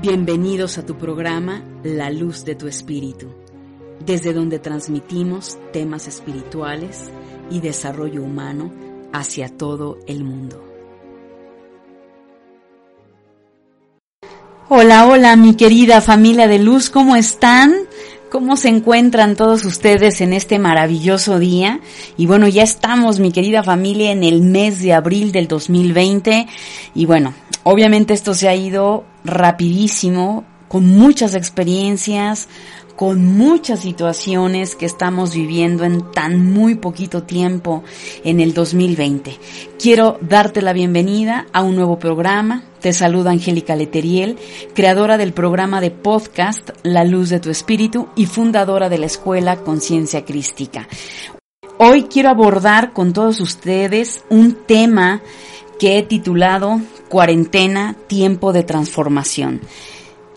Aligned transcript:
Bienvenidos 0.00 0.78
a 0.78 0.86
tu 0.86 0.96
programa 0.96 1.62
La 1.82 2.08
Luz 2.08 2.46
de 2.46 2.54
tu 2.54 2.68
Espíritu, 2.68 3.26
desde 4.06 4.32
donde 4.32 4.58
transmitimos 4.58 5.58
temas 5.74 6.08
espirituales 6.08 7.10
y 7.50 7.60
desarrollo 7.60 8.22
humano 8.22 8.72
hacia 9.12 9.50
todo 9.50 9.98
el 10.06 10.24
mundo. 10.24 10.64
Hola, 14.70 15.06
hola 15.06 15.36
mi 15.36 15.54
querida 15.54 16.00
familia 16.00 16.48
de 16.48 16.60
luz, 16.60 16.88
¿cómo 16.88 17.14
están? 17.14 17.74
¿Cómo 18.30 18.56
se 18.56 18.68
encuentran 18.68 19.34
todos 19.34 19.64
ustedes 19.64 20.20
en 20.20 20.32
este 20.32 20.60
maravilloso 20.60 21.40
día? 21.40 21.80
Y 22.16 22.26
bueno, 22.26 22.46
ya 22.46 22.62
estamos, 22.62 23.18
mi 23.18 23.32
querida 23.32 23.64
familia, 23.64 24.12
en 24.12 24.22
el 24.22 24.42
mes 24.42 24.80
de 24.80 24.92
abril 24.92 25.32
del 25.32 25.48
2020. 25.48 26.46
Y 26.94 27.06
bueno, 27.06 27.34
obviamente 27.64 28.14
esto 28.14 28.32
se 28.34 28.48
ha 28.48 28.54
ido 28.54 29.04
rapidísimo, 29.24 30.44
con 30.68 30.86
muchas 30.86 31.34
experiencias, 31.34 32.48
con 33.00 33.24
muchas 33.24 33.80
situaciones 33.80 34.76
que 34.76 34.84
estamos 34.84 35.34
viviendo 35.34 35.84
en 35.84 36.12
tan 36.12 36.52
muy 36.52 36.74
poquito 36.74 37.22
tiempo 37.22 37.82
en 38.24 38.40
el 38.40 38.52
2020. 38.52 39.38
Quiero 39.78 40.18
darte 40.20 40.60
la 40.60 40.74
bienvenida 40.74 41.46
a 41.54 41.62
un 41.62 41.76
nuevo 41.76 41.98
programa. 41.98 42.62
Te 42.80 42.92
saluda 42.92 43.30
Angélica 43.30 43.74
Leteriel, 43.74 44.36
creadora 44.74 45.16
del 45.16 45.32
programa 45.32 45.80
de 45.80 45.90
podcast 45.90 46.72
La 46.82 47.04
Luz 47.04 47.30
de 47.30 47.40
tu 47.40 47.48
Espíritu 47.48 48.08
y 48.16 48.26
fundadora 48.26 48.90
de 48.90 48.98
la 48.98 49.06
Escuela 49.06 49.56
Conciencia 49.56 50.26
Crística. 50.26 50.86
Hoy 51.78 52.02
quiero 52.02 52.28
abordar 52.28 52.92
con 52.92 53.14
todos 53.14 53.40
ustedes 53.40 54.24
un 54.28 54.58
tema 54.66 55.22
que 55.78 55.96
he 55.96 56.02
titulado 56.02 56.82
Cuarentena, 57.08 57.96
tiempo 58.08 58.52
de 58.52 58.62
transformación. 58.62 59.62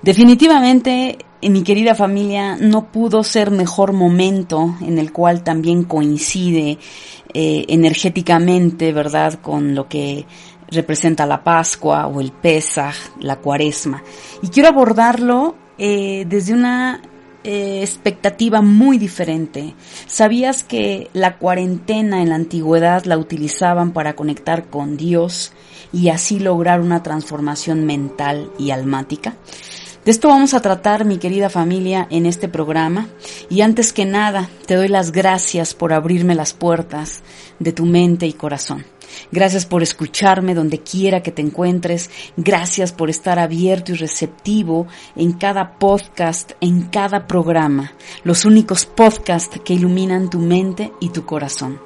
Definitivamente 0.02 1.17
mi 1.50 1.64
querida 1.64 1.96
familia, 1.96 2.56
no 2.56 2.92
pudo 2.92 3.24
ser 3.24 3.52
mejor 3.52 3.92
momento 3.92 4.78
en 4.82 4.98
el 4.98 5.12
cual 5.12 5.44
también 5.44 5.84
coincide 5.84 6.78
eh, 7.34 7.66
energéticamente, 7.68 8.94
¿verdad?, 8.94 9.40
con 9.42 9.76
lo 9.76 9.88
que 9.90 10.26
representa 10.70 11.26
la 11.26 11.44
Pascua 11.44 12.08
o 12.08 12.22
el 12.22 12.32
Pesaj, 12.32 12.96
la 13.20 13.38
Cuaresma. 13.38 14.04
Y 14.42 14.48
quiero 14.48 14.70
abordarlo 14.70 15.56
eh, 15.78 16.26
desde 16.28 16.54
una 16.54 17.02
eh, 17.44 17.82
expectativa 17.82 18.62
muy 18.62 18.98
diferente. 18.98 19.76
¿Sabías 20.08 20.64
que 20.64 21.10
la 21.14 21.38
cuarentena 21.38 22.22
en 22.22 22.30
la 22.30 22.36
antigüedad 22.36 23.04
la 23.04 23.18
utilizaban 23.18 23.92
para 23.92 24.16
conectar 24.16 24.70
con 24.70 24.96
Dios 24.96 25.52
y 25.92 26.10
así 26.10 26.40
lograr 26.40 26.80
una 26.80 27.03
transformación 27.03 27.86
mental 27.86 28.50
y 28.58 28.72
almática? 28.72 29.36
De 30.06 30.12
esto 30.12 30.28
vamos 30.28 30.53
a 30.53 30.62
tratar, 30.62 31.06
mi 31.06 31.18
querida 31.18 31.50
familia, 31.50 32.08
en 32.09 32.25
este 32.25 32.50
programa. 32.50 33.08
Y 33.50 33.62
antes 33.62 33.94
que 33.94 34.06
nada, 34.06 34.50
te 34.66 34.75
doy 34.75 34.90
las 34.90 35.14
gracias 35.14 35.74
por 35.74 35.94
abrirme 35.94 36.36
las 36.36 36.53
puertas 36.53 37.24
de 37.59 37.72
tu 37.72 37.86
mente 37.86 38.25
y 38.25 38.34
corazón. 38.34 38.86
Gracias 39.31 39.66
por 39.66 39.81
escucharme 39.81 40.56
donde 40.56 40.80
quiera 40.80 41.24
que 41.24 41.31
te 41.31 41.41
encuentres. 41.41 42.09
Gracias 42.36 42.91
por 42.91 43.09
estar 43.09 43.40
abierto 43.40 43.94
y 43.94 43.96
receptivo 43.96 44.88
en 45.16 45.34
cada 45.34 45.78
podcast, 45.80 46.52
en 46.59 46.84
cada 46.84 47.25
programa. 47.25 47.94
Los 48.25 48.44
únicos 48.44 48.85
podcasts 48.85 49.59
que 49.64 49.74
iluminan 49.74 50.30
tu 50.30 50.40
mente 50.40 50.91
y 51.00 51.09
tu 51.09 51.25
corazón. 51.25 51.80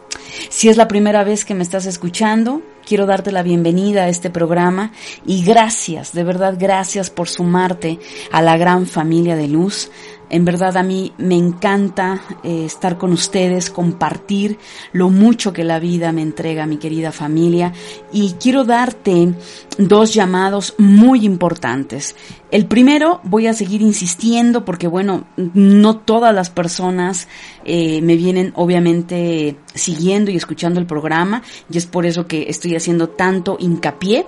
Si 0.50 0.70
es 0.70 0.78
la 0.78 0.88
primera 0.88 1.24
vez 1.24 1.46
que 1.46 1.54
me 1.54 1.64
estás 1.64 1.86
escuchando, 1.86 2.62
quiero 2.88 3.06
darte 3.06 3.34
la 3.34 3.44
bienvenida 3.44 4.04
a 4.04 4.10
este 4.10 4.30
programa 4.30 4.94
y 5.26 5.44
gracias, 5.44 6.14
de 6.14 6.24
verdad 6.24 6.56
gracias 6.58 7.10
por 7.10 7.28
sumarte 7.28 8.00
a 8.32 8.42
la 8.42 8.56
gran 8.56 8.88
familia 8.88 9.36
de 9.36 9.50
luz. 9.50 9.92
En 10.30 10.46
verdad 10.46 10.76
a 10.78 10.84
mí 10.84 11.14
me 11.18 11.36
encanta 11.36 12.22
eh, 12.44 12.66
estar 12.66 12.98
con 12.98 13.14
ustedes, 13.14 13.70
compartir 13.70 14.60
lo 14.92 15.10
mucho 15.10 15.54
que 15.54 15.64
la 15.64 15.80
vida 15.80 16.12
me 16.12 16.22
entrega, 16.22 16.66
mi 16.66 16.78
querida 16.78 17.12
familia. 17.12 17.74
Y 18.12 18.34
quiero 18.34 18.64
darte 18.66 19.34
dos 19.78 20.14
llamados 20.14 20.76
muy 20.78 21.26
importantes. 21.26 22.16
El 22.52 22.66
primero 22.66 23.20
voy 23.24 23.48
a 23.48 23.54
seguir 23.54 23.82
insistiendo 23.82 24.66
porque 24.66 24.88
bueno, 24.88 25.28
no 25.36 25.98
todas 25.98 26.34
las 26.34 26.50
personas 26.50 27.28
eh, 27.66 28.02
me 28.02 28.16
vienen 28.16 28.54
obviamente 28.56 29.58
siguiendo 29.74 30.32
y 30.32 30.38
escuchando 30.38 30.80
el 30.80 30.86
programa 30.86 31.44
y 31.70 31.78
es 31.78 31.86
por 31.86 32.06
eso 32.06 32.28
que 32.28 32.50
estoy 32.50 32.76
haciendo 32.76 33.10
tanto 33.10 33.58
hincapié. 33.60 34.26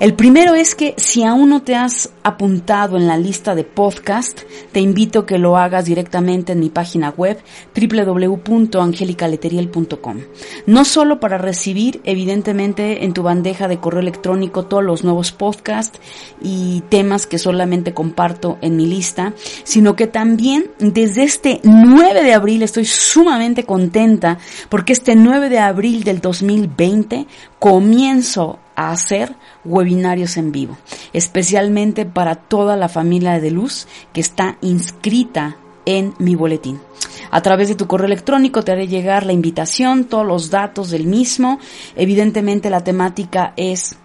El 0.00 0.14
primero 0.14 0.56
es 0.56 0.74
que 0.74 0.94
si 0.96 1.22
aún 1.22 1.50
no 1.50 1.62
te 1.62 1.76
has 1.76 2.10
apuntado 2.24 2.96
en 2.96 3.06
la 3.06 3.16
lista 3.16 3.54
de 3.54 3.62
podcast, 3.62 4.40
te 4.72 4.80
invito 4.80 5.24
que 5.24 5.38
lo 5.38 5.56
hagas 5.56 5.84
directamente 5.84 6.50
en 6.52 6.58
mi 6.58 6.68
página 6.68 7.10
web 7.10 7.38
www.angelicaleteriel.com. 7.80 10.16
No 10.66 10.84
solo 10.84 11.20
para 11.20 11.38
recibir 11.38 12.00
evidentemente 12.02 13.04
en 13.04 13.12
tu 13.12 13.22
bandeja 13.22 13.68
de 13.68 13.78
correo 13.78 14.00
electrónico 14.00 14.66
todos 14.66 14.82
los 14.82 15.04
nuevos 15.04 15.30
podcasts 15.30 16.00
y 16.42 16.82
temas 16.88 17.28
que 17.28 17.38
solamente 17.38 17.94
comparto 17.94 18.58
en 18.62 18.74
mi 18.76 18.86
lista, 18.86 19.32
sino 19.62 19.94
que 19.94 20.08
también 20.08 20.72
desde 20.80 21.22
este 21.22 21.60
9 21.62 22.24
de 22.24 22.34
abril 22.34 22.64
estoy 22.64 22.84
sumamente 22.84 23.62
contenta 23.62 24.38
porque 24.68 24.92
este 24.92 25.14
9 25.14 25.50
de 25.50 25.60
abril 25.60 26.02
del 26.02 26.20
2020 26.20 27.28
comienzo 27.60 28.58
a 28.76 28.90
hacer 28.90 29.34
webinarios 29.64 30.36
en 30.36 30.52
vivo, 30.52 30.76
especialmente 31.12 32.06
para 32.06 32.34
toda 32.34 32.76
la 32.76 32.88
familia 32.88 33.40
de 33.40 33.50
Luz 33.50 33.86
que 34.12 34.20
está 34.20 34.58
inscrita 34.60 35.56
en 35.86 36.14
mi 36.18 36.34
boletín. 36.34 36.80
A 37.30 37.42
través 37.42 37.68
de 37.68 37.74
tu 37.74 37.86
correo 37.86 38.06
electrónico 38.06 38.62
te 38.62 38.72
haré 38.72 38.88
llegar 38.88 39.26
la 39.26 39.32
invitación, 39.32 40.04
todos 40.04 40.26
los 40.26 40.50
datos 40.50 40.90
del 40.90 41.06
mismo. 41.06 41.58
Evidentemente 41.96 42.70
la 42.70 42.84
temática 42.84 43.52
es 43.56 43.96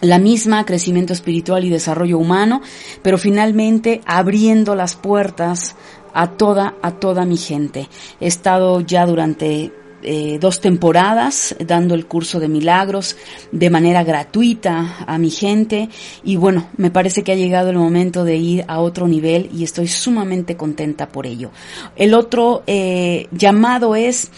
la 0.00 0.18
misma, 0.18 0.64
crecimiento 0.64 1.12
espiritual 1.12 1.64
y 1.64 1.70
desarrollo 1.70 2.18
humano, 2.18 2.62
pero 3.02 3.18
finalmente 3.18 4.00
abriendo 4.06 4.74
las 4.74 4.96
puertas 4.96 5.76
a 6.12 6.28
toda, 6.30 6.74
a 6.82 6.92
toda 6.92 7.24
mi 7.24 7.36
gente. 7.36 7.88
He 8.20 8.26
estado 8.26 8.80
ya 8.80 9.06
durante 9.06 9.72
eh, 10.04 10.38
dos 10.40 10.60
temporadas 10.60 11.56
dando 11.58 11.94
el 11.94 12.06
curso 12.06 12.38
de 12.40 12.48
milagros 12.48 13.16
de 13.52 13.70
manera 13.70 14.04
gratuita 14.04 15.04
a 15.06 15.18
mi 15.18 15.30
gente 15.30 15.88
y 16.22 16.36
bueno, 16.36 16.68
me 16.76 16.90
parece 16.90 17.22
que 17.22 17.32
ha 17.32 17.36
llegado 17.36 17.70
el 17.70 17.78
momento 17.78 18.24
de 18.24 18.36
ir 18.36 18.64
a 18.68 18.80
otro 18.80 19.08
nivel 19.08 19.50
y 19.52 19.64
estoy 19.64 19.88
sumamente 19.88 20.56
contenta 20.56 21.08
por 21.08 21.26
ello. 21.26 21.50
El 21.96 22.14
otro 22.14 22.62
eh, 22.66 23.28
llamado 23.32 23.96
es 23.96 24.30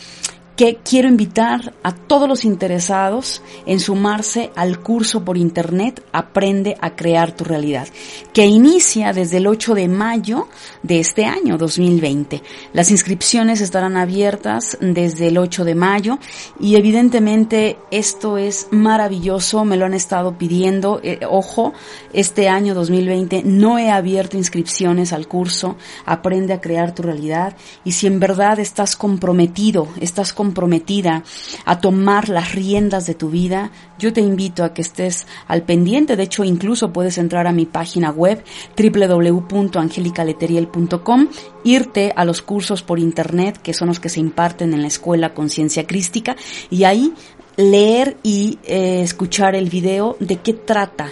que 0.57 0.79
quiero 0.83 1.07
invitar 1.09 1.75
a 1.83 1.93
todos 1.93 2.27
los 2.27 2.47
interesados 2.47 3.43
en 3.67 3.79
sumarse 3.79 4.51
al 4.57 4.81
curso 4.81 5.23
por 5.23 5.37
internet 5.37 6.03
Aprende 6.13 6.79
a 6.81 6.97
crear 6.97 7.33
tu 7.33 7.45
realidad, 7.45 7.89
que 8.33 8.47
inicia 8.47 9.13
desde 9.13 9.37
el 9.37 9.47
8 9.47 9.75
de 9.75 9.89
mayo 9.89 10.49
de 10.83 10.99
este 10.99 11.27
año 11.27 11.59
2020. 11.59 12.43
Las 12.73 12.91
inscripciones 12.91 13.61
estarán 13.61 13.99
abiertas 13.99 14.79
desde 14.81 15.29
el 15.29 15.37
8 15.37 15.65
de 15.65 15.75
mayo 15.75 16.19
y 16.59 16.77
evidentemente 16.77 17.77
esto 17.91 18.39
es 18.39 18.69
maravilloso, 18.71 19.67
me 19.67 19.77
lo 19.77 19.85
han 19.85 19.95
estado 19.95 20.39
pidiendo. 20.39 21.01
Eh, 21.03 21.21
ojo, 21.29 21.75
este 22.15 22.49
año 22.49 22.75
2020 22.75 23.43
no 23.45 23.79
he 23.79 23.91
abierto 23.91 24.39
inscripciones 24.39 25.13
al 25.13 25.29
curso 25.29 25.77
Aprende 26.07 26.55
a 26.55 26.61
crear 26.61 26.95
tu 26.95 27.03
realidad 27.03 27.57
y 27.85 27.93
si 27.93 28.07
en 28.07 28.21
verdad 28.21 28.59
estás 28.59 28.97
comprometido, 28.97 29.89
estás 30.01 30.33
comprometido 30.33 30.46
comprometida 30.47 31.25
a 31.65 31.81
tomar 31.81 32.29
las 32.29 32.55
riendas 32.55 33.07
de 33.07 33.15
tu 33.15 33.31
vida, 33.31 33.73
yo 33.99 34.13
te 34.13 34.21
invito 34.21 34.63
a 34.63 34.73
que 34.73 34.83
estés 34.83 35.27
al 35.49 35.63
pendiente. 35.63 36.15
De 36.15 36.23
hecho, 36.23 36.45
incluso 36.45 36.93
puedes 36.93 37.19
entrar 37.19 37.49
a 37.49 37.53
mi 37.53 37.67
página 37.67 38.11
web 38.11 38.45
www.angelicaleteriel.com, 38.79 41.27
irte 41.65 42.13
a 42.15 42.25
los 42.25 42.43
cursos 42.43 42.85
por 42.85 43.01
internet 43.01 43.59
que 43.61 43.75
son 43.75 43.89
los 43.89 43.99
que 43.99 44.09
se 44.09 44.21
imparten 44.21 44.73
en 44.73 44.83
la 44.83 44.89
escuela 44.89 45.35
Conciencia 45.35 45.85
Crística 45.85 46.37
y 46.71 46.85
ahí 46.85 47.13
leer 47.57 48.17
y 48.23 48.61
eh, 48.65 49.01
escuchar 49.03 49.57
el 49.57 49.69
video 49.69 50.17
de 50.21 50.37
qué 50.37 50.53
trata 50.53 51.11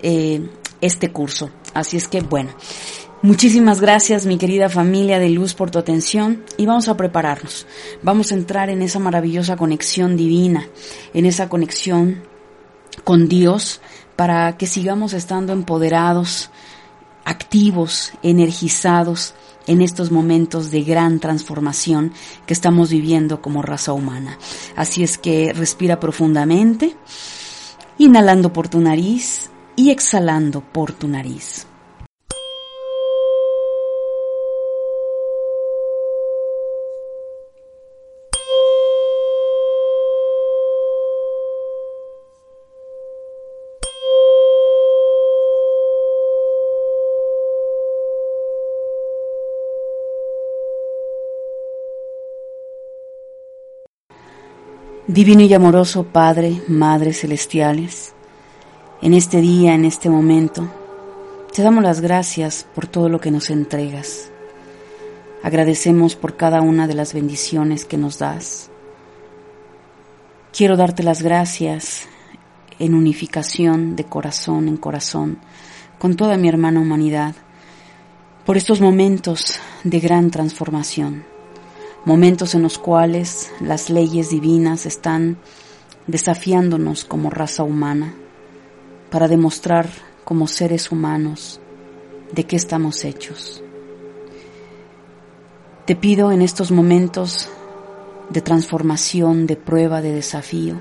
eh, 0.00 0.48
este 0.80 1.10
curso. 1.10 1.50
Así 1.74 1.96
es 1.96 2.06
que 2.06 2.20
bueno. 2.20 2.50
Muchísimas 3.22 3.80
gracias 3.80 4.26
mi 4.26 4.36
querida 4.36 4.68
familia 4.68 5.18
de 5.18 5.30
luz 5.30 5.54
por 5.54 5.70
tu 5.70 5.78
atención 5.78 6.44
y 6.58 6.66
vamos 6.66 6.88
a 6.88 6.98
prepararnos. 6.98 7.66
Vamos 8.02 8.30
a 8.30 8.34
entrar 8.34 8.68
en 8.68 8.82
esa 8.82 8.98
maravillosa 8.98 9.56
conexión 9.56 10.18
divina, 10.18 10.68
en 11.14 11.24
esa 11.24 11.48
conexión 11.48 12.22
con 13.04 13.26
Dios 13.26 13.80
para 14.16 14.58
que 14.58 14.66
sigamos 14.66 15.14
estando 15.14 15.54
empoderados, 15.54 16.50
activos, 17.24 18.12
energizados 18.22 19.34
en 19.66 19.80
estos 19.80 20.10
momentos 20.10 20.70
de 20.70 20.82
gran 20.82 21.18
transformación 21.18 22.12
que 22.46 22.52
estamos 22.52 22.90
viviendo 22.90 23.40
como 23.40 23.62
raza 23.62 23.94
humana. 23.94 24.38
Así 24.76 25.02
es 25.02 25.16
que 25.16 25.54
respira 25.54 25.98
profundamente, 25.98 26.94
inhalando 27.96 28.52
por 28.52 28.68
tu 28.68 28.78
nariz 28.78 29.48
y 29.74 29.90
exhalando 29.90 30.60
por 30.60 30.92
tu 30.92 31.08
nariz. 31.08 31.66
Divino 55.16 55.40
y 55.40 55.54
amoroso 55.54 56.04
Padre, 56.04 56.60
Madre 56.68 57.14
Celestiales, 57.14 58.12
en 59.00 59.14
este 59.14 59.40
día, 59.40 59.74
en 59.74 59.86
este 59.86 60.10
momento, 60.10 60.68
te 61.54 61.62
damos 61.62 61.82
las 61.82 62.02
gracias 62.02 62.66
por 62.74 62.86
todo 62.86 63.08
lo 63.08 63.18
que 63.18 63.30
nos 63.30 63.48
entregas. 63.48 64.30
Agradecemos 65.42 66.16
por 66.16 66.36
cada 66.36 66.60
una 66.60 66.86
de 66.86 66.92
las 66.92 67.14
bendiciones 67.14 67.86
que 67.86 67.96
nos 67.96 68.18
das. 68.18 68.68
Quiero 70.54 70.76
darte 70.76 71.02
las 71.02 71.22
gracias 71.22 72.06
en 72.78 72.94
unificación 72.94 73.96
de 73.96 74.04
corazón 74.04 74.68
en 74.68 74.76
corazón 74.76 75.38
con 75.98 76.16
toda 76.16 76.36
mi 76.36 76.48
hermana 76.50 76.80
humanidad 76.80 77.34
por 78.44 78.58
estos 78.58 78.82
momentos 78.82 79.60
de 79.82 79.98
gran 79.98 80.30
transformación 80.30 81.35
momentos 82.06 82.54
en 82.54 82.62
los 82.62 82.78
cuales 82.78 83.50
las 83.60 83.90
leyes 83.90 84.30
divinas 84.30 84.86
están 84.86 85.36
desafiándonos 86.06 87.04
como 87.04 87.30
raza 87.30 87.64
humana 87.64 88.14
para 89.10 89.26
demostrar 89.26 89.88
como 90.24 90.46
seres 90.46 90.92
humanos 90.92 91.60
de 92.32 92.44
qué 92.44 92.54
estamos 92.54 93.04
hechos. 93.04 93.60
Te 95.84 95.96
pido 95.96 96.30
en 96.30 96.42
estos 96.42 96.70
momentos 96.70 97.48
de 98.30 98.40
transformación, 98.40 99.48
de 99.48 99.56
prueba, 99.56 100.00
de 100.00 100.12
desafío, 100.12 100.80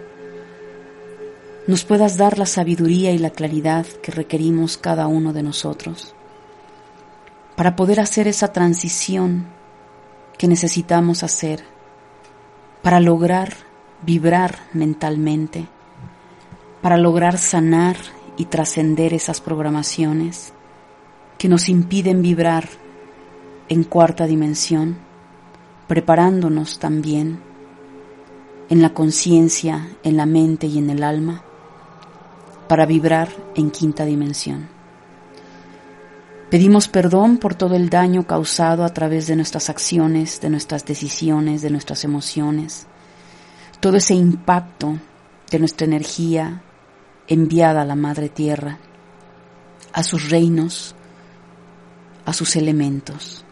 nos 1.68 1.86
puedas 1.86 2.18
dar 2.18 2.38
la 2.38 2.46
sabiduría 2.46 3.12
y 3.12 3.18
la 3.18 3.32
claridad 3.32 3.88
que 4.04 4.12
requerimos 4.12 4.78
cada 4.78 5.08
uno 5.08 5.34
de 5.34 5.42
nosotros 5.42 6.14
para 7.56 7.76
poder 7.76 8.00
hacer 8.00 8.28
esa 8.28 8.54
transición 8.54 9.55
que 10.38 10.48
necesitamos 10.48 11.24
hacer 11.24 11.64
para 12.82 13.00
lograr 13.00 13.54
vibrar 14.06 14.60
mentalmente, 14.74 15.68
para 16.82 16.98
lograr 16.98 17.38
sanar 17.38 17.98
y 18.38 18.46
trascender 18.46 19.14
esas 19.14 19.42
programaciones 19.42 20.54
que 21.38 21.50
nos 21.50 21.70
impiden 21.70 22.22
vibrar 22.22 22.68
en 23.70 23.84
cuarta 23.84 24.28
dimensión, 24.28 24.98
preparándonos 25.88 26.80
también 26.80 27.40
en 28.70 28.82
la 28.82 28.94
conciencia, 28.94 29.88
en 30.04 30.18
la 30.18 30.26
mente 30.26 30.68
y 30.68 30.78
en 30.78 30.90
el 30.90 31.04
alma 31.04 31.44
para 32.68 32.86
vibrar 32.86 33.30
en 33.56 33.70
quinta 33.70 34.06
dimensión. 34.06 34.75
Pedimos 36.50 36.88
perdón 36.88 37.38
por 37.38 37.56
todo 37.56 37.76
el 37.76 37.90
daño 37.90 38.28
causado 38.28 38.84
a 38.84 38.90
través 38.90 39.26
de 39.26 39.36
nuestras 39.36 39.70
acciones, 39.70 40.42
de 40.42 40.50
nuestras 40.52 40.86
decisiones, 40.86 41.64
de 41.64 41.72
nuestras 41.72 42.04
emociones, 42.04 42.86
todo 43.80 43.98
ese 43.98 44.14
impacto 44.14 45.00
de 45.50 45.60
nuestra 45.60 45.86
energía 45.86 46.62
enviada 47.28 47.82
a 47.82 47.86
la 47.86 47.96
Madre 47.96 48.30
Tierra, 48.30 48.78
a 49.92 50.04
sus 50.04 50.30
reinos, 50.30 50.96
a 52.26 52.34
sus 52.34 52.56
elementos. 52.56 53.44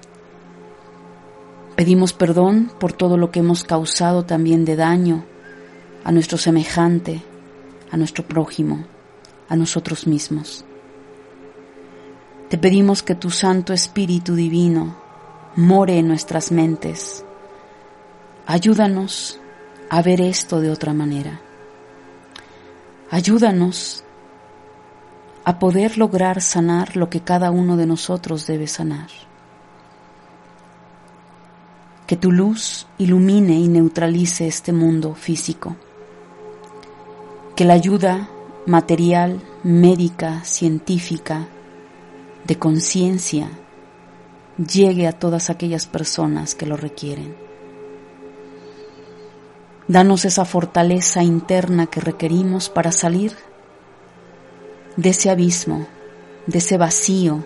Pedimos 1.76 2.14
perdón 2.14 2.72
por 2.80 2.94
todo 2.94 3.18
lo 3.18 3.32
que 3.32 3.40
hemos 3.40 3.64
causado 3.64 4.24
también 4.26 4.66
de 4.66 4.76
daño 4.76 5.26
a 6.04 6.12
nuestro 6.12 6.38
semejante, 6.38 7.24
a 7.90 7.98
nuestro 7.98 8.24
prójimo, 8.28 8.86
a 9.50 9.56
nosotros 9.56 10.06
mismos. 10.06 10.66
Te 12.54 12.60
pedimos 12.60 13.02
que 13.02 13.16
tu 13.16 13.32
Santo 13.32 13.74
Espíritu 13.74 14.36
Divino 14.36 14.96
more 15.56 15.98
en 15.98 16.08
nuestras 16.08 16.52
mentes. 16.52 17.26
Ayúdanos 18.46 19.40
a 19.90 20.04
ver 20.04 20.22
esto 20.22 20.62
de 20.62 20.70
otra 20.70 20.94
manera. 20.94 21.42
Ayúdanos 23.10 24.04
a 25.44 25.58
poder 25.58 25.98
lograr 25.98 26.44
sanar 26.44 26.96
lo 26.96 27.10
que 27.10 27.22
cada 27.22 27.50
uno 27.50 27.76
de 27.76 27.88
nosotros 27.88 28.46
debe 28.46 28.68
sanar. 28.68 29.10
Que 32.06 32.18
tu 32.18 32.32
luz 32.32 32.86
ilumine 33.00 33.56
y 33.56 33.68
neutralice 33.68 34.46
este 34.46 34.74
mundo 34.74 35.16
físico. 35.16 35.76
Que 37.56 37.66
la 37.66 37.74
ayuda 37.74 38.30
material, 38.68 39.42
médica, 39.64 40.44
científica, 40.44 41.48
de 42.46 42.60
conciencia 42.60 43.50
llegue 44.58 45.08
a 45.08 45.14
todas 45.14 45.50
aquellas 45.50 45.88
personas 45.88 46.56
que 46.56 46.66
lo 46.66 46.78
requieren. 46.78 47.36
Danos 49.88 50.26
esa 50.26 50.46
fortaleza 50.46 51.24
interna 51.24 51.88
que 51.88 52.00
requerimos 52.00 52.70
para 52.70 52.92
salir 52.92 53.36
de 54.96 55.10
ese 55.10 55.30
abismo, 55.30 55.88
de 56.48 56.60
ese 56.60 56.78
vacío 56.78 57.44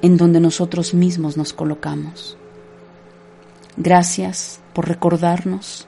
en 0.00 0.16
donde 0.16 0.40
nosotros 0.40 0.94
mismos 0.94 1.36
nos 1.36 1.52
colocamos. 1.52 2.38
Gracias 3.76 4.60
por 4.72 4.88
recordarnos 4.88 5.86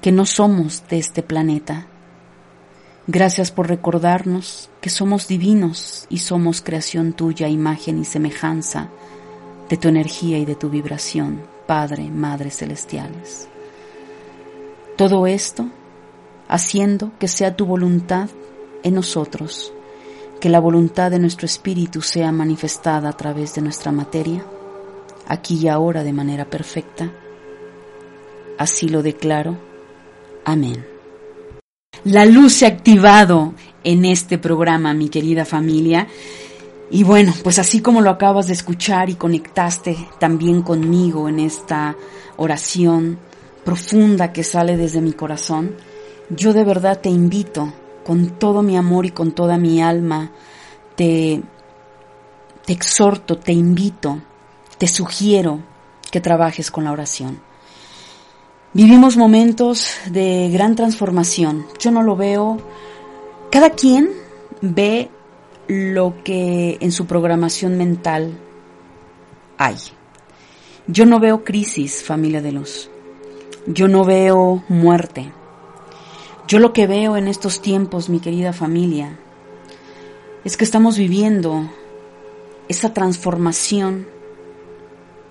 que 0.00 0.12
no 0.12 0.26
somos 0.26 0.84
de 0.88 0.98
este 0.98 1.22
planeta, 1.22 1.86
Gracias 3.08 3.52
por 3.52 3.68
recordarnos 3.68 4.68
que 4.80 4.90
somos 4.90 5.28
divinos 5.28 6.06
y 6.08 6.18
somos 6.18 6.60
creación 6.60 7.12
tuya, 7.12 7.48
imagen 7.48 8.00
y 8.00 8.04
semejanza 8.04 8.88
de 9.68 9.76
tu 9.76 9.88
energía 9.88 10.38
y 10.38 10.44
de 10.44 10.56
tu 10.56 10.70
vibración, 10.70 11.42
Padre, 11.66 12.10
Madre 12.10 12.50
Celestiales. 12.50 13.48
Todo 14.96 15.28
esto 15.28 15.68
haciendo 16.48 17.12
que 17.18 17.28
sea 17.28 17.56
tu 17.56 17.66
voluntad 17.66 18.28
en 18.82 18.94
nosotros, 18.94 19.72
que 20.40 20.48
la 20.48 20.58
voluntad 20.58 21.10
de 21.10 21.20
nuestro 21.20 21.46
espíritu 21.46 22.02
sea 22.02 22.32
manifestada 22.32 23.08
a 23.08 23.16
través 23.16 23.54
de 23.54 23.62
nuestra 23.62 23.92
materia, 23.92 24.44
aquí 25.28 25.58
y 25.62 25.68
ahora 25.68 26.02
de 26.02 26.12
manera 26.12 26.44
perfecta. 26.44 27.12
Así 28.58 28.88
lo 28.88 29.02
declaro. 29.02 29.56
Amén. 30.44 30.95
La 32.06 32.24
luz 32.24 32.52
se 32.52 32.66
ha 32.66 32.68
activado 32.68 33.54
en 33.82 34.04
este 34.04 34.38
programa, 34.38 34.94
mi 34.94 35.08
querida 35.08 35.44
familia. 35.44 36.06
Y 36.88 37.02
bueno, 37.02 37.34
pues 37.42 37.58
así 37.58 37.80
como 37.80 38.00
lo 38.00 38.10
acabas 38.10 38.46
de 38.46 38.52
escuchar 38.52 39.10
y 39.10 39.16
conectaste 39.16 39.96
también 40.20 40.62
conmigo 40.62 41.28
en 41.28 41.40
esta 41.40 41.96
oración 42.36 43.18
profunda 43.64 44.32
que 44.32 44.44
sale 44.44 44.76
desde 44.76 45.00
mi 45.00 45.14
corazón, 45.14 45.74
yo 46.30 46.52
de 46.52 46.62
verdad 46.62 47.00
te 47.00 47.08
invito 47.08 47.72
con 48.04 48.38
todo 48.38 48.62
mi 48.62 48.76
amor 48.76 49.04
y 49.04 49.10
con 49.10 49.32
toda 49.32 49.58
mi 49.58 49.82
alma, 49.82 50.30
te, 50.94 51.42
te 52.64 52.72
exhorto, 52.72 53.36
te 53.36 53.52
invito, 53.52 54.20
te 54.78 54.86
sugiero 54.86 55.58
que 56.12 56.20
trabajes 56.20 56.70
con 56.70 56.84
la 56.84 56.92
oración. 56.92 57.45
Vivimos 58.76 59.16
momentos 59.16 59.94
de 60.10 60.50
gran 60.52 60.76
transformación. 60.76 61.66
Yo 61.78 61.90
no 61.90 62.02
lo 62.02 62.14
veo. 62.14 62.58
Cada 63.50 63.70
quien 63.70 64.10
ve 64.60 65.08
lo 65.66 66.22
que 66.22 66.76
en 66.82 66.92
su 66.92 67.06
programación 67.06 67.78
mental 67.78 68.38
hay. 69.56 69.76
Yo 70.88 71.06
no 71.06 71.20
veo 71.20 71.42
crisis, 71.42 72.04
familia 72.04 72.42
de 72.42 72.52
luz. 72.52 72.90
Yo 73.66 73.88
no 73.88 74.04
veo 74.04 74.62
muerte. 74.68 75.32
Yo 76.46 76.58
lo 76.58 76.74
que 76.74 76.86
veo 76.86 77.16
en 77.16 77.28
estos 77.28 77.62
tiempos, 77.62 78.10
mi 78.10 78.20
querida 78.20 78.52
familia, 78.52 79.18
es 80.44 80.58
que 80.58 80.64
estamos 80.64 80.98
viviendo 80.98 81.66
esa 82.68 82.92
transformación 82.92 84.06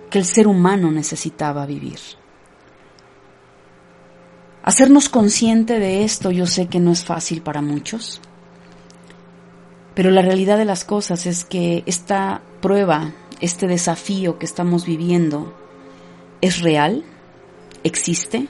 que 0.10 0.18
el 0.18 0.26
ser 0.26 0.48
humano 0.48 0.90
necesitaba 0.90 1.68
vivir. 1.68 2.00
Hacernos 4.66 5.10
consciente 5.10 5.78
de 5.78 6.04
esto 6.04 6.32
yo 6.32 6.48
sé 6.48 6.66
que 6.66 6.80
no 6.80 6.92
es 6.92 7.06
fácil 7.06 7.44
para 7.44 7.62
muchos, 7.62 8.20
pero 9.94 10.10
la 10.10 10.24
realidad 10.24 10.58
de 10.58 10.66
las 10.66 10.86
cosas 10.86 11.28
es 11.28 11.46
que 11.46 11.84
esta 11.86 12.42
prueba, 12.64 13.14
este 13.42 13.68
desafío 13.68 14.40
que 14.40 14.48
estamos 14.48 14.88
viviendo, 14.88 15.54
es 16.42 16.62
real, 16.62 17.04
existe. 17.84 18.48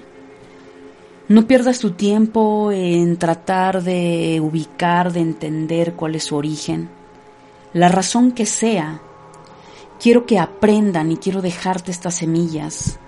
No 1.27 1.48
pierdas 1.48 1.79
tu 1.79 1.91
tiempo 1.91 2.72
en 2.72 3.17
tratar 3.17 3.84
de 3.84 4.39
ubicar, 4.41 5.12
de 5.12 5.19
entender 5.19 5.95
cuál 5.95 6.15
es 6.15 6.24
su 6.24 6.38
origen. 6.38 6.88
La 7.74 7.89
razón 7.89 8.31
que 8.31 8.45
sea, 8.45 9.01
quiero 10.00 10.25
que 10.25 10.39
aprendan 10.39 11.12
y 11.12 11.17
quiero 11.17 11.41
dejarte 11.41 11.91
estas 11.91 12.15
semillas 12.15 13.00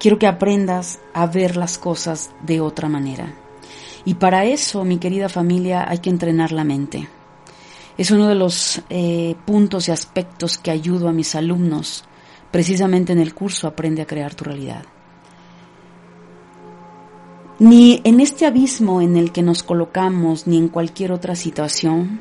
Quiero 0.00 0.18
que 0.18 0.26
aprendas 0.26 0.98
a 1.12 1.26
ver 1.26 1.58
las 1.58 1.76
cosas 1.76 2.30
de 2.42 2.62
otra 2.62 2.88
manera. 2.88 3.34
Y 4.06 4.14
para 4.14 4.46
eso, 4.46 4.82
mi 4.82 4.96
querida 4.96 5.28
familia, 5.28 5.84
hay 5.86 5.98
que 5.98 6.08
entrenar 6.08 6.52
la 6.52 6.64
mente. 6.64 7.06
Es 7.98 8.10
uno 8.10 8.26
de 8.26 8.34
los 8.34 8.80
eh, 8.88 9.36
puntos 9.44 9.88
y 9.88 9.92
aspectos 9.92 10.56
que 10.56 10.70
ayudo 10.70 11.06
a 11.06 11.12
mis 11.12 11.34
alumnos 11.34 12.04
precisamente 12.50 13.12
en 13.12 13.18
el 13.18 13.34
curso 13.34 13.68
Aprende 13.68 14.00
a 14.00 14.06
crear 14.06 14.34
tu 14.34 14.44
realidad. 14.44 14.84
Ni 17.58 18.00
en 18.04 18.20
este 18.20 18.46
abismo 18.46 19.02
en 19.02 19.18
el 19.18 19.32
que 19.32 19.42
nos 19.42 19.62
colocamos, 19.62 20.46
ni 20.46 20.56
en 20.56 20.68
cualquier 20.68 21.12
otra 21.12 21.36
situación, 21.36 22.20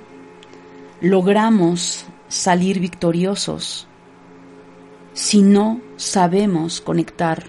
logramos 0.99 2.05
salir 2.27 2.81
victoriosos 2.81 3.87
si 5.13 5.41
no 5.41 5.79
sabemos 5.95 6.81
conectar 6.81 7.45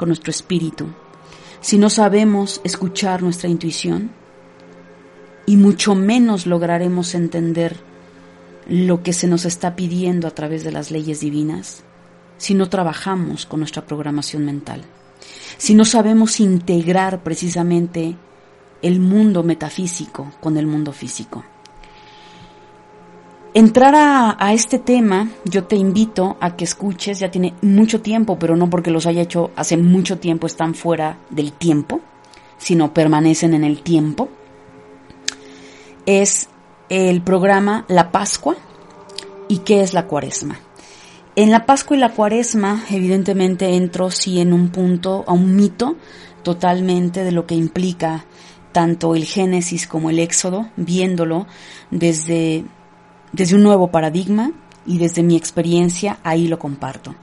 con 0.00 0.08
nuestro 0.08 0.30
espíritu, 0.30 0.86
si 1.60 1.76
no 1.76 1.90
sabemos 1.90 2.62
escuchar 2.64 3.22
nuestra 3.22 3.50
intuición, 3.50 4.10
y 5.44 5.58
mucho 5.58 5.94
menos 5.94 6.46
lograremos 6.46 7.14
entender 7.14 7.76
lo 8.66 9.02
que 9.02 9.12
se 9.12 9.26
nos 9.26 9.44
está 9.44 9.76
pidiendo 9.76 10.26
a 10.26 10.30
través 10.30 10.64
de 10.64 10.72
las 10.72 10.90
leyes 10.90 11.20
divinas, 11.20 11.82
si 12.38 12.54
no 12.54 12.70
trabajamos 12.70 13.44
con 13.44 13.60
nuestra 13.60 13.84
programación 13.86 14.46
mental, 14.46 14.84
si 15.58 15.74
no 15.74 15.84
sabemos 15.84 16.40
integrar 16.40 17.22
precisamente 17.22 18.16
el 18.80 19.00
mundo 19.00 19.42
metafísico 19.42 20.32
con 20.40 20.56
el 20.56 20.66
mundo 20.66 20.92
físico. 20.92 21.44
Entrar 23.52 23.94
a, 23.96 24.52
este 24.52 24.78
tema, 24.78 25.28
yo 25.44 25.64
te 25.64 25.74
invito 25.74 26.36
a 26.40 26.54
que 26.54 26.62
escuches, 26.62 27.18
ya 27.18 27.32
tiene 27.32 27.54
mucho 27.62 28.00
tiempo, 28.00 28.38
pero 28.38 28.54
no 28.56 28.70
porque 28.70 28.92
los 28.92 29.06
haya 29.06 29.22
hecho 29.22 29.50
hace 29.56 29.76
mucho 29.76 30.18
tiempo, 30.20 30.46
están 30.46 30.74
fuera 30.74 31.18
del 31.30 31.52
tiempo, 31.52 32.00
sino 32.58 32.94
permanecen 32.94 33.54
en 33.54 33.64
el 33.64 33.82
tiempo. 33.82 34.28
Es 36.06 36.48
el 36.88 37.22
programa 37.22 37.84
La 37.88 38.12
Pascua 38.12 38.54
y 39.48 39.58
qué 39.58 39.80
es 39.80 39.94
la 39.94 40.06
Cuaresma. 40.06 40.60
En 41.34 41.50
la 41.50 41.66
Pascua 41.66 41.96
y 41.96 42.00
la 42.00 42.10
Cuaresma, 42.10 42.84
evidentemente 42.88 43.74
entro 43.74 44.12
sí 44.12 44.40
en 44.40 44.52
un 44.52 44.68
punto, 44.68 45.24
a 45.26 45.32
un 45.32 45.56
mito 45.56 45.96
totalmente 46.44 47.24
de 47.24 47.32
lo 47.32 47.46
que 47.46 47.56
implica 47.56 48.26
tanto 48.70 49.16
el 49.16 49.24
Génesis 49.24 49.88
como 49.88 50.10
el 50.10 50.20
Éxodo, 50.20 50.68
viéndolo 50.76 51.48
desde 51.90 52.64
desde 53.32 53.56
un 53.56 53.62
nuevo 53.62 53.88
paradigma 53.88 54.52
y 54.86 54.98
desde 54.98 55.22
mi 55.22 55.36
experiencia 55.36 56.18
ahí 56.22 56.48
lo 56.48 56.58
comparto. 56.58 57.14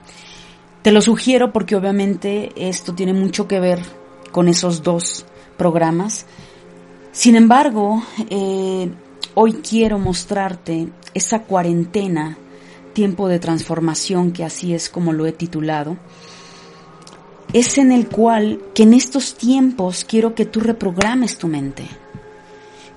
Te 0.82 0.92
lo 0.92 1.02
sugiero 1.02 1.52
porque 1.52 1.76
obviamente 1.76 2.52
esto 2.56 2.94
tiene 2.94 3.14
mucho 3.14 3.48
que 3.48 3.60
ver 3.60 3.82
con 4.32 4.48
esos 4.48 4.84
dos 4.84 5.26
programas. 5.58 6.26
Sin 7.12 7.36
embargo, 7.36 8.04
eh, 8.30 8.90
hoy 9.34 9.54
quiero 9.54 10.00
mostrarte 10.00 10.88
esa 11.14 11.44
cuarentena, 11.44 12.38
tiempo 12.94 13.28
de 13.28 13.40
transformación, 13.40 14.32
que 14.32 14.44
así 14.44 14.74
es 14.74 14.90
como 14.90 15.14
lo 15.14 15.26
he 15.26 15.32
titulado. 15.32 15.98
Es 17.54 17.78
en 17.78 17.92
el 17.92 18.08
cual 18.08 18.62
que 18.74 18.84
en 18.84 18.94
estos 18.94 19.36
tiempos 19.36 20.06
quiero 20.06 20.36
que 20.36 20.46
tú 20.46 20.60
reprogrames 20.60 21.38
tu 21.38 21.48
mente. 21.48 21.86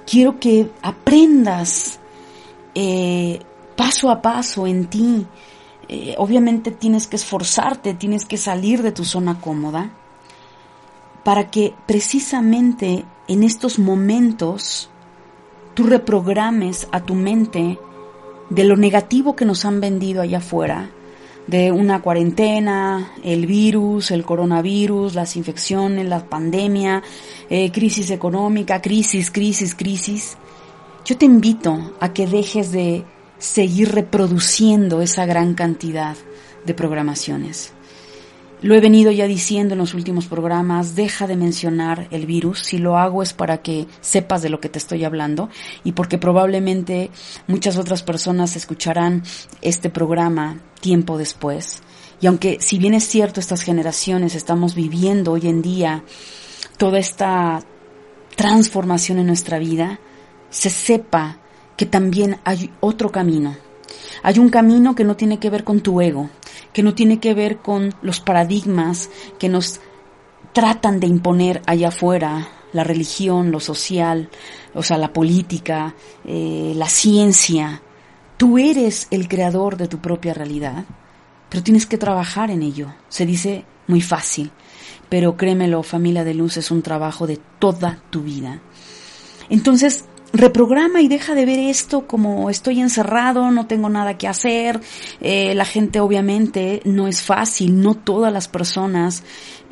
Quiero 0.06 0.40
que 0.40 0.68
aprendas 0.82 1.99
eh, 2.74 3.40
paso 3.76 4.10
a 4.10 4.22
paso 4.22 4.66
en 4.66 4.86
ti. 4.86 5.26
Eh, 5.88 6.14
obviamente 6.18 6.70
tienes 6.70 7.06
que 7.06 7.16
esforzarte, 7.16 7.94
tienes 7.94 8.24
que 8.24 8.36
salir 8.36 8.82
de 8.82 8.92
tu 8.92 9.04
zona 9.04 9.40
cómoda 9.40 9.90
para 11.24 11.50
que 11.50 11.74
precisamente 11.86 13.04
en 13.28 13.42
estos 13.42 13.78
momentos 13.78 14.88
tú 15.74 15.84
reprogrames 15.84 16.88
a 16.92 17.00
tu 17.00 17.14
mente 17.14 17.78
de 18.48 18.64
lo 18.64 18.76
negativo 18.76 19.36
que 19.36 19.44
nos 19.44 19.64
han 19.64 19.80
vendido 19.80 20.22
allá 20.22 20.38
afuera, 20.38 20.90
de 21.46 21.72
una 21.72 22.02
cuarentena, 22.02 23.12
el 23.22 23.46
virus, 23.46 24.10
el 24.10 24.24
coronavirus, 24.24 25.14
las 25.14 25.36
infecciones, 25.36 26.06
la 26.08 26.24
pandemia, 26.24 27.02
eh, 27.48 27.70
crisis 27.70 28.10
económica, 28.10 28.80
crisis, 28.80 29.30
crisis, 29.30 29.74
crisis. 29.74 30.36
Yo 31.04 31.16
te 31.16 31.24
invito 31.24 31.94
a 32.00 32.12
que 32.12 32.26
dejes 32.26 32.72
de 32.72 33.04
seguir 33.38 33.92
reproduciendo 33.92 35.00
esa 35.00 35.24
gran 35.26 35.54
cantidad 35.54 36.16
de 36.64 36.74
programaciones. 36.74 37.72
Lo 38.62 38.74
he 38.74 38.80
venido 38.80 39.10
ya 39.10 39.26
diciendo 39.26 39.72
en 39.72 39.78
los 39.78 39.94
últimos 39.94 40.26
programas, 40.26 40.94
deja 40.94 41.26
de 41.26 41.36
mencionar 41.36 42.08
el 42.10 42.26
virus. 42.26 42.60
Si 42.60 42.76
lo 42.76 42.98
hago 42.98 43.22
es 43.22 43.32
para 43.32 43.62
que 43.62 43.86
sepas 44.02 44.42
de 44.42 44.50
lo 44.50 44.60
que 44.60 44.68
te 44.68 44.78
estoy 44.78 45.04
hablando 45.04 45.48
y 45.82 45.92
porque 45.92 46.18
probablemente 46.18 47.10
muchas 47.46 47.78
otras 47.78 48.02
personas 48.02 48.56
escucharán 48.56 49.22
este 49.62 49.88
programa 49.88 50.60
tiempo 50.80 51.16
después. 51.16 51.82
Y 52.20 52.26
aunque 52.26 52.58
si 52.60 52.76
bien 52.76 52.92
es 52.92 53.04
cierto 53.04 53.40
estas 53.40 53.62
generaciones 53.62 54.34
estamos 54.34 54.74
viviendo 54.74 55.32
hoy 55.32 55.48
en 55.48 55.62
día 55.62 56.04
toda 56.76 56.98
esta 56.98 57.60
transformación 58.36 59.18
en 59.20 59.26
nuestra 59.26 59.58
vida, 59.58 60.00
se 60.50 60.70
sepa 60.70 61.38
que 61.76 61.86
también 61.86 62.38
hay 62.44 62.70
otro 62.80 63.10
camino. 63.10 63.56
Hay 64.22 64.38
un 64.38 64.50
camino 64.50 64.94
que 64.94 65.04
no 65.04 65.16
tiene 65.16 65.38
que 65.38 65.50
ver 65.50 65.64
con 65.64 65.80
tu 65.80 66.00
ego, 66.00 66.28
que 66.72 66.82
no 66.82 66.94
tiene 66.94 67.18
que 67.20 67.34
ver 67.34 67.58
con 67.58 67.94
los 68.02 68.20
paradigmas 68.20 69.08
que 69.38 69.48
nos 69.48 69.80
tratan 70.52 71.00
de 71.00 71.06
imponer 71.06 71.62
allá 71.66 71.88
afuera, 71.88 72.48
la 72.72 72.84
religión, 72.84 73.50
lo 73.50 73.60
social, 73.60 74.28
o 74.74 74.82
sea, 74.82 74.98
la 74.98 75.12
política, 75.12 75.94
eh, 76.24 76.72
la 76.76 76.88
ciencia. 76.88 77.82
Tú 78.36 78.58
eres 78.58 79.06
el 79.10 79.28
creador 79.28 79.76
de 79.76 79.88
tu 79.88 79.98
propia 79.98 80.34
realidad, 80.34 80.84
pero 81.48 81.62
tienes 81.62 81.86
que 81.86 81.98
trabajar 81.98 82.50
en 82.50 82.62
ello. 82.62 82.94
Se 83.08 83.26
dice 83.26 83.64
muy 83.86 84.00
fácil, 84.00 84.50
pero 85.08 85.36
créemelo, 85.36 85.82
familia 85.82 86.24
de 86.24 86.34
luz, 86.34 86.56
es 86.56 86.70
un 86.70 86.82
trabajo 86.82 87.26
de 87.26 87.38
toda 87.58 88.02
tu 88.10 88.22
vida. 88.22 88.60
Entonces, 89.48 90.04
reprograma 90.32 91.00
y 91.02 91.08
deja 91.08 91.34
de 91.34 91.44
ver 91.44 91.58
esto 91.58 92.06
como 92.06 92.50
estoy 92.50 92.80
encerrado, 92.80 93.50
no 93.50 93.66
tengo 93.66 93.88
nada 93.88 94.16
que 94.16 94.28
hacer. 94.28 94.80
Eh, 95.20 95.54
la 95.54 95.64
gente 95.64 96.00
obviamente 96.00 96.82
no 96.84 97.08
es 97.08 97.22
fácil, 97.22 97.80
no 97.80 97.94
todas 97.94 98.32
las 98.32 98.48
personas 98.48 99.22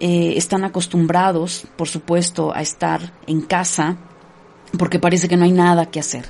eh, 0.01 0.35
están 0.37 0.65
acostumbrados, 0.65 1.67
por 1.77 1.89
supuesto, 1.89 2.55
a 2.55 2.63
estar 2.63 3.15
en 3.27 3.43
casa 3.43 3.97
porque 4.77 4.99
parece 4.99 5.29
que 5.29 5.37
no 5.37 5.45
hay 5.45 5.53
nada 5.53 5.87
que 5.87 6.01
hacer. 6.01 6.27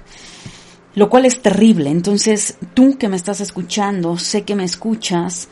Lo 0.94 1.08
cual 1.08 1.26
es 1.26 1.42
terrible. 1.42 1.90
Entonces, 1.90 2.56
tú 2.75 2.99
que 2.99 3.08
me 3.08 3.16
estás 3.16 3.40
escuchando, 3.40 4.16
sé 4.18 4.42
que 4.42 4.54
me 4.54 4.64
escuchas 4.64 5.49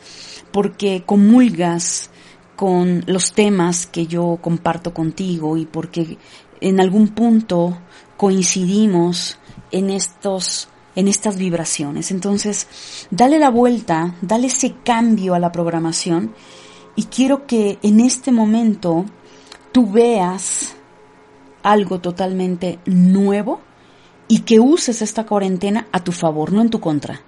porque 0.51 1.03
comulgas 1.05 2.09
con 2.55 3.03
los 3.07 3.33
temas 3.33 3.85
que 3.85 4.07
yo 4.07 4.39
comparto 4.41 4.93
contigo 4.93 5.57
y 5.57 5.65
porque 5.65 6.17
en 6.59 6.79
algún 6.79 7.09
punto 7.09 7.77
coincidimos 8.17 9.37
en 9.71 9.89
estos 9.89 10.69
en 10.95 11.07
estas 11.07 11.37
vibraciones. 11.37 12.09
Entonces, 12.09 12.67
dale 13.11 13.37
la 13.37 13.51
vuelta, 13.51 14.15
dale 14.23 14.47
ese 14.47 14.73
cambio 14.83 15.35
a 15.35 15.39
la 15.39 15.51
programación 15.51 16.33
y 16.95 17.03
quiero 17.03 17.45
que 17.45 17.77
en 17.83 17.99
este 17.99 18.31
momento 18.31 19.05
tú 19.71 19.91
veas 19.91 20.75
algo 21.61 21.99
totalmente 21.99 22.79
nuevo 22.85 23.61
y 24.27 24.39
que 24.39 24.59
uses 24.59 25.01
esta 25.01 25.25
cuarentena 25.25 25.87
a 25.91 26.03
tu 26.03 26.11
favor, 26.11 26.51
no 26.51 26.61
en 26.61 26.69
tu 26.69 26.79
contra. 26.79 27.21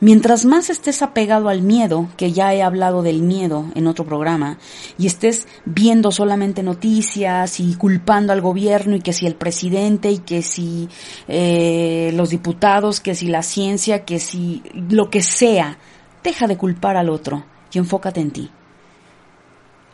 Mientras 0.00 0.44
más 0.44 0.68
estés 0.68 1.02
apegado 1.02 1.48
al 1.48 1.62
miedo, 1.62 2.08
que 2.16 2.32
ya 2.32 2.52
he 2.54 2.62
hablado 2.62 3.02
del 3.02 3.22
miedo 3.22 3.66
en 3.74 3.86
otro 3.86 4.04
programa, 4.04 4.58
y 4.98 5.06
estés 5.06 5.46
viendo 5.64 6.10
solamente 6.10 6.62
noticias 6.62 7.60
y 7.60 7.74
culpando 7.74 8.32
al 8.32 8.40
gobierno 8.40 8.96
y 8.96 9.00
que 9.00 9.12
si 9.12 9.26
el 9.26 9.36
presidente 9.36 10.10
y 10.10 10.18
que 10.18 10.42
si 10.42 10.88
eh, 11.28 12.10
los 12.14 12.30
diputados, 12.30 13.00
que 13.00 13.14
si 13.14 13.28
la 13.28 13.42
ciencia, 13.42 14.04
que 14.04 14.18
si 14.18 14.62
lo 14.90 15.08
que 15.08 15.22
sea, 15.22 15.78
deja 16.24 16.46
de 16.46 16.56
culpar 16.56 16.96
al 16.96 17.08
otro 17.08 17.44
y 17.72 17.78
enfócate 17.78 18.20
en 18.20 18.30
ti. 18.30 18.50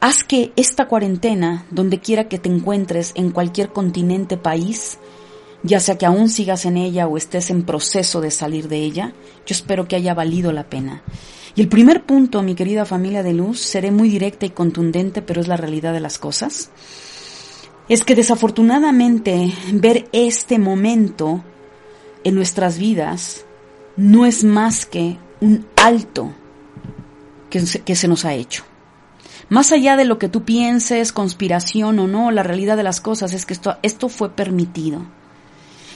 Haz 0.01 0.25
que 0.25 0.53
esta 0.57 0.89
cuarentena, 0.89 1.65
donde 1.71 2.01
quiera 2.01 2.29
que 2.29 2.39
te 2.39 2.49
encuentres 2.49 3.13
en 3.15 3.31
cualquier 3.31 3.73
continente, 3.73 4.37
país, 4.37 4.99
ya 5.63 5.81
sea 5.81 5.97
que 5.97 6.07
aún 6.07 6.29
sigas 6.29 6.65
en 6.65 6.77
ella 6.77 7.07
o 7.07 7.17
estés 7.17 7.51
en 7.51 7.63
proceso 7.63 8.21
de 8.21 8.31
salir 8.31 8.69
de 8.69 8.79
ella, 8.79 9.13
yo 9.47 9.55
espero 9.55 9.87
que 9.87 9.97
haya 9.97 10.15
valido 10.15 10.53
la 10.53 10.69
pena. 10.69 11.03
Y 11.55 11.61
el 11.61 11.69
primer 11.69 12.05
punto, 12.05 12.43
mi 12.43 12.55
querida 12.55 12.85
familia 12.85 13.23
de 13.23 13.35
luz, 13.35 13.61
seré 13.61 13.91
muy 13.91 14.09
directa 14.09 14.47
y 14.47 14.51
contundente, 14.51 15.23
pero 15.23 15.41
es 15.41 15.49
la 15.49 15.57
realidad 15.57 15.93
de 15.93 16.01
las 16.01 16.19
cosas, 16.19 16.71
es 17.89 18.05
que 18.05 18.15
desafortunadamente 18.15 19.53
ver 19.73 20.09
este 20.13 20.59
momento 20.59 21.45
en 22.25 22.35
nuestras 22.35 22.79
vidas 22.79 23.45
no 23.97 24.25
es 24.25 24.45
más 24.45 24.87
que 24.87 25.19
un 25.41 25.67
alto 25.77 26.33
que 27.51 27.61
se, 27.97 28.09
nos 28.09 28.25
ha 28.25 28.33
hecho. 28.33 28.65
Más 29.51 29.73
allá 29.73 29.97
de 29.97 30.07
lo 30.07 30.19
que 30.19 30.29
tú 30.29 30.45
pienses, 30.45 31.13
conspiración 31.13 31.99
o 31.99 32.07
no, 32.07 32.31
la 32.31 32.43
realidad 32.43 32.79
de 32.79 32.83
las 32.83 33.03
cosas 33.03 33.35
es 33.35 33.45
que 33.45 33.53
esto, 33.53 33.77
esto 33.83 34.09
fue 34.09 34.31
permitido. 34.31 35.05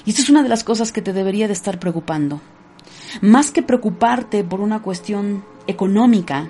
Y 0.07 0.11
esto 0.11 0.23
es 0.23 0.31
una 0.31 0.45
de 0.45 0.49
las 0.49 0.63
cosas 0.63 0.93
que 0.93 1.03
te 1.03 1.13
debería 1.13 1.49
de 1.49 1.53
estar 1.53 1.81
preocupando. 1.81 2.41
Más 3.21 3.51
que 3.51 3.63
preocuparte 3.63 4.45
por 4.45 4.61
una 4.61 4.81
cuestión 4.81 5.45
económica, 5.67 6.49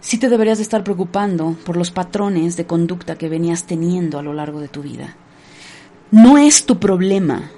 sí 0.00 0.18
te 0.18 0.28
deberías 0.28 0.58
de 0.58 0.64
estar 0.64 0.82
preocupando 0.82 1.56
por 1.64 1.76
los 1.76 1.92
patrones 1.92 2.56
de 2.56 2.66
conducta 2.66 3.16
que 3.16 3.28
venías 3.28 3.66
teniendo 3.66 4.18
a 4.18 4.22
lo 4.22 4.32
largo 4.32 4.60
de 4.60 4.66
tu 4.66 4.82
vida. 4.82 5.16
No 6.10 6.38
es 6.38 6.66
tu 6.66 6.80
problema, 6.80 7.52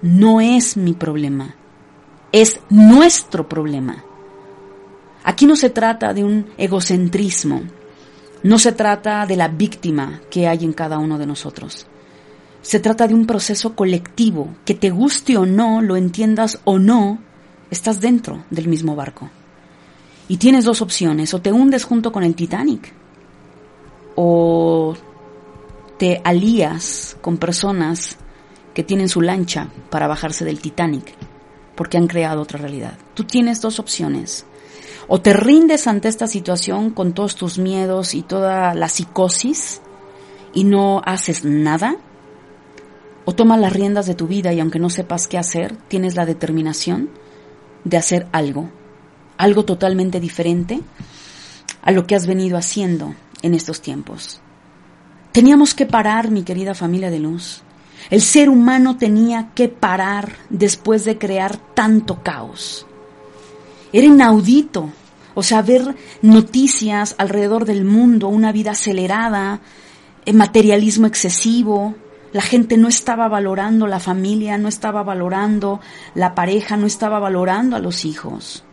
no 0.00 0.40
es 0.40 0.78
mi 0.78 0.94
problema, 0.94 1.54
es 2.32 2.60
nuestro 2.70 3.46
problema. 3.46 4.02
Aquí 5.22 5.44
no 5.44 5.54
se 5.54 5.68
trata 5.68 6.14
de 6.14 6.24
un 6.24 6.46
egocentrismo, 6.56 7.60
no 8.42 8.58
se 8.58 8.72
trata 8.72 9.26
de 9.26 9.36
la 9.36 9.48
víctima 9.48 10.22
que 10.30 10.48
hay 10.48 10.64
en 10.64 10.72
cada 10.72 10.98
uno 10.98 11.18
de 11.18 11.26
nosotros. 11.26 11.89
Se 12.62 12.80
trata 12.80 13.06
de 13.08 13.14
un 13.14 13.26
proceso 13.26 13.74
colectivo, 13.74 14.48
que 14.64 14.74
te 14.74 14.90
guste 14.90 15.36
o 15.36 15.46
no, 15.46 15.80
lo 15.80 15.96
entiendas 15.96 16.60
o 16.64 16.78
no, 16.78 17.18
estás 17.70 18.00
dentro 18.00 18.44
del 18.50 18.68
mismo 18.68 18.94
barco. 18.96 19.30
Y 20.28 20.36
tienes 20.36 20.64
dos 20.64 20.82
opciones, 20.82 21.32
o 21.34 21.40
te 21.40 21.52
hundes 21.52 21.84
junto 21.84 22.12
con 22.12 22.22
el 22.22 22.34
Titanic, 22.34 22.92
o 24.14 24.94
te 25.98 26.20
alías 26.24 27.16
con 27.20 27.38
personas 27.38 28.18
que 28.74 28.84
tienen 28.84 29.08
su 29.08 29.20
lancha 29.20 29.68
para 29.90 30.06
bajarse 30.06 30.44
del 30.44 30.60
Titanic, 30.60 31.14
porque 31.74 31.96
han 31.96 32.06
creado 32.06 32.42
otra 32.42 32.58
realidad. 32.58 32.98
Tú 33.14 33.24
tienes 33.24 33.60
dos 33.60 33.78
opciones. 33.78 34.44
O 35.08 35.20
te 35.20 35.32
rindes 35.32 35.86
ante 35.86 36.08
esta 36.08 36.26
situación 36.26 36.90
con 36.90 37.14
todos 37.14 37.34
tus 37.34 37.58
miedos 37.58 38.14
y 38.14 38.22
toda 38.22 38.74
la 38.74 38.88
psicosis 38.88 39.80
y 40.54 40.64
no 40.64 41.02
haces 41.04 41.44
nada, 41.44 41.96
o 43.24 43.34
toma 43.34 43.56
las 43.56 43.72
riendas 43.72 44.06
de 44.06 44.14
tu 44.14 44.26
vida 44.26 44.52
y 44.52 44.60
aunque 44.60 44.78
no 44.78 44.90
sepas 44.90 45.26
qué 45.26 45.38
hacer, 45.38 45.76
tienes 45.88 46.14
la 46.14 46.26
determinación 46.26 47.10
de 47.84 47.96
hacer 47.96 48.26
algo, 48.32 48.68
algo 49.36 49.64
totalmente 49.64 50.20
diferente 50.20 50.80
a 51.82 51.92
lo 51.92 52.06
que 52.06 52.14
has 52.14 52.26
venido 52.26 52.56
haciendo 52.56 53.14
en 53.42 53.54
estos 53.54 53.80
tiempos. 53.80 54.40
Teníamos 55.32 55.74
que 55.74 55.86
parar, 55.86 56.30
mi 56.30 56.42
querida 56.42 56.74
familia 56.74 57.10
de 57.10 57.20
luz. 57.20 57.62
El 58.10 58.20
ser 58.20 58.48
humano 58.48 58.96
tenía 58.96 59.50
que 59.54 59.68
parar 59.68 60.32
después 60.48 61.04
de 61.04 61.18
crear 61.18 61.56
tanto 61.74 62.22
caos. 62.22 62.86
Era 63.92 64.06
inaudito, 64.06 64.90
o 65.34 65.42
sea, 65.42 65.62
ver 65.62 65.94
noticias 66.22 67.14
alrededor 67.18 67.64
del 67.64 67.84
mundo, 67.84 68.28
una 68.28 68.52
vida 68.52 68.72
acelerada, 68.72 69.60
materialismo 70.32 71.06
excesivo, 71.06 71.94
la 72.32 72.42
gente 72.42 72.76
no 72.76 72.88
estaba 72.88 73.28
valorando 73.28 73.86
la 73.86 73.98
familia, 73.98 74.56
no 74.56 74.68
estaba 74.68 75.02
valorando 75.02 75.80
la 76.14 76.34
pareja, 76.34 76.76
no 76.76 76.86
estaba 76.86 77.18
valorando 77.18 77.76
a 77.76 77.80
los 77.80 78.04
hijos. 78.04 78.64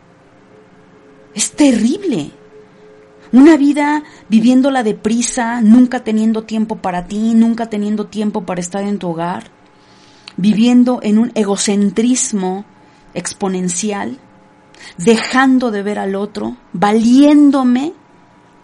Es 1.34 1.52
terrible. 1.52 2.32
Una 3.32 3.58
vida 3.58 4.04
viviéndola 4.30 4.84
deprisa, 4.84 5.62
nunca 5.62 6.04
teniendo 6.04 6.43
tiempo 6.43 6.78
para 6.78 7.08
ti, 7.08 7.34
nunca 7.34 7.70
teniendo 7.70 8.06
tiempo 8.06 8.46
para 8.46 8.62
estar 8.62 8.84
en 8.84 9.00
tu 9.00 9.10
hogar, 9.10 9.52
viviendo 10.38 11.00
en 11.02 11.17
un 11.17 11.32
egocentrismo 11.36 12.63
exponencial, 13.13 14.20
dejando 14.98 15.72
de 15.72 15.84
ver 15.84 16.00
al 16.00 16.15
otro, 16.15 16.56
valiéndome 16.74 17.93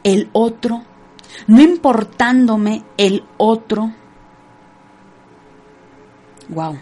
el 0.03 0.29
otro, 0.31 0.83
no 1.47 1.61
importándome 1.61 2.83
el 2.97 3.23
otro 3.37 3.91
Wow. 6.53 6.77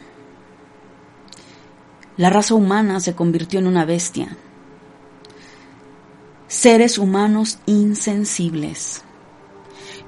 La 2.17 2.29
raza 2.29 2.55
humana 2.55 2.99
se 2.99 3.15
convirtió 3.15 3.59
en 3.59 3.67
una 3.67 3.85
bestia. 3.85 4.35
Seres 6.47 6.97
humanos 6.97 7.59
insensibles, 7.65 9.03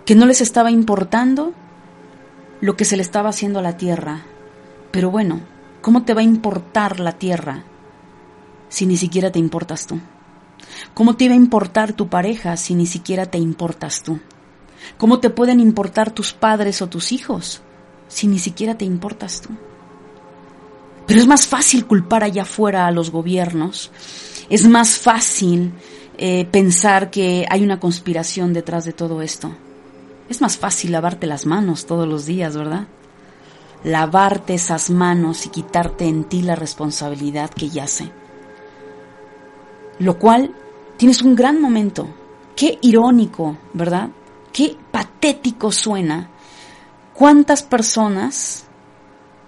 que 0.06 0.16
no 0.16 0.26
les 0.26 0.42
estaba 0.42 0.70
importando 0.70 1.54
lo 2.60 2.76
que 2.76 2.84
se 2.84 2.98
le 2.98 3.04
estaba 3.04 3.30
haciendo 3.30 3.60
a 3.60 3.62
la 3.62 3.78
tierra. 3.78 4.24
Pero 4.92 5.10
bueno, 5.10 5.40
¿cómo 5.82 6.04
te 6.04 6.14
va 6.14 6.20
a 6.20 6.26
importar 6.26 7.00
la 7.00 7.14
tierra 7.14 7.64
si 8.68 8.86
ni 8.86 8.98
siquiera 8.98 9.32
te 9.32 9.40
importas 9.40 9.88
tú? 9.88 10.02
¿Cómo 10.94 11.16
te 11.16 11.26
iba 11.26 11.36
a 11.36 11.38
importar 11.38 11.94
tu 11.94 12.10
pareja 12.10 12.58
si 12.58 12.76
ni 12.76 12.86
siquiera 12.86 13.28
te 13.28 13.38
importas 13.38 14.04
tú? 14.04 14.20
¿Cómo 14.98 15.22
te 15.22 15.30
pueden 15.30 15.62
importar 15.62 16.12
tus 16.12 16.34
padres 16.34 16.82
o 16.82 16.88
tus 16.88 17.14
hijos 17.14 17.62
si 18.14 18.28
ni 18.28 18.40
siquiera 18.40 18.78
te 18.78 18.86
importas 18.86 19.42
tú? 19.42 19.50
Pero 21.08 21.20
es 21.20 21.28
más 21.28 21.48
fácil 21.48 21.86
culpar 21.86 22.24
allá 22.24 22.44
afuera 22.44 22.88
a 22.88 22.92
los 22.92 23.10
gobiernos, 23.12 23.92
es 24.50 24.68
más 24.68 25.00
fácil 25.00 25.74
eh, 26.18 26.46
pensar 26.46 27.10
que 27.10 27.46
hay 27.50 27.64
una 27.64 27.80
conspiración 27.80 28.54
detrás 28.54 28.86
de 28.86 28.94
todo 28.94 29.22
esto. 29.22 29.54
Es 30.30 30.42
más 30.42 30.58
fácil 30.58 30.92
lavarte 30.92 31.28
las 31.28 31.46
manos 31.46 31.86
todos 31.86 32.08
los 32.08 32.26
días, 32.26 32.56
¿verdad? 32.56 32.88
Lavarte 33.84 34.54
esas 34.54 34.90
manos 34.90 35.46
y 35.46 35.50
quitarte 35.50 36.06
en 36.06 36.24
ti 36.24 36.42
la 36.42 36.56
responsabilidad 36.56 37.50
que 37.50 37.70
yace. 37.70 38.12
Lo 40.00 40.18
cual 40.18 40.56
tienes 40.98 41.22
un 41.22 41.36
gran 41.36 41.60
momento. 41.60 42.08
Qué 42.56 42.78
irónico, 42.82 43.58
¿verdad? 43.74 44.10
Qué 44.54 44.78
patético 44.92 45.72
suena 45.72 46.30
¿Cuántas 47.24 47.64
personas 47.64 48.66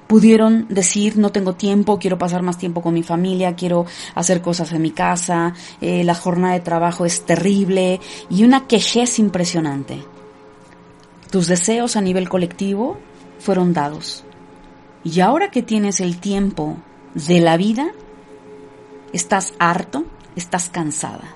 pudieron 0.07 0.65
decir 0.69 1.17
no 1.17 1.33
tengo 1.33 1.55
tiempo, 1.55 1.99
quiero 1.99 2.17
pasar 2.17 2.41
más 2.41 2.57
tiempo 2.57 2.81
con 2.81 2.93
mi 2.93 3.03
familia, 3.03 3.57
quiero 3.57 3.85
hacer 4.13 4.41
cosas 4.41 4.71
en 4.71 4.81
mi 4.81 4.91
casa, 4.91 5.53
eh, 5.81 6.05
la 6.05 6.15
jornada 6.15 6.53
de 6.53 6.61
trabajo 6.61 7.05
es 7.05 7.25
terrible 7.25 7.99
y 8.29 8.45
una 8.45 8.65
quejez 8.65 9.19
impresionante? 9.19 10.05
Tus 11.29 11.47
deseos 11.47 11.97
a 11.97 12.01
nivel 12.01 12.29
colectivo 12.29 12.97
fueron 13.39 13.73
dados. 13.73 14.23
Y 15.03 15.19
ahora 15.19 15.51
que 15.51 15.61
tienes 15.61 15.99
el 15.99 16.21
tiempo 16.21 16.77
de 17.13 17.41
la 17.41 17.57
vida, 17.57 17.87
estás 19.11 19.53
harto, 19.59 20.05
estás 20.37 20.69
cansada. 20.69 21.35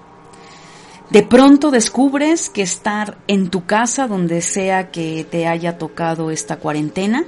De 1.09 1.23
pronto 1.23 1.71
descubres 1.71 2.51
que 2.51 2.61
estar 2.61 3.17
en 3.25 3.49
tu 3.49 3.65
casa, 3.65 4.07
donde 4.07 4.43
sea 4.43 4.91
que 4.91 5.25
te 5.27 5.47
haya 5.47 5.79
tocado 5.79 6.29
esta 6.29 6.57
cuarentena, 6.57 7.25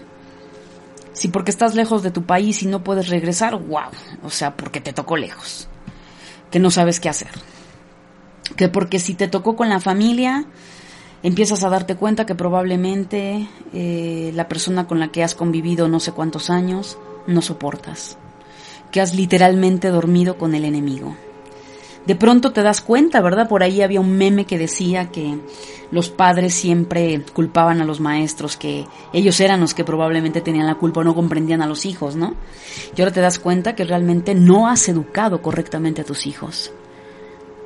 si 1.13 1.29
porque 1.29 1.49
estás 1.49 1.73
lejos 1.73 2.03
de 2.03 2.11
tu 2.11 2.23
país 2.23 2.61
y 2.61 2.67
no 2.67 2.83
puedes 2.83 3.09
regresar, 3.09 3.55
wow, 3.55 3.89
o 4.21 4.29
sea, 4.29 4.55
porque 4.55 4.81
te 4.81 4.93
tocó 4.93 5.17
lejos, 5.17 5.67
que 6.51 6.59
no 6.59 6.69
sabes 6.69 6.99
qué 6.99 7.09
hacer. 7.09 7.31
Que 8.55 8.69
porque 8.69 8.99
si 8.99 9.15
te 9.15 9.27
tocó 9.27 9.55
con 9.55 9.67
la 9.67 9.79
familia, 9.79 10.45
empiezas 11.23 11.63
a 11.63 11.69
darte 11.69 11.95
cuenta 11.95 12.27
que 12.27 12.35
probablemente 12.35 13.47
eh, 13.73 14.31
la 14.35 14.47
persona 14.47 14.85
con 14.85 14.99
la 14.99 15.07
que 15.07 15.23
has 15.23 15.33
convivido 15.33 15.87
no 15.87 15.99
sé 15.99 16.11
cuántos 16.11 16.51
años 16.51 16.99
no 17.25 17.41
soportas, 17.41 18.19
que 18.91 19.01
has 19.01 19.15
literalmente 19.15 19.87
dormido 19.87 20.37
con 20.37 20.53
el 20.53 20.65
enemigo 20.65 21.15
De 22.05 22.15
pronto 22.15 22.51
te 22.51 22.63
das 22.63 22.81
cuenta, 22.81 23.21
¿verdad? 23.21 23.47
Por 23.47 23.61
ahí 23.61 23.81
había 23.81 24.01
un 24.01 24.17
meme 24.17 24.45
que 24.45 24.57
decía 24.57 25.11
que 25.11 25.37
los 25.91 26.09
padres 26.09 26.53
siempre 26.53 27.23
culpaban 27.33 27.79
a 27.79 27.85
los 27.85 27.99
maestros, 27.99 28.57
que 28.57 28.87
ellos 29.13 29.39
eran 29.39 29.59
los 29.59 29.73
que 29.73 29.83
probablemente 29.83 30.41
tenían 30.41 30.65
la 30.65 30.75
culpa 30.75 31.01
o 31.01 31.03
no 31.03 31.13
comprendían 31.13 31.61
a 31.61 31.67
los 31.67 31.85
hijos, 31.85 32.15
¿no? 32.15 32.33
Y 32.95 33.01
ahora 33.01 33.13
te 33.13 33.21
das 33.21 33.37
cuenta 33.37 33.75
que 33.75 33.83
realmente 33.83 34.33
no 34.33 34.67
has 34.67 34.89
educado 34.89 35.41
correctamente 35.41 36.01
a 36.01 36.05
tus 36.05 36.25
hijos. 36.25 36.71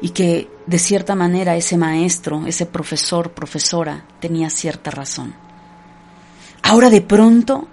Y 0.02 0.10
que 0.10 0.50
de 0.65 0.80
cierta 0.80 1.15
manera 1.15 1.56
ese 1.56 1.78
maestro, 1.78 2.45
ese 2.45 2.65
profesor, 2.65 3.32
profesora, 3.32 4.06
tenía 4.19 4.50
cierta 4.50 4.91
razón. 4.91 5.34
Ahora 6.62 6.89
de 6.89 7.02
pronto 7.02 7.67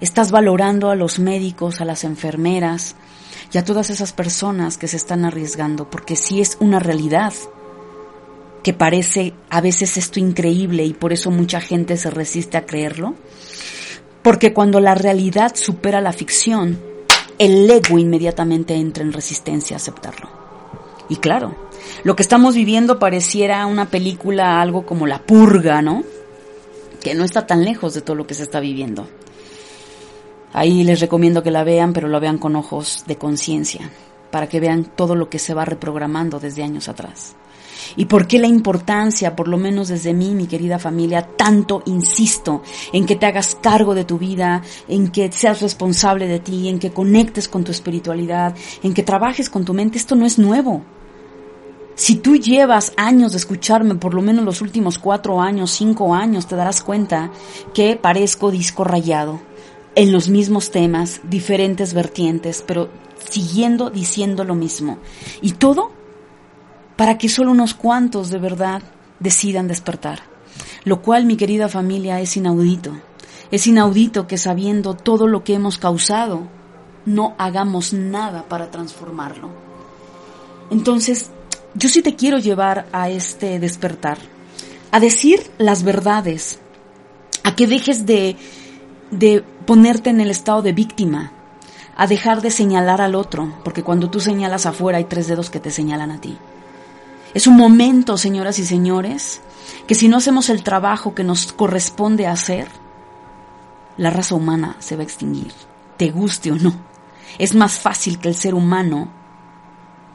estás 0.00 0.30
valorando 0.32 0.90
a 0.90 0.96
los 0.96 1.18
médicos, 1.18 1.80
a 1.80 1.84
las 1.84 2.04
enfermeras, 2.04 2.96
y 3.52 3.58
a 3.58 3.64
todas 3.64 3.90
esas 3.90 4.12
personas 4.12 4.78
que 4.78 4.88
se 4.88 4.96
están 4.96 5.24
arriesgando, 5.24 5.90
porque 5.90 6.16
sí 6.16 6.40
es 6.40 6.56
una 6.60 6.78
realidad 6.78 7.32
que 8.62 8.72
parece 8.72 9.34
a 9.50 9.60
veces 9.60 9.96
esto 9.96 10.20
increíble 10.20 10.84
y 10.84 10.92
por 10.92 11.12
eso 11.12 11.30
mucha 11.30 11.60
gente 11.60 11.96
se 11.96 12.10
resiste 12.10 12.56
a 12.56 12.66
creerlo, 12.66 13.14
porque 14.22 14.52
cuando 14.52 14.80
la 14.80 14.94
realidad 14.94 15.54
supera 15.54 16.00
la 16.00 16.12
ficción, 16.12 16.78
el 17.38 17.70
ego 17.70 17.98
inmediatamente 17.98 18.74
entra 18.74 19.04
en 19.04 19.12
resistencia 19.12 19.76
a 19.76 19.78
aceptarlo. 19.78 20.28
Y 21.08 21.16
claro, 21.16 21.54
lo 22.04 22.16
que 22.16 22.22
estamos 22.22 22.54
viviendo 22.54 22.98
pareciera 22.98 23.64
una 23.66 23.86
película, 23.88 24.60
algo 24.60 24.84
como 24.84 25.06
La 25.06 25.22
Purga, 25.22 25.80
¿no? 25.80 26.04
Que 27.00 27.14
no 27.14 27.24
está 27.24 27.46
tan 27.46 27.64
lejos 27.64 27.94
de 27.94 28.02
todo 28.02 28.16
lo 28.16 28.26
que 28.26 28.34
se 28.34 28.42
está 28.42 28.60
viviendo. 28.60 29.08
Ahí 30.52 30.82
les 30.82 31.00
recomiendo 31.00 31.42
que 31.42 31.50
la 31.50 31.64
vean, 31.64 31.92
pero 31.92 32.08
lo 32.08 32.20
vean 32.20 32.38
con 32.38 32.56
ojos 32.56 33.04
de 33.06 33.16
conciencia, 33.16 33.90
para 34.30 34.48
que 34.48 34.60
vean 34.60 34.84
todo 34.84 35.14
lo 35.14 35.28
que 35.28 35.38
se 35.38 35.54
va 35.54 35.64
reprogramando 35.64 36.40
desde 36.40 36.62
años 36.62 36.88
atrás. 36.88 37.36
¿Y 37.96 38.06
por 38.06 38.26
qué 38.26 38.38
la 38.38 38.46
importancia, 38.46 39.36
por 39.36 39.48
lo 39.48 39.56
menos 39.56 39.88
desde 39.88 40.12
mí, 40.14 40.34
mi 40.34 40.46
querida 40.46 40.78
familia, 40.78 41.22
tanto 41.36 41.82
insisto 41.86 42.62
en 42.92 43.06
que 43.06 43.16
te 43.16 43.26
hagas 43.26 43.56
cargo 43.60 43.94
de 43.94 44.04
tu 44.04 44.18
vida, 44.18 44.62
en 44.88 45.08
que 45.08 45.30
seas 45.32 45.60
responsable 45.60 46.26
de 46.26 46.40
ti, 46.40 46.68
en 46.68 46.78
que 46.78 46.90
conectes 46.90 47.48
con 47.48 47.64
tu 47.64 47.70
espiritualidad, 47.70 48.54
en 48.82 48.94
que 48.94 49.02
trabajes 49.02 49.48
con 49.48 49.64
tu 49.64 49.74
mente? 49.74 49.98
Esto 49.98 50.16
no 50.16 50.26
es 50.26 50.38
nuevo. 50.38 50.82
Si 51.94 52.16
tú 52.16 52.36
llevas 52.36 52.92
años 52.96 53.32
de 53.32 53.38
escucharme, 53.38 53.96
por 53.96 54.14
lo 54.14 54.22
menos 54.22 54.44
los 54.44 54.60
últimos 54.60 54.98
cuatro 54.98 55.40
años, 55.40 55.72
cinco 55.72 56.14
años, 56.14 56.46
te 56.46 56.56
darás 56.56 56.82
cuenta 56.82 57.30
que 57.74 57.96
parezco 57.96 58.50
disco 58.50 58.84
rayado 58.84 59.40
en 59.94 60.12
los 60.12 60.28
mismos 60.28 60.70
temas, 60.70 61.20
diferentes 61.24 61.94
vertientes, 61.94 62.62
pero 62.66 62.88
siguiendo 63.28 63.90
diciendo 63.90 64.44
lo 64.44 64.54
mismo. 64.54 64.98
Y 65.42 65.52
todo 65.52 65.90
para 66.96 67.18
que 67.18 67.28
solo 67.28 67.50
unos 67.50 67.74
cuantos 67.74 68.30
de 68.30 68.38
verdad 68.38 68.82
decidan 69.20 69.68
despertar. 69.68 70.20
Lo 70.84 71.02
cual, 71.02 71.24
mi 71.24 71.36
querida 71.36 71.68
familia, 71.68 72.20
es 72.20 72.36
inaudito. 72.36 72.92
Es 73.50 73.66
inaudito 73.66 74.26
que 74.26 74.36
sabiendo 74.36 74.94
todo 74.94 75.26
lo 75.26 75.44
que 75.44 75.54
hemos 75.54 75.78
causado, 75.78 76.48
no 77.06 77.34
hagamos 77.38 77.92
nada 77.92 78.44
para 78.48 78.70
transformarlo. 78.70 79.50
Entonces, 80.70 81.30
yo 81.74 81.88
sí 81.88 82.02
te 82.02 82.14
quiero 82.16 82.38
llevar 82.38 82.86
a 82.92 83.10
este 83.10 83.58
despertar, 83.58 84.18
a 84.90 85.00
decir 85.00 85.40
las 85.58 85.82
verdades, 85.82 86.58
a 87.44 87.54
que 87.54 87.66
dejes 87.66 88.04
de 88.06 88.36
de 89.10 89.44
ponerte 89.68 90.08
en 90.08 90.22
el 90.22 90.30
estado 90.30 90.62
de 90.62 90.72
víctima, 90.72 91.30
a 91.94 92.06
dejar 92.06 92.40
de 92.40 92.50
señalar 92.50 93.02
al 93.02 93.14
otro, 93.14 93.52
porque 93.64 93.82
cuando 93.82 94.08
tú 94.08 94.18
señalas 94.18 94.64
afuera 94.64 94.96
hay 94.96 95.04
tres 95.04 95.26
dedos 95.26 95.50
que 95.50 95.60
te 95.60 95.70
señalan 95.70 96.10
a 96.10 96.22
ti. 96.22 96.38
Es 97.34 97.46
un 97.46 97.58
momento, 97.58 98.16
señoras 98.16 98.58
y 98.58 98.64
señores, 98.64 99.42
que 99.86 99.94
si 99.94 100.08
no 100.08 100.16
hacemos 100.16 100.48
el 100.48 100.62
trabajo 100.62 101.14
que 101.14 101.22
nos 101.22 101.52
corresponde 101.52 102.26
hacer, 102.26 102.66
la 103.98 104.08
raza 104.08 104.36
humana 104.36 104.76
se 104.78 104.96
va 104.96 105.02
a 105.02 105.04
extinguir, 105.04 105.52
te 105.98 106.12
guste 106.12 106.50
o 106.50 106.56
no. 106.56 106.72
Es 107.38 107.54
más 107.54 107.78
fácil 107.78 108.18
que 108.20 108.28
el 108.28 108.36
ser 108.36 108.54
humano 108.54 109.10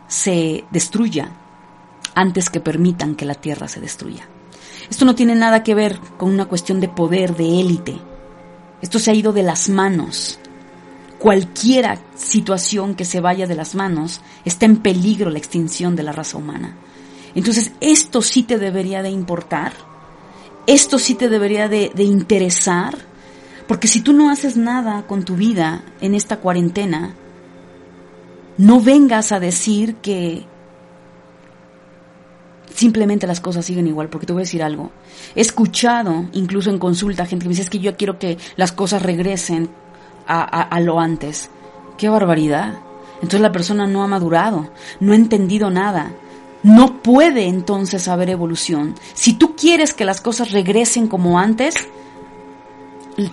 se 0.07 0.65
destruya 0.71 1.29
antes 2.15 2.49
que 2.49 2.59
permitan 2.59 3.13
que 3.13 3.25
la 3.25 3.35
Tierra 3.35 3.67
se 3.67 3.81
destruya. 3.81 4.27
Esto 4.89 5.05
no 5.05 5.13
tiene 5.13 5.35
nada 5.35 5.61
que 5.61 5.75
ver 5.75 5.99
con 6.17 6.31
una 6.31 6.45
cuestión 6.45 6.79
de 6.79 6.89
poder, 6.89 7.35
de 7.35 7.59
élite. 7.59 8.12
Esto 8.83 8.99
se 8.99 9.11
ha 9.11 9.15
ido 9.15 9.31
de 9.31 9.43
las 9.43 9.69
manos. 9.69 10.39
Cualquiera 11.17 12.01
situación 12.15 12.95
que 12.95 13.05
se 13.05 13.21
vaya 13.21 13.47
de 13.47 13.55
las 13.55 13.75
manos 13.75 14.19
está 14.43 14.65
en 14.65 14.75
peligro 14.75 15.29
la 15.29 15.37
extinción 15.37 15.95
de 15.95 16.03
la 16.03 16.11
raza 16.11 16.37
humana. 16.37 16.75
Entonces, 17.33 17.71
esto 17.79 18.21
sí 18.21 18.43
te 18.43 18.57
debería 18.57 19.01
de 19.01 19.09
importar, 19.09 19.71
esto 20.67 20.99
sí 20.99 21.15
te 21.15 21.29
debería 21.29 21.69
de, 21.69 21.93
de 21.95 22.03
interesar, 22.03 22.97
porque 23.69 23.87
si 23.87 24.01
tú 24.01 24.11
no 24.11 24.29
haces 24.29 24.57
nada 24.57 25.07
con 25.07 25.23
tu 25.23 25.37
vida 25.37 25.81
en 26.01 26.13
esta 26.13 26.41
cuarentena, 26.41 27.13
no 28.57 28.81
vengas 28.81 29.31
a 29.31 29.39
decir 29.39 29.95
que 29.95 30.45
simplemente 32.73 33.27
las 33.27 33.39
cosas 33.39 33.65
siguen 33.65 33.87
igual, 33.87 34.09
porque 34.09 34.25
te 34.25 34.33
voy 34.33 34.41
a 34.41 34.45
decir 34.45 34.63
algo. 34.63 34.91
He 35.35 35.41
escuchado, 35.41 36.25
incluso 36.33 36.69
en 36.69 36.79
consulta, 36.79 37.25
gente 37.25 37.43
que 37.43 37.49
me 37.49 37.53
dice 37.53 37.63
es 37.63 37.69
que 37.69 37.79
yo 37.79 37.95
quiero 37.95 38.19
que 38.19 38.37
las 38.55 38.71
cosas 38.71 39.01
regresen 39.01 39.69
a, 40.27 40.79
lo 40.79 40.99
antes. 40.99 41.49
¡Qué 41.97 42.09
barbaridad! 42.09 42.79
Entonces 43.15 43.41
la 43.41 43.51
persona 43.51 43.87
no 43.87 44.03
ha 44.03 44.07
madurado, 44.07 44.69
no 44.99 45.13
ha 45.13 45.15
entendido 45.15 45.69
nada. 45.69 46.11
No 46.63 47.01
puede 47.01 47.47
entonces 47.47 48.07
haber 48.07 48.29
evolución. 48.29 48.95
Si 49.13 49.33
tú 49.33 49.55
quieres 49.55 49.93
que 49.93 50.05
las 50.05 50.21
cosas 50.21 50.51
regresen 50.51 51.07
como 51.07 51.37
antes, 51.37 51.75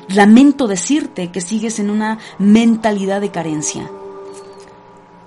lamento 0.08 0.66
decirte 0.66 1.30
que 1.30 1.40
sigues 1.40 1.78
en 1.78 1.90
una 1.90 2.18
mentalidad 2.38 3.20
de 3.20 3.30
carencia. 3.30 3.88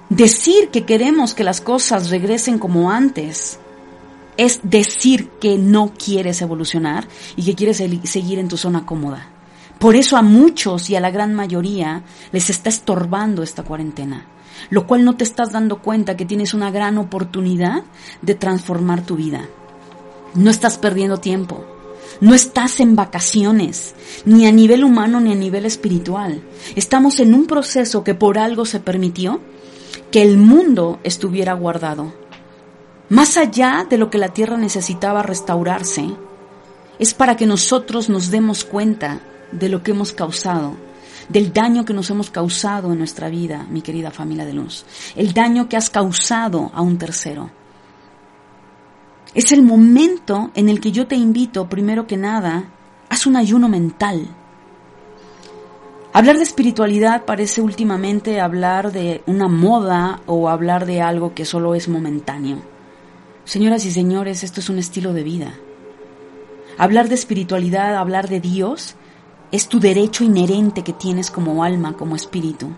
Decir 0.10 0.70
que 0.70 0.86
queremos 0.86 1.34
que 1.34 1.46
las 1.46 1.62
cosas 1.62 2.10
regresen 2.10 2.60
como 2.60 2.92
antes 2.92 3.60
es 4.38 4.60
decir 4.64 5.30
que 5.40 5.58
no 5.58 5.94
quieres 5.94 6.42
evolucionar 6.42 7.08
y 7.36 7.44
que 7.44 7.56
quieres 7.56 7.84
seguir 8.04 8.40
en 8.40 8.48
tu 8.48 8.58
zona 8.58 8.86
cómoda. 8.86 9.30
Por 9.80 9.96
eso 9.96 10.16
a 10.18 10.22
muchos 10.22 10.90
y 10.90 10.96
a 10.96 11.00
la 11.00 11.12
gran 11.12 11.34
mayoría 11.34 12.04
les 12.32 12.50
está 12.50 12.70
estorbando 12.70 13.44
esta 13.44 13.64
cuarentena, 13.64 14.28
lo 14.70 14.88
cual 14.88 15.04
no 15.04 15.18
te 15.18 15.24
estás 15.24 15.52
dando 15.52 15.82
cuenta 15.82 16.16
que 16.16 16.26
tienes 16.26 16.54
una 16.54 16.72
gran 16.72 16.98
oportunidad 16.98 17.84
de 18.22 18.36
transformar 18.36 19.06
tu 19.06 19.18
vida. 19.18 19.50
No 20.36 20.50
estás 20.50 20.78
perdiendo 20.78 21.18
tiempo, 21.18 21.66
no 22.22 22.34
estás 22.34 22.80
en 22.80 22.96
vacaciones, 22.96 23.96
ni 24.26 24.48
a 24.48 24.52
nivel 24.52 24.84
humano 24.84 25.20
ni 25.20 25.32
a 25.32 25.36
nivel 25.36 25.66
espiritual. 25.66 26.42
Estamos 26.76 27.20
en 27.20 27.34
un 27.34 27.46
proceso 27.46 28.04
que 28.04 28.16
por 28.16 28.38
algo 28.38 28.66
se 28.66 28.80
permitió 28.80 29.42
que 30.12 30.22
el 30.22 30.38
mundo 30.38 31.00
estuviera 31.04 31.54
guardado 31.54 32.14
más 33.10 33.38
allá 33.38 33.86
de 33.90 33.98
lo 33.98 34.10
que 34.10 34.18
la 34.18 34.30
tierra 34.30 34.58
necesitaba 34.58 35.24
restaurarse, 35.24 36.16
es 37.00 37.14
para 37.14 37.36
que 37.36 37.46
nosotros 37.46 38.10
nos 38.10 38.32
demos 38.32 38.64
cuenta 38.64 39.20
de 39.52 39.70
lo 39.70 39.84
que 39.84 39.92
hemos 39.92 40.14
causado, 40.14 40.76
del 41.30 41.54
daño 41.54 41.86
que 41.86 41.94
nos 41.94 42.10
hemos 42.10 42.30
causado 42.30 42.92
en 42.92 43.00
nuestra 43.00 43.30
vida, 43.30 43.66
mi 43.70 43.82
querida 43.82 44.12
familia 44.12 44.46
de 44.46 44.54
luz, 44.54 44.86
el 45.16 45.34
daño 45.34 45.68
que 45.68 45.78
has 45.78 45.90
causado 45.90 46.72
a 46.74 46.82
un 46.82 46.98
tercero. 46.98 47.52
Es 49.34 49.52
el 49.52 49.64
momento 49.64 50.52
en 50.54 50.70
el 50.70 50.80
que 50.80 50.92
yo 50.92 51.08
te 51.08 51.16
invito, 51.16 51.68
primero 51.68 52.06
que 52.08 52.18
nada, 52.18 52.66
haz 53.10 53.26
un 53.26 53.36
ayuno 53.36 53.68
mental. 53.68 54.28
Hablar 56.14 56.38
de 56.38 56.44
espiritualidad 56.44 57.26
parece 57.26 57.62
últimamente 57.62 58.40
hablar 58.40 58.92
de 58.92 59.24
una 59.26 59.48
moda 59.48 60.22
o 60.28 60.48
hablar 60.50 60.86
de 60.86 61.02
algo 61.02 61.34
que 61.34 61.46
solo 61.46 61.74
es 61.74 61.90
momentáneo. 61.90 62.73
Señoras 63.46 63.86
y 63.86 63.92
señores, 63.92 64.44
esto 64.44 64.62
es 64.62 64.70
un 64.70 64.80
estilo 64.80 65.12
de 65.12 65.24
vida. 65.24 65.54
Hablar 66.78 67.10
de 67.10 67.16
espiritualidad, 67.16 67.98
hablar 67.98 68.30
de 68.30 68.40
Dios, 68.40 68.96
es 69.52 69.68
tu 69.68 69.82
derecho 69.82 70.24
inherente 70.24 70.84
que 70.84 70.94
tienes 70.94 71.30
como 71.30 71.64
alma, 71.64 71.98
como 71.98 72.16
espíritu. 72.16 72.70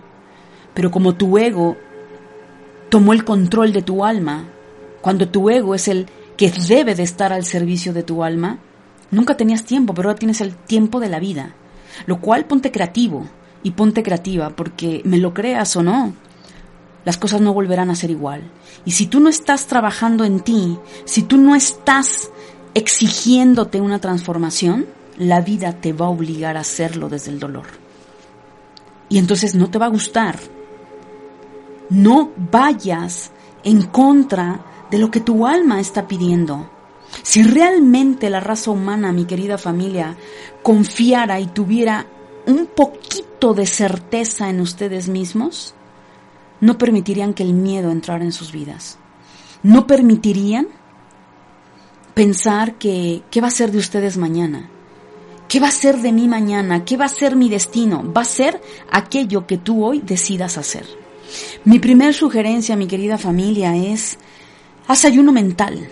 Pero 0.74 0.90
como 0.90 1.14
tu 1.14 1.38
ego 1.38 1.78
tomó 2.90 3.14
el 3.14 3.24
control 3.24 3.74
de 3.74 3.84
tu 3.84 4.04
alma, 4.04 4.46
cuando 5.02 5.30
tu 5.30 5.52
ego 5.52 5.76
es 5.76 5.88
el 5.88 6.08
que 6.36 6.52
debe 6.68 6.96
de 6.96 7.04
estar 7.04 7.32
al 7.32 7.46
servicio 7.46 7.94
de 7.94 8.02
tu 8.02 8.24
alma, 8.24 8.58
nunca 9.12 9.38
tenías 9.38 9.66
tiempo, 9.66 9.94
pero 9.94 10.10
ahora 10.10 10.20
tienes 10.20 10.42
el 10.42 10.56
tiempo 10.56 11.00
de 11.00 11.10
la 11.10 11.20
vida. 11.20 11.54
Lo 12.08 12.20
cual 12.20 12.46
ponte 12.46 12.72
creativo 12.72 13.28
y 13.62 13.72
ponte 13.72 14.02
creativa, 14.02 14.50
porque 14.50 15.02
me 15.06 15.20
lo 15.20 15.34
creas 15.34 15.76
o 15.76 15.84
no, 15.84 16.16
las 17.06 17.18
cosas 17.18 17.40
no 17.40 17.54
volverán 17.54 17.90
a 17.90 17.96
ser 17.96 18.10
igual. 18.12 18.52
Y 18.84 18.92
si 18.92 19.06
tú 19.06 19.20
no 19.20 19.30
estás 19.30 19.68
trabajando 19.68 20.26
en 20.26 20.42
ti, 20.42 20.78
si 21.06 21.24
tú 21.24 21.38
no 21.38 21.56
estás 21.56 22.32
exigiéndote 22.74 23.80
una 23.80 24.00
transformación, 24.00 24.88
la 25.18 25.40
vida 25.40 25.74
te 25.74 25.94
va 25.94 26.08
a 26.08 26.10
obligar 26.10 26.58
a 26.58 26.62
hacerlo 26.62 27.08
desde 27.08 27.32
el 27.32 27.40
dolor. 27.40 27.68
Y 29.08 29.20
entonces 29.20 29.56
no 29.56 29.70
te 29.70 29.78
va 29.78 29.86
a 29.86 29.90
gustar. 29.90 30.38
No 31.90 32.32
vayas 32.52 33.32
en 33.64 33.84
contra 33.84 34.66
de 34.90 34.98
lo 34.98 35.12
que 35.12 35.22
tu 35.22 35.46
alma 35.46 35.80
está 35.80 36.08
pidiendo. 36.08 36.70
Si 37.22 37.44
realmente 37.44 38.30
la 38.30 38.40
raza 38.40 38.72
humana, 38.72 39.12
mi 39.12 39.26
querida 39.26 39.58
familia, 39.58 40.18
confiara 40.64 41.40
y 41.40 41.48
tuviera 41.48 42.08
un 42.48 42.66
poquito 42.66 43.54
de 43.54 43.68
certeza 43.68 44.50
en 44.50 44.60
ustedes 44.60 45.08
mismos, 45.08 45.76
no 46.62 46.78
permitirían 46.78 47.34
que 47.34 47.44
el 47.44 47.54
miedo 47.54 47.92
entrara 47.92 48.24
en 48.24 48.32
sus 48.32 48.52
vidas. 48.52 48.98
No 49.64 49.88
permitirían 49.88 50.68
pensar 52.14 52.76
que 52.76 53.24
qué 53.30 53.42
va 53.42 53.48
a 53.48 53.52
ser 53.52 53.72
de 53.72 53.78
ustedes 53.78 54.18
mañana. 54.18 54.70
¿Qué 55.48 55.60
va 55.60 55.68
a 55.68 55.72
ser 55.72 55.98
de 55.98 56.12
mí 56.12 56.28
mañana? 56.28 56.86
¿Qué 56.86 56.98
va 56.98 57.06
a 57.06 57.10
ser 57.10 57.36
mi 57.36 57.50
destino? 57.50 58.12
Va 58.12 58.22
a 58.22 58.26
ser 58.26 58.62
aquello 58.92 59.46
que 59.46 59.58
tú 59.58 59.86
hoy 59.86 60.02
decidas 60.02 60.58
hacer. 60.58 60.86
Mi 61.66 61.80
primer 61.80 62.14
sugerencia, 62.14 62.76
mi 62.76 62.88
querida 62.88 63.18
familia, 63.18 63.76
es 63.76 64.18
haz 64.88 65.06
ayuno 65.06 65.32
mental. 65.32 65.88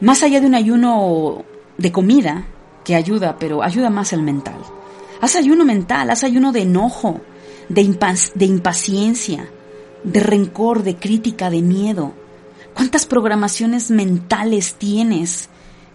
Más 0.00 0.22
allá 0.22 0.40
de 0.40 0.46
un 0.46 0.54
ayuno 0.54 1.44
de 1.78 1.92
comida, 1.92 2.46
que 2.84 2.94
ayuda, 2.94 3.36
pero 3.38 3.62
ayuda 3.62 3.90
más 3.90 4.12
el 4.12 4.22
mental. 4.22 4.58
Haz 5.20 5.36
ayuno 5.36 5.64
mental, 5.64 6.10
haz 6.10 6.24
ayuno 6.24 6.52
de 6.52 6.62
enojo, 6.62 7.20
de, 7.68 7.96
de 8.34 8.44
impaciencia, 8.44 9.48
de 10.04 10.20
rencor, 10.20 10.82
de 10.82 10.96
crítica, 10.96 11.50
de 11.50 11.62
miedo. 11.62 12.12
¿Cuántas 12.74 13.06
programaciones 13.06 13.90
mentales 13.90 14.74
tienes 14.74 15.48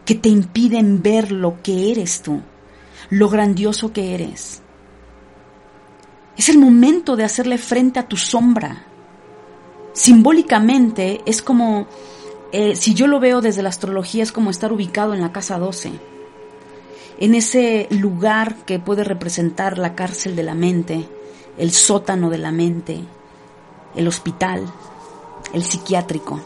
que 0.05 0.15
te 0.15 0.29
impiden 0.29 1.01
ver 1.01 1.31
lo 1.31 1.61
que 1.61 1.91
eres 1.91 2.21
tú, 2.21 2.41
lo 3.09 3.29
grandioso 3.29 3.91
que 3.91 4.13
eres? 4.13 4.61
Es 6.37 6.49
el 6.49 6.59
momento 6.59 7.15
de 7.15 7.23
hacerle 7.23 7.57
frente 7.57 7.99
a 7.99 8.07
tu 8.07 8.15
sombra. 8.15 8.85
Simbólicamente 9.93 11.21
es 11.25 11.41
como, 11.41 11.87
eh, 12.51 12.75
si 12.75 12.93
yo 12.93 13.07
lo 13.07 13.19
veo 13.19 13.41
desde 13.41 13.63
la 13.63 13.69
astrología, 13.69 14.21
es 14.21 14.31
como 14.31 14.51
estar 14.51 14.71
ubicado 14.71 15.15
en 15.15 15.21
la 15.21 15.31
casa 15.31 15.57
12 15.57 15.91
en 17.19 17.35
ese 17.35 17.87
lugar 17.89 18.55
que 18.65 18.79
puede 18.79 19.03
representar 19.03 19.77
la 19.77 19.95
cárcel 19.95 20.35
de 20.35 20.43
la 20.43 20.53
mente, 20.53 21.07
el 21.57 21.71
sótano 21.71 22.29
de 22.29 22.37
la 22.37 22.51
mente, 22.51 23.03
el 23.97 24.07
hospital, 24.07 24.63
el 25.53 25.63
psiquiátrico, 25.63 26.39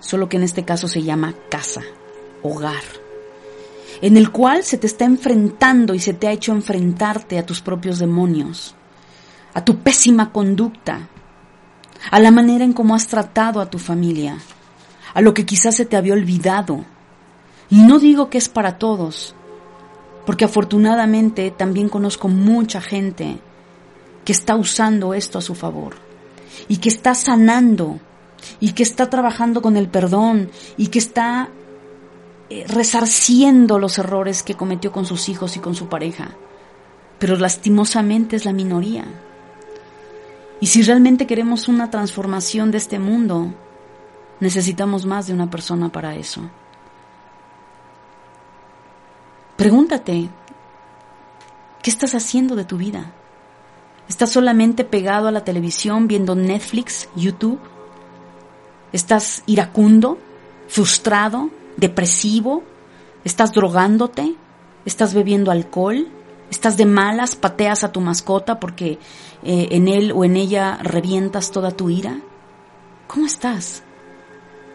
solo 0.00 0.28
que 0.28 0.36
en 0.36 0.42
este 0.42 0.64
caso 0.64 0.88
se 0.88 1.02
llama 1.02 1.34
casa, 1.48 1.82
hogar, 2.42 2.82
en 4.02 4.16
el 4.16 4.30
cual 4.30 4.64
se 4.64 4.76
te 4.76 4.88
está 4.88 5.04
enfrentando 5.04 5.94
y 5.94 6.00
se 6.00 6.12
te 6.12 6.26
ha 6.26 6.32
hecho 6.32 6.52
enfrentarte 6.52 7.38
a 7.38 7.46
tus 7.46 7.60
propios 7.60 8.00
demonios, 8.00 8.74
a 9.54 9.64
tu 9.64 9.78
pésima 9.78 10.32
conducta, 10.32 11.08
a 12.10 12.18
la 12.18 12.32
manera 12.32 12.64
en 12.64 12.72
cómo 12.72 12.94
has 12.94 13.06
tratado 13.06 13.60
a 13.60 13.70
tu 13.70 13.78
familia, 13.78 14.36
a 15.14 15.20
lo 15.20 15.34
que 15.34 15.46
quizás 15.46 15.76
se 15.76 15.86
te 15.86 15.96
había 15.96 16.12
olvidado. 16.12 16.84
Y 17.70 17.80
no 17.80 17.98
digo 17.98 18.28
que 18.28 18.38
es 18.38 18.48
para 18.48 18.76
todos, 18.76 19.34
porque 20.26 20.44
afortunadamente 20.44 21.52
también 21.52 21.88
conozco 21.88 22.28
mucha 22.28 22.80
gente 22.80 23.38
que 24.24 24.32
está 24.32 24.56
usando 24.56 25.14
esto 25.14 25.38
a 25.38 25.42
su 25.42 25.54
favor 25.54 26.05
y 26.68 26.78
que 26.78 26.88
está 26.88 27.14
sanando 27.14 28.00
y 28.60 28.72
que 28.72 28.82
está 28.82 29.10
trabajando 29.10 29.62
con 29.62 29.76
el 29.76 29.88
perdón 29.88 30.50
y 30.76 30.88
que 30.88 30.98
está 30.98 31.50
eh, 32.48 32.64
resarciendo 32.68 33.78
los 33.78 33.98
errores 33.98 34.42
que 34.42 34.54
cometió 34.54 34.92
con 34.92 35.04
sus 35.04 35.28
hijos 35.28 35.56
y 35.56 35.60
con 35.60 35.74
su 35.74 35.88
pareja. 35.88 36.30
Pero 37.18 37.36
lastimosamente 37.36 38.36
es 38.36 38.44
la 38.44 38.52
minoría. 38.52 39.04
Y 40.60 40.66
si 40.66 40.82
realmente 40.82 41.26
queremos 41.26 41.68
una 41.68 41.90
transformación 41.90 42.70
de 42.70 42.78
este 42.78 42.98
mundo, 42.98 43.52
necesitamos 44.40 45.06
más 45.06 45.26
de 45.26 45.34
una 45.34 45.50
persona 45.50 45.90
para 45.90 46.14
eso. 46.14 46.42
Pregúntate, 49.56 50.28
¿qué 51.82 51.90
estás 51.90 52.14
haciendo 52.14 52.56
de 52.56 52.64
tu 52.64 52.76
vida? 52.76 53.12
¿Estás 54.08 54.30
solamente 54.30 54.84
pegado 54.84 55.26
a 55.26 55.32
la 55.32 55.44
televisión 55.44 56.06
viendo 56.06 56.36
Netflix, 56.36 57.08
YouTube? 57.16 57.58
¿Estás 58.92 59.42
iracundo, 59.46 60.18
frustrado, 60.68 61.50
depresivo? 61.76 62.62
¿Estás 63.24 63.52
drogándote? 63.52 64.36
¿Estás 64.84 65.12
bebiendo 65.12 65.50
alcohol? 65.50 66.06
¿Estás 66.50 66.76
de 66.76 66.86
malas? 66.86 67.34
¿Pateas 67.34 67.82
a 67.82 67.90
tu 67.90 68.00
mascota 68.00 68.60
porque 68.60 69.00
eh, 69.42 69.68
en 69.72 69.88
él 69.88 70.12
o 70.12 70.24
en 70.24 70.36
ella 70.36 70.78
revientas 70.80 71.50
toda 71.50 71.72
tu 71.72 71.90
ira? 71.90 72.20
¿Cómo 73.08 73.26
estás? 73.26 73.82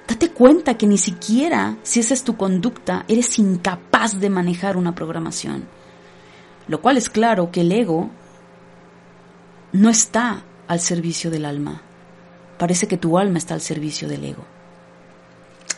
Date 0.10 0.32
cuenta 0.32 0.78
que 0.78 0.88
ni 0.88 0.98
siquiera, 0.98 1.78
si 1.84 2.02
esa 2.02 2.14
es 2.14 2.26
tu 2.26 2.36
conducta, 2.36 3.06
eres 3.08 3.40
incapaz 3.40 4.20
de 4.20 4.30
manejar 4.30 4.76
una 4.76 4.94
programación. 4.94 5.70
Lo 6.68 6.82
cual 6.82 6.98
es 6.98 7.10
claro 7.10 7.50
que 7.50 7.62
el 7.62 7.72
ego 7.72 8.10
no 9.74 9.90
está 9.90 10.44
al 10.68 10.80
servicio 10.80 11.32
del 11.32 11.46
alma. 11.46 11.82
Parece 12.58 12.88
que 12.88 12.98
tu 12.98 13.18
alma 13.18 13.38
está 13.38 13.54
al 13.54 13.62
servicio 13.62 14.08
del 14.08 14.26
ego. 14.26 14.46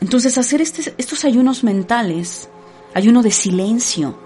Entonces 0.01 0.38
hacer 0.38 0.62
este, 0.62 0.93
estos 0.97 1.23
ayunos 1.23 1.63
mentales, 1.63 2.49
ayuno 2.93 3.21
de 3.21 3.32
silencio, 3.32 4.17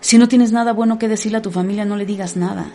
si 0.00 0.16
no 0.16 0.28
tienes 0.28 0.52
nada 0.52 0.72
bueno 0.72 0.98
que 0.98 1.08
decirle 1.08 1.38
a 1.38 1.42
tu 1.42 1.50
familia, 1.50 1.84
no 1.84 1.96
le 1.96 2.06
digas 2.06 2.36
nada. 2.36 2.70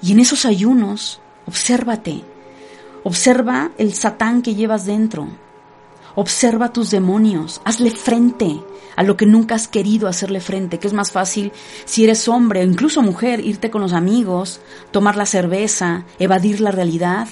Y 0.00 0.12
en 0.12 0.20
esos 0.20 0.44
ayunos, 0.44 1.20
obsérvate, 1.46 2.22
Observa 3.04 3.70
el 3.78 3.94
satán 3.94 4.42
que 4.42 4.54
llevas 4.54 4.84
dentro. 4.84 5.28
Observa 6.20 6.72
tus 6.72 6.90
demonios. 6.90 7.60
Hazle 7.64 7.92
frente 7.92 8.60
a 8.96 9.04
lo 9.04 9.16
que 9.16 9.24
nunca 9.24 9.54
has 9.54 9.68
querido 9.68 10.08
hacerle 10.08 10.40
frente, 10.40 10.80
que 10.80 10.88
es 10.88 10.92
más 10.92 11.12
fácil 11.12 11.52
si 11.84 12.02
eres 12.02 12.26
hombre 12.26 12.62
o 12.62 12.64
incluso 12.64 13.02
mujer, 13.02 13.38
irte 13.38 13.70
con 13.70 13.82
los 13.82 13.92
amigos, 13.92 14.60
tomar 14.90 15.14
la 15.14 15.26
cerveza, 15.26 16.06
evadir 16.18 16.60
la 16.60 16.72
realidad, 16.72 17.28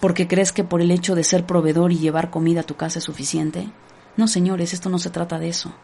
porque 0.00 0.26
crees 0.26 0.52
que 0.52 0.64
por 0.64 0.80
el 0.80 0.90
hecho 0.90 1.14
de 1.14 1.22
ser 1.22 1.44
proveedor 1.44 1.92
y 1.92 1.98
llevar 1.98 2.30
comida 2.30 2.60
a 2.60 2.66
tu 2.66 2.76
casa 2.76 2.98
es 2.98 3.04
suficiente. 3.04 3.68
No, 4.16 4.26
señores, 4.26 4.72
esto 4.72 4.88
no 4.88 4.98
se 4.98 5.10
trata 5.10 5.38
de 5.38 5.50
eso. 5.50 5.74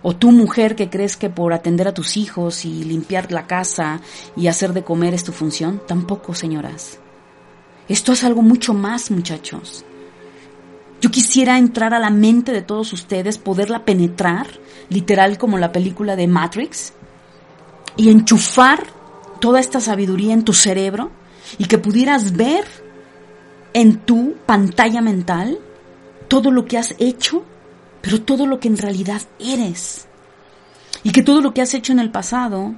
O 0.00 0.16
tú 0.16 0.32
mujer 0.32 0.74
que 0.74 0.88
crees 0.88 1.18
que 1.18 1.28
por 1.28 1.52
atender 1.52 1.86
a 1.86 1.92
tus 1.92 2.16
hijos 2.16 2.64
y 2.64 2.82
limpiar 2.82 3.30
la 3.30 3.46
casa 3.46 4.00
y 4.36 4.46
hacer 4.46 4.72
de 4.72 4.84
comer 4.84 5.12
es 5.12 5.24
tu 5.24 5.32
función, 5.32 5.82
tampoco, 5.86 6.34
señoras. 6.34 6.98
Esto 7.90 8.12
es 8.12 8.24
algo 8.24 8.40
mucho 8.40 8.72
más, 8.72 9.10
muchachos. 9.10 9.84
Yo 11.02 11.10
quisiera 11.10 11.58
entrar 11.58 11.92
a 11.92 11.98
la 11.98 12.08
mente 12.08 12.52
de 12.52 12.62
todos 12.62 12.92
ustedes, 12.94 13.36
poderla 13.36 13.84
penetrar, 13.84 14.46
literal 14.88 15.36
como 15.36 15.58
la 15.58 15.72
película 15.72 16.16
de 16.16 16.28
Matrix, 16.28 16.94
y 17.96 18.08
enchufar 18.08 18.86
toda 19.40 19.60
esta 19.60 19.80
sabiduría 19.80 20.32
en 20.32 20.44
tu 20.44 20.54
cerebro 20.54 21.10
y 21.58 21.66
que 21.66 21.76
pudieras 21.76 22.32
ver 22.32 22.64
en 23.74 23.98
tu 23.98 24.36
pantalla 24.46 25.02
mental 25.02 25.58
todo 26.28 26.50
lo 26.50 26.64
que 26.64 26.78
has 26.78 26.94
hecho, 26.98 27.44
pero 28.00 28.22
todo 28.22 28.46
lo 28.46 28.60
que 28.60 28.68
en 28.68 28.78
realidad 28.78 29.20
eres. 29.38 30.06
Y 31.02 31.10
que 31.10 31.22
todo 31.22 31.42
lo 31.42 31.52
que 31.52 31.60
has 31.60 31.74
hecho 31.74 31.92
en 31.92 31.98
el 31.98 32.10
pasado 32.10 32.74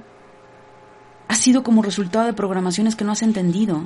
ha 1.29 1.35
sido 1.35 1.63
como 1.63 1.81
resultado 1.81 2.25
de 2.25 2.33
programaciones 2.33 2.95
que 2.95 3.05
no 3.05 3.13
has 3.13 3.21
entendido 3.21 3.83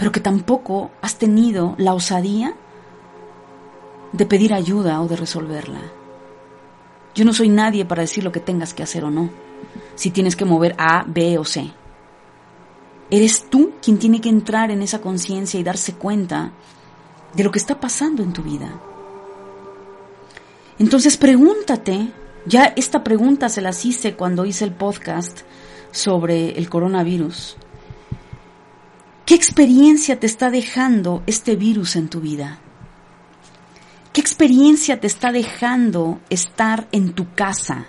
pero 0.00 0.12
que 0.12 0.20
tampoco 0.20 0.90
has 1.02 1.18
tenido 1.18 1.74
la 1.76 1.92
osadía 1.92 2.54
de 4.12 4.26
pedir 4.26 4.52
ayuda 4.52 5.00
o 5.00 5.08
de 5.08 5.16
resolverla. 5.16 5.80
Yo 7.14 7.24
no 7.24 7.32
soy 7.32 7.48
nadie 7.48 7.84
para 7.84 8.02
decir 8.02 8.24
lo 8.24 8.32
que 8.32 8.40
tengas 8.40 8.74
que 8.74 8.82
hacer 8.82 9.04
o 9.04 9.10
no, 9.10 9.30
si 9.94 10.10
tienes 10.10 10.36
que 10.36 10.44
mover 10.44 10.74
A, 10.78 11.04
B 11.06 11.38
o 11.38 11.44
C. 11.44 11.70
Eres 13.10 13.50
tú 13.50 13.72
quien 13.82 13.98
tiene 13.98 14.20
que 14.20 14.28
entrar 14.28 14.70
en 14.70 14.82
esa 14.82 15.00
conciencia 15.00 15.58
y 15.58 15.64
darse 15.64 15.94
cuenta 15.94 16.52
de 17.34 17.44
lo 17.44 17.50
que 17.50 17.58
está 17.58 17.80
pasando 17.80 18.22
en 18.22 18.32
tu 18.32 18.42
vida. 18.42 18.80
Entonces 20.78 21.16
pregúntate, 21.16 22.12
ya 22.46 22.72
esta 22.76 23.04
pregunta 23.04 23.48
se 23.48 23.60
las 23.60 23.84
hice 23.84 24.14
cuando 24.14 24.46
hice 24.46 24.64
el 24.64 24.72
podcast 24.72 25.40
sobre 25.90 26.56
el 26.56 26.70
coronavirus. 26.70 27.56
¿Qué 29.26 29.34
experiencia 29.34 30.18
te 30.18 30.26
está 30.26 30.50
dejando 30.50 31.22
este 31.26 31.56
virus 31.56 31.96
en 31.96 32.08
tu 32.08 32.20
vida? 32.20 32.60
¿Qué 34.12 34.20
experiencia 34.20 35.00
te 35.00 35.06
está 35.06 35.32
dejando 35.32 36.20
estar 36.30 36.88
en 36.92 37.12
tu 37.12 37.32
casa? 37.34 37.86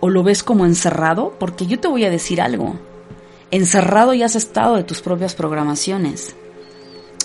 ¿O 0.00 0.10
lo 0.10 0.22
ves 0.22 0.42
como 0.42 0.66
encerrado? 0.66 1.36
Porque 1.38 1.66
yo 1.66 1.80
te 1.80 1.88
voy 1.88 2.04
a 2.04 2.10
decir 2.10 2.40
algo. 2.40 2.78
Encerrado 3.50 4.14
ya 4.14 4.26
has 4.26 4.36
estado 4.36 4.76
de 4.76 4.84
tus 4.84 5.00
propias 5.00 5.34
programaciones. 5.34 6.34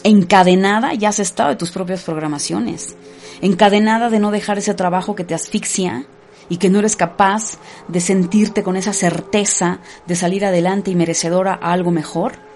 Encadenada 0.03 0.93
ya 0.93 1.09
has 1.09 1.19
estado 1.19 1.49
de 1.49 1.55
tus 1.55 1.71
propias 1.71 2.03
programaciones. 2.03 2.95
Encadenada 3.41 4.09
de 4.09 4.19
no 4.19 4.31
dejar 4.31 4.57
ese 4.57 4.73
trabajo 4.73 5.15
que 5.15 5.23
te 5.23 5.35
asfixia 5.35 6.05
y 6.49 6.57
que 6.57 6.69
no 6.69 6.79
eres 6.79 6.95
capaz 6.95 7.57
de 7.87 7.99
sentirte 7.99 8.63
con 8.63 8.77
esa 8.77 8.93
certeza 8.93 9.79
de 10.05 10.15
salir 10.15 10.45
adelante 10.45 10.91
y 10.91 10.95
merecedora 10.95 11.59
a 11.61 11.73
algo 11.73 11.91
mejor 11.91 12.47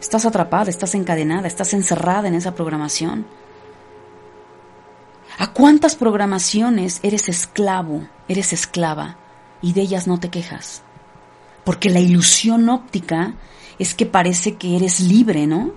Estás 0.00 0.26
atrapada, 0.26 0.70
estás 0.70 0.94
encadenada, 0.94 1.48
estás 1.48 1.74
encerrada 1.74 2.28
en 2.28 2.34
esa 2.34 2.54
programación. 2.54 3.26
¿A 5.40 5.52
cuántas 5.52 5.94
programaciones 5.94 6.98
eres 7.04 7.28
esclavo, 7.28 8.08
eres 8.26 8.52
esclava 8.52 9.18
y 9.62 9.72
de 9.72 9.82
ellas 9.82 10.08
no 10.08 10.18
te 10.18 10.30
quejas? 10.30 10.82
Porque 11.64 11.90
la 11.90 12.00
ilusión 12.00 12.68
óptica 12.68 13.34
es 13.78 13.94
que 13.94 14.04
parece 14.04 14.56
que 14.56 14.74
eres 14.74 14.98
libre, 14.98 15.46
¿no? 15.46 15.70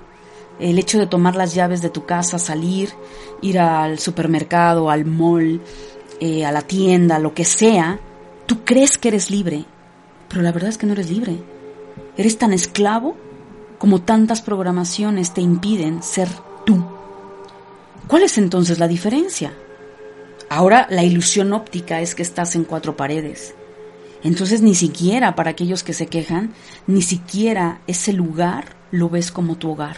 El 0.60 0.80
hecho 0.80 0.98
de 0.98 1.06
tomar 1.06 1.36
las 1.36 1.54
llaves 1.54 1.84
de 1.84 1.92
tu 1.92 2.08
casa, 2.08 2.40
salir, 2.40 2.90
ir 3.44 3.60
al 3.60 4.00
supermercado, 4.00 4.90
al 4.90 5.06
mall, 5.06 5.62
eh, 6.20 6.44
a 6.44 6.52
la 6.52 6.64
tienda, 6.64 7.20
lo 7.20 7.36
que 7.36 7.46
sea, 7.46 8.00
tú 8.48 8.66
crees 8.66 8.98
que 8.98 9.10
eres 9.10 9.30
libre, 9.30 9.66
pero 10.28 10.42
la 10.42 10.52
verdad 10.52 10.72
es 10.72 10.80
que 10.80 10.88
no 10.88 10.94
eres 10.94 11.12
libre. 11.12 11.38
Eres 12.18 12.40
tan 12.40 12.52
esclavo 12.52 13.16
como 13.78 14.02
tantas 14.02 14.42
programaciones 14.42 15.36
te 15.36 15.42
impiden 15.42 16.02
ser 16.02 16.30
tú. 16.66 16.84
¿Cuál 18.08 18.24
es 18.24 18.38
entonces 18.38 18.80
la 18.80 18.88
diferencia? 18.88 19.54
Ahora 20.50 20.88
la 20.90 21.04
ilusión 21.04 21.54
óptica 21.54 22.02
es 22.02 22.14
que 22.14 22.24
estás 22.24 22.56
en 22.56 22.66
cuatro 22.66 22.98
paredes. 22.98 23.56
Entonces 24.24 24.62
ni 24.62 24.76
siquiera 24.76 25.36
para 25.36 25.52
aquellos 25.52 25.84
que 25.84 25.94
se 25.94 26.08
quejan, 26.08 26.54
ni 26.88 27.02
siquiera 27.02 27.82
ese 27.88 28.14
lugar 28.14 28.76
lo 28.92 29.10
ves 29.10 29.32
como 29.32 29.56
tu 29.56 29.72
hogar. 29.72 29.98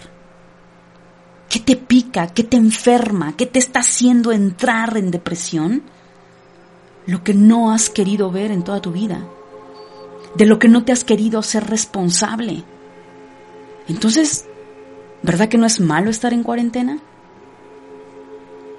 ¿Qué 1.49 1.59
te 1.59 1.75
pica? 1.75 2.27
¿Qué 2.27 2.43
te 2.43 2.57
enferma? 2.57 3.35
¿Qué 3.35 3.45
te 3.45 3.59
está 3.59 3.81
haciendo 3.81 4.31
entrar 4.31 4.97
en 4.97 5.11
depresión? 5.11 5.83
Lo 7.05 7.23
que 7.23 7.33
no 7.33 7.71
has 7.71 7.89
querido 7.89 8.31
ver 8.31 8.51
en 8.51 8.63
toda 8.63 8.81
tu 8.81 8.91
vida. 8.91 9.27
De 10.35 10.45
lo 10.45 10.57
que 10.57 10.67
no 10.67 10.83
te 10.83 10.91
has 10.91 11.03
querido 11.03 11.43
ser 11.43 11.67
responsable. 11.69 12.63
Entonces, 13.87 14.45
¿verdad 15.21 15.49
que 15.49 15.57
no 15.57 15.65
es 15.65 15.79
malo 15.79 16.09
estar 16.09 16.33
en 16.33 16.43
cuarentena? 16.43 16.99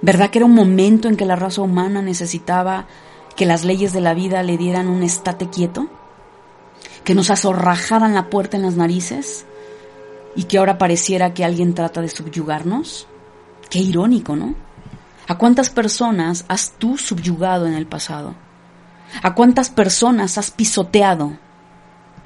¿Verdad 0.04 0.28
que 0.28 0.36
era 0.36 0.44
un 0.44 0.54
momento 0.54 1.08
en 1.08 1.16
que 1.16 1.24
la 1.24 1.34
raza 1.34 1.62
humana 1.62 2.02
necesitaba 2.02 2.84
que 3.36 3.46
las 3.46 3.64
leyes 3.64 3.94
de 3.94 4.02
la 4.02 4.12
vida 4.12 4.42
le 4.42 4.58
dieran 4.58 4.88
un 4.88 5.02
estate 5.02 5.48
quieto? 5.48 5.88
¿Que 7.04 7.14
nos 7.14 7.30
azorrajaran 7.30 8.12
la 8.12 8.28
puerta 8.28 8.58
en 8.58 8.64
las 8.64 8.76
narices? 8.76 9.46
¿Y 10.36 10.44
que 10.44 10.58
ahora 10.58 10.76
pareciera 10.76 11.32
que 11.32 11.42
alguien 11.42 11.72
trata 11.72 12.02
de 12.02 12.10
subyugarnos? 12.10 13.06
Qué 13.70 13.78
irónico, 13.78 14.36
¿no? 14.36 14.54
¿A 15.26 15.38
cuántas 15.38 15.70
personas 15.70 16.44
has 16.48 16.72
tú 16.72 16.98
subyugado 16.98 17.66
en 17.66 17.72
el 17.72 17.86
pasado? 17.86 18.34
¿A 19.22 19.34
cuántas 19.34 19.70
personas 19.70 20.36
has 20.36 20.50
pisoteado? 20.50 21.38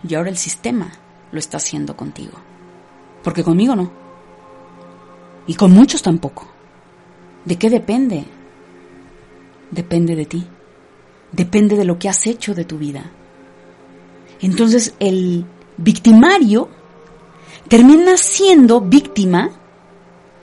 Y 0.02 0.16
ahora 0.16 0.30
el 0.30 0.36
sistema 0.36 0.90
lo 1.30 1.38
está 1.38 1.58
haciendo 1.58 1.96
contigo. 1.96 2.38
Porque 3.22 3.44
conmigo 3.44 3.76
no. 3.76 3.88
Y 5.46 5.54
con 5.54 5.70
muchos 5.70 6.02
tampoco. 6.02 6.57
¿De 7.48 7.56
qué 7.56 7.70
depende? 7.70 8.26
Depende 9.70 10.14
de 10.14 10.26
ti. 10.26 10.46
Depende 11.32 11.76
de 11.76 11.87
lo 11.87 11.98
que 11.98 12.11
has 12.11 12.26
hecho 12.26 12.54
de 12.54 12.66
tu 12.66 12.76
vida. 12.76 13.11
Entonces 14.42 14.94
el 14.98 15.46
victimario 15.78 16.68
termina 17.66 18.18
siendo 18.18 18.82
víctima 18.82 19.50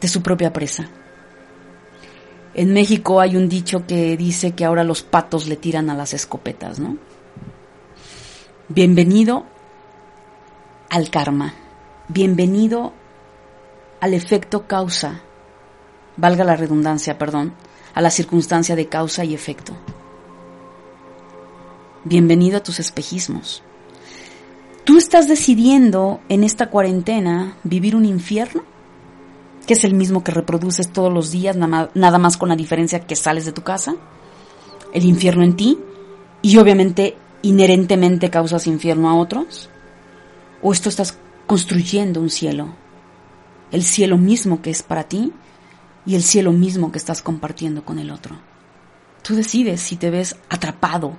de 0.01 0.07
su 0.07 0.23
propia 0.23 0.51
presa. 0.51 0.89
En 2.55 2.73
México 2.73 3.21
hay 3.21 3.35
un 3.35 3.49
dicho 3.49 3.85
que 3.85 4.17
dice 4.17 4.53
que 4.53 4.65
ahora 4.65 4.83
los 4.83 5.03
patos 5.03 5.47
le 5.47 5.57
tiran 5.57 5.91
a 5.91 5.95
las 5.95 6.15
escopetas, 6.15 6.79
¿no? 6.79 6.97
Bienvenido 8.67 9.45
al 10.89 11.11
karma. 11.11 11.53
Bienvenido 12.07 12.93
al 14.01 14.15
efecto 14.15 14.65
causa, 14.65 15.21
valga 16.17 16.43
la 16.43 16.55
redundancia, 16.55 17.17
perdón, 17.17 17.53
a 17.93 18.01
la 18.01 18.09
circunstancia 18.09 18.75
de 18.75 18.87
causa 18.87 19.23
y 19.23 19.33
efecto. 19.33 19.73
Bienvenido 22.03 22.57
a 22.57 22.63
tus 22.63 22.79
espejismos. 22.79 23.63
¿Tú 24.83 24.97
estás 24.97 25.27
decidiendo 25.27 26.21
en 26.29 26.43
esta 26.43 26.69
cuarentena 26.69 27.57
vivir 27.63 27.95
un 27.95 28.05
infierno? 28.05 28.63
Que 29.65 29.73
es 29.73 29.83
el 29.83 29.95
mismo 29.95 30.23
que 30.23 30.31
reproduces 30.31 30.93
todos 30.93 31.11
los 31.11 31.31
días, 31.31 31.55
nada 31.55 32.17
más 32.19 32.37
con 32.37 32.49
la 32.49 32.55
diferencia 32.55 32.99
que 32.99 33.15
sales 33.15 33.45
de 33.45 33.51
tu 33.51 33.63
casa. 33.63 33.95
El 34.93 35.05
infierno 35.05 35.43
en 35.43 35.55
ti 35.55 35.79
y 36.43 36.57
obviamente 36.57 37.17
inherentemente 37.41 38.29
causas 38.29 38.67
infierno 38.67 39.09
a 39.09 39.15
otros. 39.15 39.69
¿O 40.61 40.71
esto 40.71 40.89
estás 40.89 41.17
construyendo 41.47 42.21
un 42.21 42.29
cielo, 42.29 42.69
el 43.71 43.83
cielo 43.83 44.17
mismo 44.17 44.61
que 44.61 44.69
es 44.69 44.83
para 44.83 45.03
ti 45.03 45.33
y 46.05 46.15
el 46.15 46.23
cielo 46.23 46.51
mismo 46.51 46.91
que 46.91 46.97
estás 46.97 47.21
compartiendo 47.21 47.83
con 47.83 47.99
el 47.99 48.11
otro. 48.11 48.37
Tú 49.21 49.35
decides 49.35 49.81
si 49.81 49.95
te 49.95 50.09
ves 50.09 50.35
atrapado, 50.49 51.17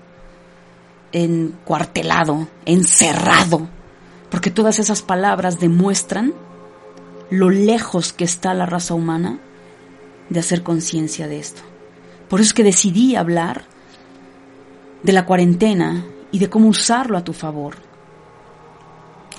encuartelado, 1.13 2.49
encerrado, 2.65 3.69
porque 4.31 4.51
todas 4.51 4.79
esas 4.79 5.03
palabras 5.03 5.59
demuestran 5.59 6.35
lo 7.31 7.51
lejos 7.51 8.13
que 8.13 8.25
está 8.25 8.55
la 8.55 8.67
raza 8.67 8.95
humana 8.95 9.39
de 10.29 10.41
hacer 10.41 10.63
conciencia 10.63 11.27
de 11.27 11.39
esto. 11.39 11.63
Por 12.29 12.41
eso 12.41 12.49
es 12.49 12.55
que 12.55 12.63
decidí 12.63 13.17
hablar 13.17 13.65
de 15.03 15.13
la 15.13 15.27
cuarentena 15.27 16.05
y 16.31 16.39
de 16.39 16.51
cómo 16.51 16.69
usarlo 16.69 17.17
a 17.17 17.25
tu 17.25 17.33
favor, 17.33 17.77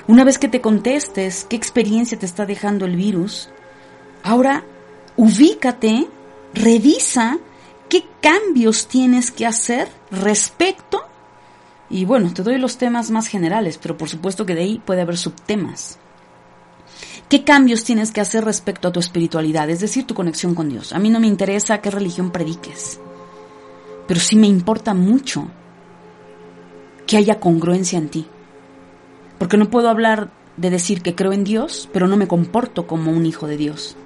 una 0.08 0.24
vez 0.24 0.40
que 0.40 0.48
te 0.48 0.62
contestes 0.62 1.46
qué 1.50 1.58
experiencia 1.58 2.18
te 2.18 2.26
está 2.26 2.46
dejando 2.46 2.86
el 2.86 2.96
virus, 2.96 3.50
ahora 4.24 4.64
ubícate, 5.18 6.08
revisa 6.54 7.40
qué 7.90 8.06
cambios 8.22 8.88
tienes 8.88 9.32
que 9.32 9.46
hacer 9.46 9.90
respecto. 10.12 11.04
Y 11.90 12.06
bueno, 12.06 12.34
te 12.34 12.44
doy 12.44 12.58
los 12.58 12.78
temas 12.78 13.12
más 13.12 13.28
generales, 13.28 13.78
pero 13.78 13.98
por 13.98 14.10
supuesto 14.10 14.46
que 14.46 14.56
de 14.56 14.62
ahí 14.62 14.82
puede 14.86 15.02
haber 15.02 15.18
subtemas. 15.18 16.00
¿Qué 17.30 17.44
cambios 17.44 17.84
tienes 17.84 18.12
que 18.12 18.22
hacer 18.22 18.46
respecto 18.46 18.88
a 18.88 18.92
tu 18.92 19.00
espiritualidad, 19.00 19.70
es 19.70 19.82
decir, 19.82 20.06
tu 20.06 20.14
conexión 20.14 20.56
con 20.56 20.70
Dios? 20.70 20.94
A 20.94 21.00
mí 21.00 21.10
no 21.10 21.20
me 21.20 21.28
interesa 21.28 21.82
qué 21.82 21.92
religión 21.92 22.32
prediques, 22.32 23.00
pero 24.08 24.20
sí 24.20 24.38
me 24.38 24.48
importa 24.48 24.94
mucho 24.94 25.50
que 27.06 27.18
haya 27.18 27.40
congruencia 27.40 27.98
en 27.98 28.10
ti. 28.10 28.28
Porque 29.38 29.58
no 29.58 29.70
puedo 29.70 29.90
hablar 29.90 30.30
de 30.56 30.70
decir 30.70 31.02
que 31.02 31.16
creo 31.16 31.34
en 31.34 31.44
Dios, 31.44 31.90
pero 31.92 32.08
no 32.08 32.18
me 32.18 32.28
comporto 32.28 32.88
como 32.88 33.12
un 33.12 33.26
hijo 33.26 33.48
de 33.48 33.58
Dios. 33.58 33.98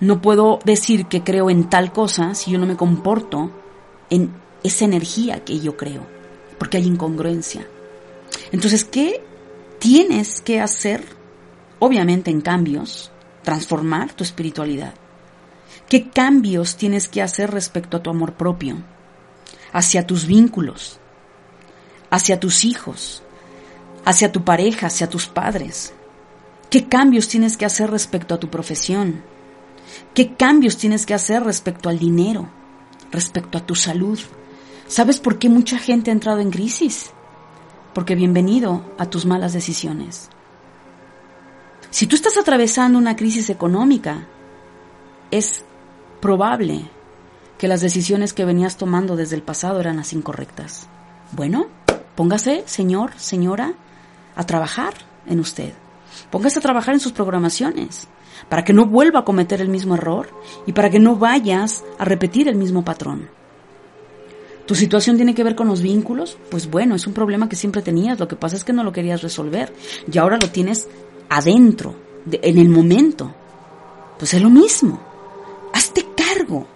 No 0.00 0.22
puedo 0.22 0.60
decir 0.64 1.06
que 1.06 1.24
creo 1.24 1.50
en 1.50 1.68
tal 1.68 1.92
cosa 1.92 2.34
si 2.34 2.50
yo 2.50 2.58
no 2.58 2.66
me 2.66 2.76
comporto 2.76 3.50
en 4.10 4.32
esa 4.62 4.84
energía 4.84 5.44
que 5.44 5.60
yo 5.60 5.76
creo, 5.76 6.06
porque 6.58 6.76
hay 6.76 6.86
incongruencia. 6.86 7.66
Entonces, 8.52 8.84
¿qué 8.84 9.22
tienes 9.78 10.40
que 10.40 10.60
hacer? 10.60 11.04
Obviamente 11.78 12.30
en 12.30 12.40
cambios, 12.40 13.10
transformar 13.42 14.12
tu 14.14 14.24
espiritualidad. 14.24 14.94
¿Qué 15.88 16.10
cambios 16.10 16.76
tienes 16.76 17.08
que 17.08 17.22
hacer 17.22 17.50
respecto 17.50 17.96
a 17.96 18.02
tu 18.02 18.10
amor 18.10 18.34
propio? 18.34 18.76
Hacia 19.72 20.06
tus 20.06 20.26
vínculos, 20.26 20.98
hacia 22.10 22.40
tus 22.40 22.64
hijos, 22.64 23.22
hacia 24.04 24.32
tu 24.32 24.44
pareja, 24.44 24.86
hacia 24.86 25.08
tus 25.08 25.26
padres? 25.26 25.92
¿Qué 26.70 26.88
cambios 26.88 27.28
tienes 27.28 27.56
que 27.56 27.64
hacer 27.64 27.90
respecto 27.90 28.34
a 28.34 28.40
tu 28.40 28.48
profesión? 28.48 29.22
¿Qué 30.14 30.34
cambios 30.34 30.76
tienes 30.76 31.06
que 31.06 31.14
hacer 31.14 31.42
respecto 31.42 31.88
al 31.88 31.98
dinero? 31.98 32.48
Respecto 33.10 33.58
a 33.58 33.66
tu 33.66 33.74
salud? 33.74 34.18
¿Sabes 34.86 35.20
por 35.20 35.38
qué 35.38 35.48
mucha 35.48 35.78
gente 35.78 36.10
ha 36.10 36.14
entrado 36.14 36.40
en 36.40 36.50
crisis? 36.50 37.10
Porque 37.94 38.14
bienvenido 38.14 38.84
a 38.98 39.06
tus 39.06 39.26
malas 39.26 39.52
decisiones. 39.52 40.30
Si 41.90 42.06
tú 42.06 42.16
estás 42.16 42.36
atravesando 42.36 42.98
una 42.98 43.16
crisis 43.16 43.50
económica, 43.50 44.26
es 45.30 45.64
probable 46.20 46.90
que 47.58 47.68
las 47.68 47.80
decisiones 47.80 48.32
que 48.32 48.44
venías 48.44 48.76
tomando 48.76 49.16
desde 49.16 49.36
el 49.36 49.42
pasado 49.42 49.80
eran 49.80 49.96
las 49.96 50.12
incorrectas. 50.12 50.88
Bueno, 51.32 51.66
póngase, 52.14 52.62
señor, 52.66 53.12
señora, 53.16 53.74
a 54.36 54.44
trabajar 54.44 54.94
en 55.26 55.40
usted. 55.40 55.72
Póngase 56.30 56.58
a 56.58 56.62
trabajar 56.62 56.94
en 56.94 57.00
sus 57.00 57.12
programaciones 57.12 58.08
para 58.48 58.64
que 58.64 58.72
no 58.72 58.86
vuelva 58.86 59.20
a 59.20 59.24
cometer 59.24 59.60
el 59.60 59.68
mismo 59.68 59.94
error 59.94 60.28
y 60.66 60.72
para 60.72 60.90
que 60.90 60.98
no 60.98 61.16
vayas 61.16 61.84
a 61.98 62.04
repetir 62.04 62.48
el 62.48 62.56
mismo 62.56 62.84
patrón. 62.84 63.28
¿Tu 64.66 64.74
situación 64.74 65.16
tiene 65.16 65.34
que 65.34 65.44
ver 65.44 65.54
con 65.54 65.68
los 65.68 65.80
vínculos? 65.80 66.36
Pues 66.50 66.70
bueno, 66.70 66.94
es 66.94 67.06
un 67.06 67.14
problema 67.14 67.48
que 67.48 67.56
siempre 67.56 67.82
tenías, 67.82 68.18
lo 68.18 68.28
que 68.28 68.36
pasa 68.36 68.56
es 68.56 68.64
que 68.64 68.72
no 68.72 68.84
lo 68.84 68.92
querías 68.92 69.22
resolver 69.22 69.72
y 70.10 70.18
ahora 70.18 70.38
lo 70.40 70.50
tienes 70.50 70.88
adentro, 71.28 71.94
en 72.30 72.58
el 72.58 72.68
momento. 72.68 73.34
Pues 74.18 74.34
es 74.34 74.42
lo 74.42 74.50
mismo. 74.50 75.00
Hazte 75.72 76.06
cargo. 76.16 76.66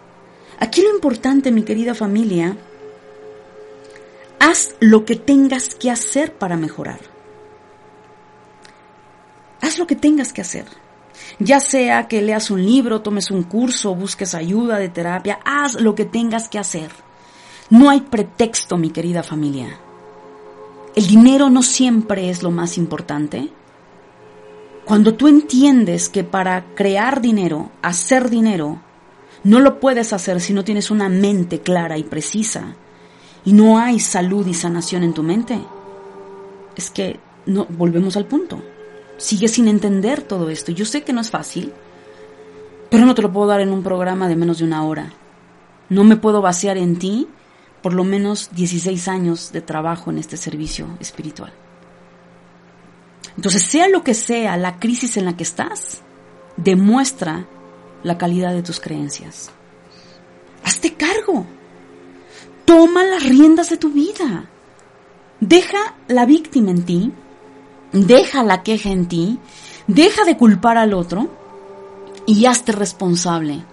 Aquí 0.58 0.80
lo 0.80 0.94
importante, 0.94 1.50
mi 1.50 1.64
querida 1.64 1.94
familia, 1.94 2.56
haz 4.38 4.74
lo 4.80 5.04
que 5.04 5.16
tengas 5.16 5.74
que 5.74 5.90
hacer 5.90 6.34
para 6.34 6.56
mejorar 6.56 7.12
lo 9.78 9.86
que 9.86 9.96
tengas 9.96 10.32
que 10.32 10.40
hacer. 10.40 10.64
Ya 11.38 11.60
sea 11.60 12.08
que 12.08 12.22
leas 12.22 12.50
un 12.50 12.64
libro, 12.64 13.02
tomes 13.02 13.30
un 13.30 13.42
curso, 13.42 13.94
busques 13.94 14.34
ayuda 14.34 14.78
de 14.78 14.88
terapia, 14.88 15.40
haz 15.44 15.80
lo 15.80 15.94
que 15.94 16.04
tengas 16.04 16.48
que 16.48 16.58
hacer. 16.58 16.90
No 17.70 17.90
hay 17.90 18.00
pretexto, 18.00 18.76
mi 18.76 18.90
querida 18.90 19.22
familia. 19.22 19.78
El 20.94 21.06
dinero 21.06 21.48
no 21.48 21.62
siempre 21.62 22.28
es 22.28 22.42
lo 22.42 22.50
más 22.50 22.76
importante. 22.76 23.48
Cuando 24.84 25.14
tú 25.14 25.28
entiendes 25.28 26.08
que 26.08 26.24
para 26.24 26.64
crear 26.74 27.20
dinero, 27.22 27.70
hacer 27.82 28.28
dinero, 28.28 28.80
no 29.44 29.60
lo 29.60 29.80
puedes 29.80 30.12
hacer 30.12 30.40
si 30.40 30.52
no 30.52 30.64
tienes 30.64 30.90
una 30.90 31.08
mente 31.08 31.60
clara 31.60 31.98
y 31.98 32.04
precisa 32.04 32.74
y 33.44 33.52
no 33.52 33.78
hay 33.78 34.00
salud 34.00 34.46
y 34.46 34.54
sanación 34.54 35.02
en 35.02 35.14
tu 35.14 35.22
mente, 35.22 35.60
es 36.76 36.90
que 36.90 37.18
no 37.46 37.66
volvemos 37.66 38.16
al 38.16 38.26
punto. 38.26 38.62
Sigues 39.22 39.52
sin 39.52 39.68
entender 39.68 40.20
todo 40.20 40.50
esto. 40.50 40.72
Yo 40.72 40.84
sé 40.84 41.04
que 41.04 41.12
no 41.12 41.20
es 41.20 41.30
fácil, 41.30 41.72
pero 42.90 43.06
no 43.06 43.14
te 43.14 43.22
lo 43.22 43.32
puedo 43.32 43.46
dar 43.46 43.60
en 43.60 43.70
un 43.70 43.84
programa 43.84 44.26
de 44.26 44.34
menos 44.34 44.58
de 44.58 44.64
una 44.64 44.84
hora. 44.84 45.12
No 45.88 46.02
me 46.02 46.16
puedo 46.16 46.42
vaciar 46.42 46.76
en 46.76 46.98
ti 46.98 47.28
por 47.82 47.94
lo 47.94 48.02
menos 48.02 48.50
16 48.52 49.06
años 49.06 49.52
de 49.52 49.60
trabajo 49.60 50.10
en 50.10 50.18
este 50.18 50.36
servicio 50.36 50.88
espiritual. 50.98 51.52
Entonces, 53.36 53.62
sea 53.62 53.88
lo 53.88 54.02
que 54.02 54.14
sea 54.14 54.56
la 54.56 54.80
crisis 54.80 55.16
en 55.16 55.26
la 55.26 55.36
que 55.36 55.44
estás, 55.44 56.02
demuestra 56.56 57.46
la 58.02 58.18
calidad 58.18 58.52
de 58.52 58.64
tus 58.64 58.80
creencias. 58.80 59.52
Hazte 60.64 60.94
cargo. 60.94 61.46
Toma 62.64 63.04
las 63.04 63.22
riendas 63.22 63.70
de 63.70 63.76
tu 63.76 63.90
vida. 63.90 64.50
Deja 65.38 65.94
la 66.08 66.26
víctima 66.26 66.72
en 66.72 66.84
ti, 66.84 67.12
deja 67.92 68.42
la 68.42 68.62
queja 68.62 68.90
en 68.90 69.06
ti, 69.06 69.38
deja 69.86 70.24
de 70.24 70.36
culpar 70.36 70.78
al 70.78 70.94
otro 70.94 71.28
y 72.26 72.46
hazte 72.46 72.72
responsable. 72.72 73.64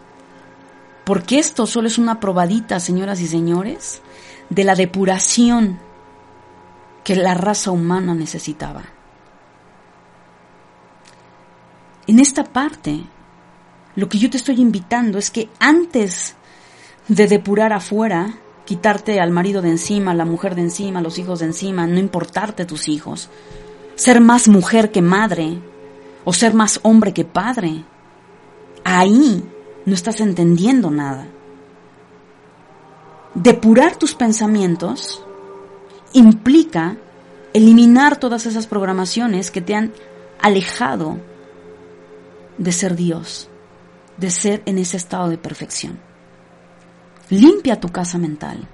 Porque 1.06 1.40
esto 1.40 1.66
solo 1.66 1.88
es 1.88 1.98
una 1.98 2.20
probadita, 2.20 2.80
señoras 2.80 3.20
y 3.22 3.28
señores, 3.28 4.02
de 4.50 4.64
la 4.64 4.76
depuración 4.76 5.80
que 7.04 7.16
la 7.16 7.34
raza 7.34 7.72
humana 7.72 8.14
necesitaba. 8.14 8.84
En 12.06 12.20
esta 12.20 12.44
parte, 12.44 13.04
lo 13.96 14.10
que 14.10 14.18
yo 14.18 14.30
te 14.30 14.38
estoy 14.38 14.62
invitando 14.62 15.18
es 15.18 15.32
que 15.32 15.50
antes 15.60 16.36
de 17.08 17.28
depurar 17.28 17.74
afuera, 17.74 18.38
quitarte 18.66 19.20
al 19.20 19.32
marido 19.32 19.62
de 19.62 19.70
encima, 19.70 20.12
a 20.12 20.16
la 20.16 20.26
mujer 20.26 20.56
de 20.56 20.62
encima, 20.62 21.00
a 21.00 21.04
los 21.04 21.18
hijos 21.18 21.40
de 21.40 21.46
encima, 21.46 21.88
no 21.88 22.00
importarte 22.00 22.66
tus 22.66 22.88
hijos, 22.88 23.30
ser 24.00 24.22
más 24.22 24.48
mujer 24.48 24.92
que 24.92 25.02
madre 25.02 25.60
o 26.24 26.32
ser 26.32 26.54
más 26.54 26.80
hombre 26.84 27.14
que 27.14 27.26
padre. 27.26 27.84
Ahí 28.86 29.44
no 29.86 29.94
estás 29.94 30.22
entendiendo 30.22 30.90
nada. 30.90 31.28
Depurar 33.34 33.98
tus 33.98 34.16
pensamientos 34.16 35.22
implica 36.14 36.96
eliminar 37.52 38.16
todas 38.16 38.46
esas 38.46 38.68
programaciones 38.68 39.52
que 39.52 39.60
te 39.60 39.76
han 39.76 39.92
alejado 40.42 41.18
de 42.58 42.72
ser 42.72 42.96
Dios, 42.96 43.50
de 44.16 44.32
ser 44.32 44.64
en 44.66 44.78
ese 44.78 44.96
estado 44.96 45.28
de 45.28 45.38
perfección. 45.38 46.00
Limpia 47.30 47.82
tu 47.82 47.90
casa 47.90 48.18
mental. 48.18 48.66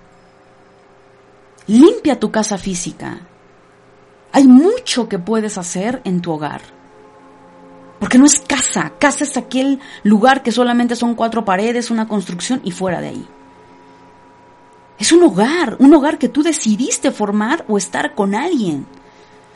Limpia 1.66 2.20
tu 2.20 2.30
casa 2.30 2.60
física. 2.60 3.22
Hay 4.36 4.48
mucho 4.48 5.08
que 5.08 5.18
puedes 5.18 5.58
hacer 5.58 6.02
en 6.04 6.20
tu 6.20 6.34
hogar. 6.34 6.60
Porque 8.02 8.18
no 8.18 8.26
es 8.26 8.42
casa. 8.42 8.92
Casa 9.00 9.24
es 9.24 9.38
aquel 9.38 9.80
lugar 10.04 10.44
que 10.44 10.52
solamente 10.52 10.98
son 10.98 11.16
cuatro 11.16 11.46
paredes, 11.46 11.90
una 11.90 12.10
construcción 12.10 12.60
y 12.66 12.72
fuera 12.72 13.00
de 13.00 13.08
ahí. 13.08 13.28
Es 15.00 15.14
un 15.14 15.24
hogar, 15.24 15.78
un 15.80 15.94
hogar 15.94 16.18
que 16.18 16.28
tú 16.28 16.44
decidiste 16.44 17.12
formar 17.12 17.64
o 17.70 17.78
estar 17.78 18.14
con 18.14 18.36
alguien. 18.36 18.86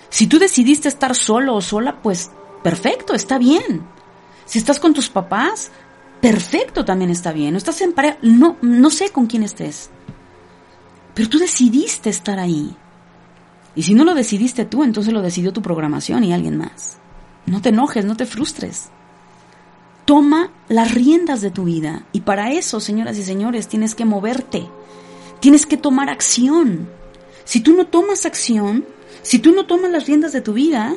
Si 0.08 0.28
tú 0.28 0.40
decidiste 0.40 0.88
estar 0.88 1.14
solo 1.14 1.56
o 1.56 1.62
sola, 1.62 2.02
pues 2.02 2.32
perfecto, 2.64 3.14
está 3.14 3.38
bien. 3.38 3.86
Si 4.46 4.60
estás 4.60 4.80
con 4.80 4.94
tus 4.94 5.10
papás, 5.10 5.72
perfecto 6.22 6.86
también 6.86 7.12
está 7.12 7.34
bien. 7.34 7.52
No 7.52 7.58
estás 7.58 7.82
en 7.82 7.92
pareja, 7.92 8.18
no, 8.22 8.56
no 8.62 8.90
sé 8.92 9.10
con 9.10 9.28
quién 9.28 9.44
estés. 9.44 9.90
Pero 11.14 11.28
tú 11.28 11.38
decidiste 11.38 12.10
estar 12.10 12.40
ahí. 12.40 12.78
Y 13.76 13.84
si 13.84 13.94
no 13.94 14.04
lo 14.04 14.14
decidiste 14.14 14.66
tú, 14.66 14.84
entonces 14.84 15.14
lo 15.14 15.22
decidió 15.22 15.54
tu 15.54 15.62
programación 15.62 16.24
y 16.24 16.34
alguien 16.34 16.58
más. 16.58 16.98
No 17.46 17.62
te 17.62 17.70
enojes, 17.70 18.06
no 18.06 18.16
te 18.16 18.26
frustres. 18.26 18.90
Toma 20.06 20.52
las 20.68 20.94
riendas 20.94 21.42
de 21.42 21.52
tu 21.52 21.66
vida. 21.66 22.04
Y 22.12 22.22
para 22.22 22.52
eso, 22.52 22.80
señoras 22.80 23.18
y 23.18 23.24
señores, 23.24 23.68
tienes 23.68 23.96
que 23.96 24.06
moverte. 24.06 24.68
Tienes 25.40 25.66
que 25.66 25.78
tomar 25.78 26.10
acción. 26.10 26.90
Si 27.46 27.62
tú 27.62 27.74
no 27.74 27.88
tomas 27.88 28.26
acción, 28.26 28.86
si 29.22 29.40
tú 29.40 29.52
no 29.52 29.66
tomas 29.66 29.92
las 29.92 30.08
riendas 30.08 30.34
de 30.34 30.42
tu 30.42 30.54
vida, 30.54 30.96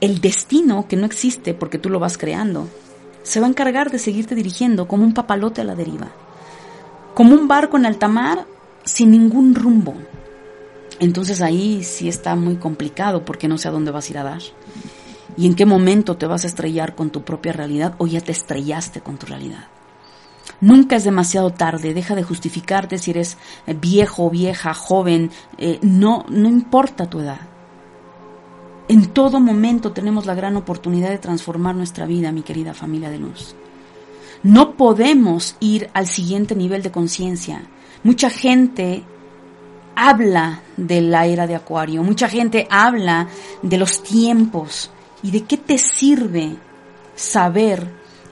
el 0.00 0.20
destino, 0.20 0.86
que 0.88 0.96
no 0.96 1.06
existe 1.06 1.54
porque 1.54 1.78
tú 1.78 1.88
lo 1.88 1.98
vas 1.98 2.18
creando, 2.18 2.68
se 3.22 3.40
va 3.40 3.46
a 3.46 3.50
encargar 3.50 3.90
de 3.90 3.98
seguirte 3.98 4.34
dirigiendo 4.34 4.88
como 4.88 5.04
un 5.04 5.14
papalote 5.14 5.60
a 5.60 5.64
la 5.64 5.76
deriva, 5.76 6.08
como 7.14 7.34
un 7.34 7.46
barco 7.46 7.76
en 7.76 7.86
alta 7.86 8.08
mar 8.08 8.46
sin 8.84 9.10
ningún 9.12 9.54
rumbo. 9.54 9.94
Entonces 11.00 11.40
ahí 11.40 11.84
sí 11.84 12.08
está 12.08 12.34
muy 12.36 12.56
complicado 12.56 13.24
porque 13.24 13.48
no 13.48 13.58
sé 13.58 13.68
a 13.68 13.72
dónde 13.72 13.90
vas 13.90 14.08
a 14.08 14.10
ir 14.10 14.18
a 14.18 14.24
dar. 14.24 14.42
Y 15.36 15.46
en 15.46 15.54
qué 15.54 15.66
momento 15.66 16.16
te 16.16 16.26
vas 16.26 16.44
a 16.44 16.46
estrellar 16.46 16.94
con 16.94 17.10
tu 17.10 17.22
propia 17.22 17.52
realidad 17.52 17.94
o 17.98 18.06
ya 18.06 18.20
te 18.20 18.32
estrellaste 18.32 19.00
con 19.00 19.16
tu 19.16 19.26
realidad. 19.26 19.68
Nunca 20.60 20.96
es 20.96 21.04
demasiado 21.04 21.50
tarde, 21.50 21.94
deja 21.94 22.14
de 22.14 22.22
justificarte 22.22 22.98
si 22.98 23.10
eres 23.10 23.36
eh, 23.66 23.74
viejo, 23.74 24.30
vieja, 24.30 24.74
joven, 24.74 25.30
eh, 25.58 25.78
no, 25.82 26.24
no 26.28 26.48
importa 26.48 27.10
tu 27.10 27.20
edad. 27.20 27.40
En 28.88 29.06
todo 29.06 29.40
momento 29.40 29.92
tenemos 29.92 30.26
la 30.26 30.34
gran 30.34 30.56
oportunidad 30.56 31.10
de 31.10 31.18
transformar 31.18 31.74
nuestra 31.74 32.06
vida, 32.06 32.30
mi 32.30 32.42
querida 32.42 32.74
familia 32.74 33.10
de 33.10 33.18
luz. 33.18 33.54
No 34.42 34.76
podemos 34.76 35.56
ir 35.60 35.88
al 35.94 36.06
siguiente 36.06 36.54
nivel 36.54 36.82
de 36.82 36.90
conciencia. 36.90 37.62
Mucha 38.02 38.28
gente 38.28 39.04
habla 39.94 40.62
de 40.76 41.00
la 41.00 41.26
era 41.26 41.46
de 41.46 41.54
Acuario, 41.54 42.02
mucha 42.02 42.28
gente 42.28 42.66
habla 42.70 43.28
de 43.62 43.78
los 43.78 44.02
tiempos 44.02 44.90
y 45.22 45.30
de 45.30 45.44
qué 45.44 45.56
te 45.56 45.78
sirve 45.78 46.56
saber 47.14 47.86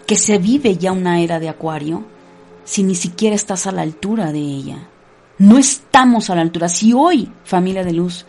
que 0.06 0.16
se 0.16 0.38
vive 0.38 0.76
ya 0.76 0.92
una 0.92 1.20
era 1.20 1.38
de 1.38 1.48
Acuario 1.48 2.04
si 2.64 2.82
ni 2.82 2.94
siquiera 2.94 3.36
estás 3.36 3.66
a 3.66 3.72
la 3.72 3.82
altura 3.82 4.32
de 4.32 4.40
ella. 4.40 4.88
No 5.38 5.58
estamos 5.58 6.30
a 6.30 6.34
la 6.34 6.42
altura. 6.42 6.68
Si 6.68 6.92
hoy, 6.92 7.32
familia 7.44 7.82
de 7.82 7.92
luz, 7.92 8.26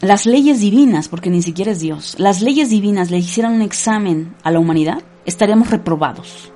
las 0.00 0.26
leyes 0.26 0.60
divinas, 0.60 1.08
porque 1.08 1.30
ni 1.30 1.42
siquiera 1.42 1.72
es 1.72 1.80
Dios, 1.80 2.16
las 2.18 2.42
leyes 2.42 2.70
divinas 2.70 3.10
le 3.10 3.18
hicieran 3.18 3.52
un 3.52 3.62
examen 3.62 4.34
a 4.42 4.50
la 4.50 4.58
humanidad, 4.58 5.02
estaríamos 5.24 5.70
reprobados. 5.70 6.52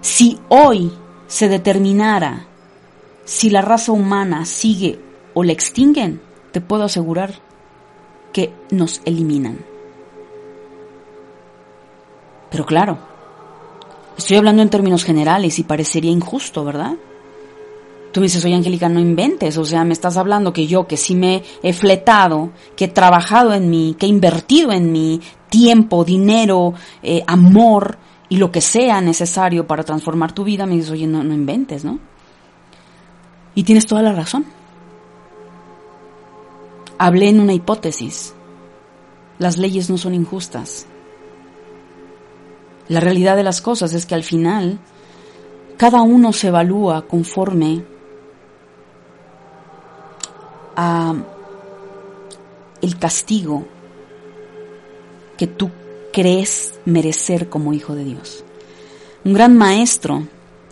Si 0.00 0.38
hoy 0.48 0.92
se 1.26 1.48
determinara 1.48 2.46
si 3.30 3.48
la 3.48 3.62
raza 3.62 3.92
humana 3.92 4.44
sigue 4.44 4.98
o 5.34 5.44
la 5.44 5.52
extinguen, 5.52 6.20
te 6.50 6.60
puedo 6.60 6.82
asegurar 6.82 7.34
que 8.32 8.52
nos 8.72 9.02
eliminan. 9.04 9.64
Pero 12.50 12.66
claro, 12.66 12.98
estoy 14.18 14.36
hablando 14.36 14.62
en 14.62 14.68
términos 14.68 15.04
generales 15.04 15.60
y 15.60 15.62
parecería 15.62 16.10
injusto, 16.10 16.64
¿verdad? 16.64 16.96
Tú 18.10 18.18
me 18.18 18.26
dices, 18.26 18.44
oye 18.44 18.56
Angélica, 18.56 18.88
no 18.88 18.98
inventes, 18.98 19.56
o 19.58 19.64
sea, 19.64 19.84
me 19.84 19.92
estás 19.92 20.16
hablando 20.16 20.52
que 20.52 20.66
yo, 20.66 20.88
que 20.88 20.96
sí 20.96 21.14
me 21.14 21.44
he 21.62 21.72
fletado, 21.72 22.50
que 22.74 22.86
he 22.86 22.88
trabajado 22.88 23.54
en 23.54 23.70
mí, 23.70 23.94
que 23.96 24.06
he 24.06 24.08
invertido 24.08 24.72
en 24.72 24.90
mí 24.90 25.20
tiempo, 25.48 26.04
dinero, 26.04 26.74
eh, 27.00 27.22
amor 27.28 27.96
y 28.28 28.38
lo 28.38 28.50
que 28.50 28.60
sea 28.60 29.00
necesario 29.00 29.68
para 29.68 29.84
transformar 29.84 30.32
tu 30.32 30.42
vida, 30.42 30.66
me 30.66 30.74
dices, 30.74 30.90
oye, 30.90 31.06
no, 31.06 31.22
no 31.22 31.32
inventes, 31.32 31.84
¿no? 31.84 32.09
Y 33.54 33.64
tienes 33.64 33.86
toda 33.86 34.02
la 34.02 34.12
razón. 34.12 34.44
Hablé 36.98 37.28
en 37.28 37.40
una 37.40 37.54
hipótesis. 37.54 38.34
Las 39.38 39.56
leyes 39.56 39.90
no 39.90 39.98
son 39.98 40.14
injustas. 40.14 40.86
La 42.88 43.00
realidad 43.00 43.36
de 43.36 43.44
las 43.44 43.60
cosas 43.60 43.94
es 43.94 44.04
que 44.04 44.14
al 44.14 44.24
final 44.24 44.78
cada 45.76 46.02
uno 46.02 46.32
se 46.32 46.48
evalúa 46.48 47.06
conforme 47.06 47.84
el 52.82 52.98
castigo 52.98 53.66
que 55.36 55.46
tú 55.46 55.70
crees 56.12 56.78
merecer 56.84 57.48
como 57.48 57.72
hijo 57.72 57.94
de 57.94 58.04
Dios. 58.04 58.44
Un 59.24 59.34
gran 59.34 59.56
maestro 59.56 60.26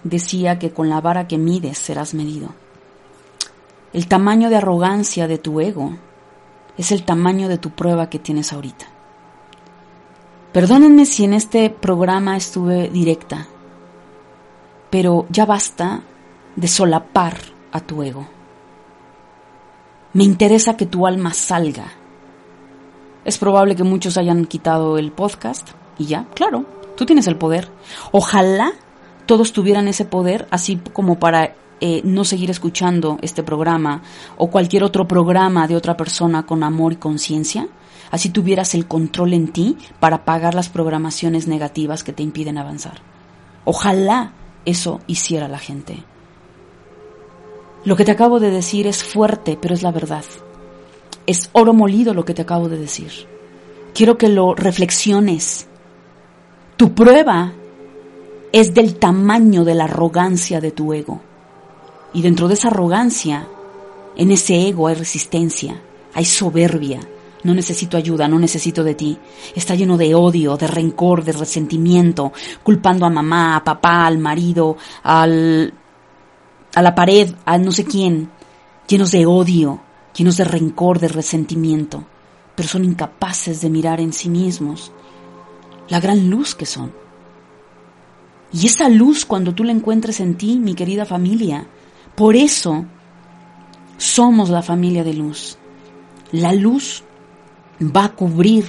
decía 0.04 0.58
que 0.58 0.72
con 0.72 0.88
la 0.88 1.00
vara 1.00 1.28
que 1.28 1.38
mides 1.38 1.78
serás 1.78 2.14
medido. 2.14 2.54
El 3.92 4.06
tamaño 4.06 4.50
de 4.50 4.56
arrogancia 4.56 5.26
de 5.26 5.38
tu 5.38 5.60
ego 5.60 5.96
es 6.76 6.92
el 6.92 7.04
tamaño 7.04 7.48
de 7.48 7.58
tu 7.58 7.70
prueba 7.70 8.10
que 8.10 8.18
tienes 8.18 8.52
ahorita. 8.52 8.86
Perdónenme 10.52 11.06
si 11.06 11.24
en 11.24 11.32
este 11.32 11.70
programa 11.70 12.36
estuve 12.36 12.88
directa, 12.88 13.46
pero 14.90 15.26
ya 15.30 15.46
basta 15.46 16.02
de 16.56 16.68
solapar 16.68 17.38
a 17.72 17.80
tu 17.80 18.02
ego. 18.02 18.26
Me 20.12 20.24
interesa 20.24 20.76
que 20.76 20.86
tu 20.86 21.06
alma 21.06 21.32
salga. 21.32 21.92
Es 23.24 23.38
probable 23.38 23.76
que 23.76 23.84
muchos 23.84 24.16
hayan 24.16 24.46
quitado 24.46 24.98
el 24.98 25.12
podcast 25.12 25.68
y 25.98 26.06
ya, 26.06 26.26
claro, 26.34 26.64
tú 26.96 27.06
tienes 27.06 27.26
el 27.26 27.36
poder. 27.36 27.70
Ojalá 28.12 28.72
todos 29.26 29.52
tuvieran 29.52 29.88
ese 29.88 30.04
poder, 30.04 30.48
así 30.50 30.80
como 30.92 31.18
para 31.18 31.54
eh, 31.80 32.00
no 32.04 32.24
seguir 32.24 32.50
escuchando 32.50 33.18
este 33.22 33.42
programa 33.42 34.02
o 34.36 34.50
cualquier 34.50 34.84
otro 34.84 35.06
programa 35.06 35.68
de 35.68 35.76
otra 35.76 35.96
persona 35.96 36.44
con 36.44 36.62
amor 36.64 36.92
y 36.92 36.96
conciencia, 36.96 37.68
así 38.10 38.30
tuvieras 38.30 38.74
el 38.74 38.86
control 38.86 39.32
en 39.34 39.48
ti 39.48 39.76
para 40.00 40.24
pagar 40.24 40.54
las 40.54 40.68
programaciones 40.68 41.46
negativas 41.46 42.02
que 42.02 42.12
te 42.12 42.22
impiden 42.22 42.58
avanzar. 42.58 43.00
Ojalá 43.64 44.32
eso 44.64 45.00
hiciera 45.06 45.46
la 45.46 45.58
gente. 45.58 46.02
Lo 47.84 47.96
que 47.96 48.04
te 48.04 48.12
acabo 48.12 48.40
de 48.40 48.50
decir 48.50 48.86
es 48.86 49.04
fuerte, 49.04 49.56
pero 49.60 49.74
es 49.74 49.82
la 49.82 49.92
verdad. 49.92 50.24
Es 51.26 51.50
oro 51.52 51.72
molido 51.72 52.12
lo 52.12 52.24
que 52.24 52.34
te 52.34 52.42
acabo 52.42 52.68
de 52.68 52.78
decir. 52.78 53.10
Quiero 53.94 54.18
que 54.18 54.28
lo 54.28 54.54
reflexiones. 54.54 55.68
Tu 56.76 56.92
prueba 56.94 57.52
es 58.52 58.74
del 58.74 58.96
tamaño 58.96 59.64
de 59.64 59.74
la 59.74 59.84
arrogancia 59.84 60.60
de 60.60 60.70
tu 60.70 60.92
ego. 60.92 61.20
Y 62.12 62.22
dentro 62.22 62.48
de 62.48 62.54
esa 62.54 62.68
arrogancia, 62.68 63.46
en 64.16 64.30
ese 64.30 64.68
ego 64.68 64.88
hay 64.88 64.94
resistencia, 64.94 65.80
hay 66.14 66.24
soberbia. 66.24 67.00
No 67.44 67.54
necesito 67.54 67.96
ayuda, 67.96 68.26
no 68.26 68.38
necesito 68.38 68.82
de 68.82 68.94
ti. 68.94 69.16
Está 69.54 69.74
lleno 69.76 69.96
de 69.96 70.14
odio, 70.14 70.56
de 70.56 70.66
rencor, 70.66 71.22
de 71.22 71.32
resentimiento, 71.32 72.32
culpando 72.62 73.06
a 73.06 73.10
mamá, 73.10 73.56
a 73.56 73.64
papá, 73.64 74.06
al 74.06 74.18
marido, 74.18 74.76
al, 75.04 75.72
a 76.74 76.82
la 76.82 76.94
pared, 76.94 77.32
a 77.44 77.58
no 77.58 77.70
sé 77.70 77.84
quién, 77.84 78.30
llenos 78.88 79.12
de 79.12 79.26
odio, 79.26 79.80
llenos 80.16 80.36
de 80.36 80.44
rencor, 80.44 80.98
de 80.98 81.08
resentimiento, 81.08 82.04
pero 82.54 82.68
son 82.68 82.84
incapaces 82.84 83.60
de 83.60 83.70
mirar 83.70 84.00
en 84.00 84.12
sí 84.12 84.28
mismos 84.28 84.90
la 85.88 86.00
gran 86.00 86.28
luz 86.28 86.54
que 86.54 86.66
son. 86.66 86.92
Y 88.52 88.66
esa 88.66 88.88
luz 88.88 89.24
cuando 89.24 89.54
tú 89.54 89.62
la 89.62 89.72
encuentres 89.72 90.20
en 90.20 90.36
ti, 90.36 90.58
mi 90.58 90.74
querida 90.74 91.04
familia, 91.04 91.66
por 92.18 92.34
eso 92.34 92.84
somos 93.96 94.50
la 94.50 94.60
familia 94.60 95.04
de 95.04 95.14
luz. 95.14 95.56
La 96.32 96.52
luz 96.52 97.04
va 97.80 98.06
a 98.06 98.12
cubrir, 98.16 98.64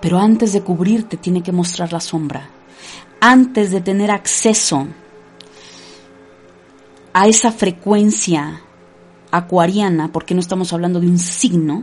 pero 0.00 0.20
antes 0.20 0.52
de 0.52 0.62
cubrirte 0.62 1.16
tiene 1.16 1.42
que 1.42 1.50
mostrar 1.50 1.92
la 1.92 1.98
sombra. 1.98 2.48
Antes 3.20 3.72
de 3.72 3.80
tener 3.80 4.12
acceso 4.12 4.86
a 7.12 7.26
esa 7.26 7.50
frecuencia 7.50 8.60
acuariana, 9.32 10.12
porque 10.12 10.34
no 10.34 10.40
estamos 10.40 10.72
hablando 10.72 11.00
de 11.00 11.08
un 11.08 11.18
signo, 11.18 11.82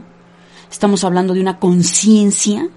estamos 0.72 1.04
hablando 1.04 1.34
de 1.34 1.42
una 1.42 1.60
conciencia, 1.60 2.70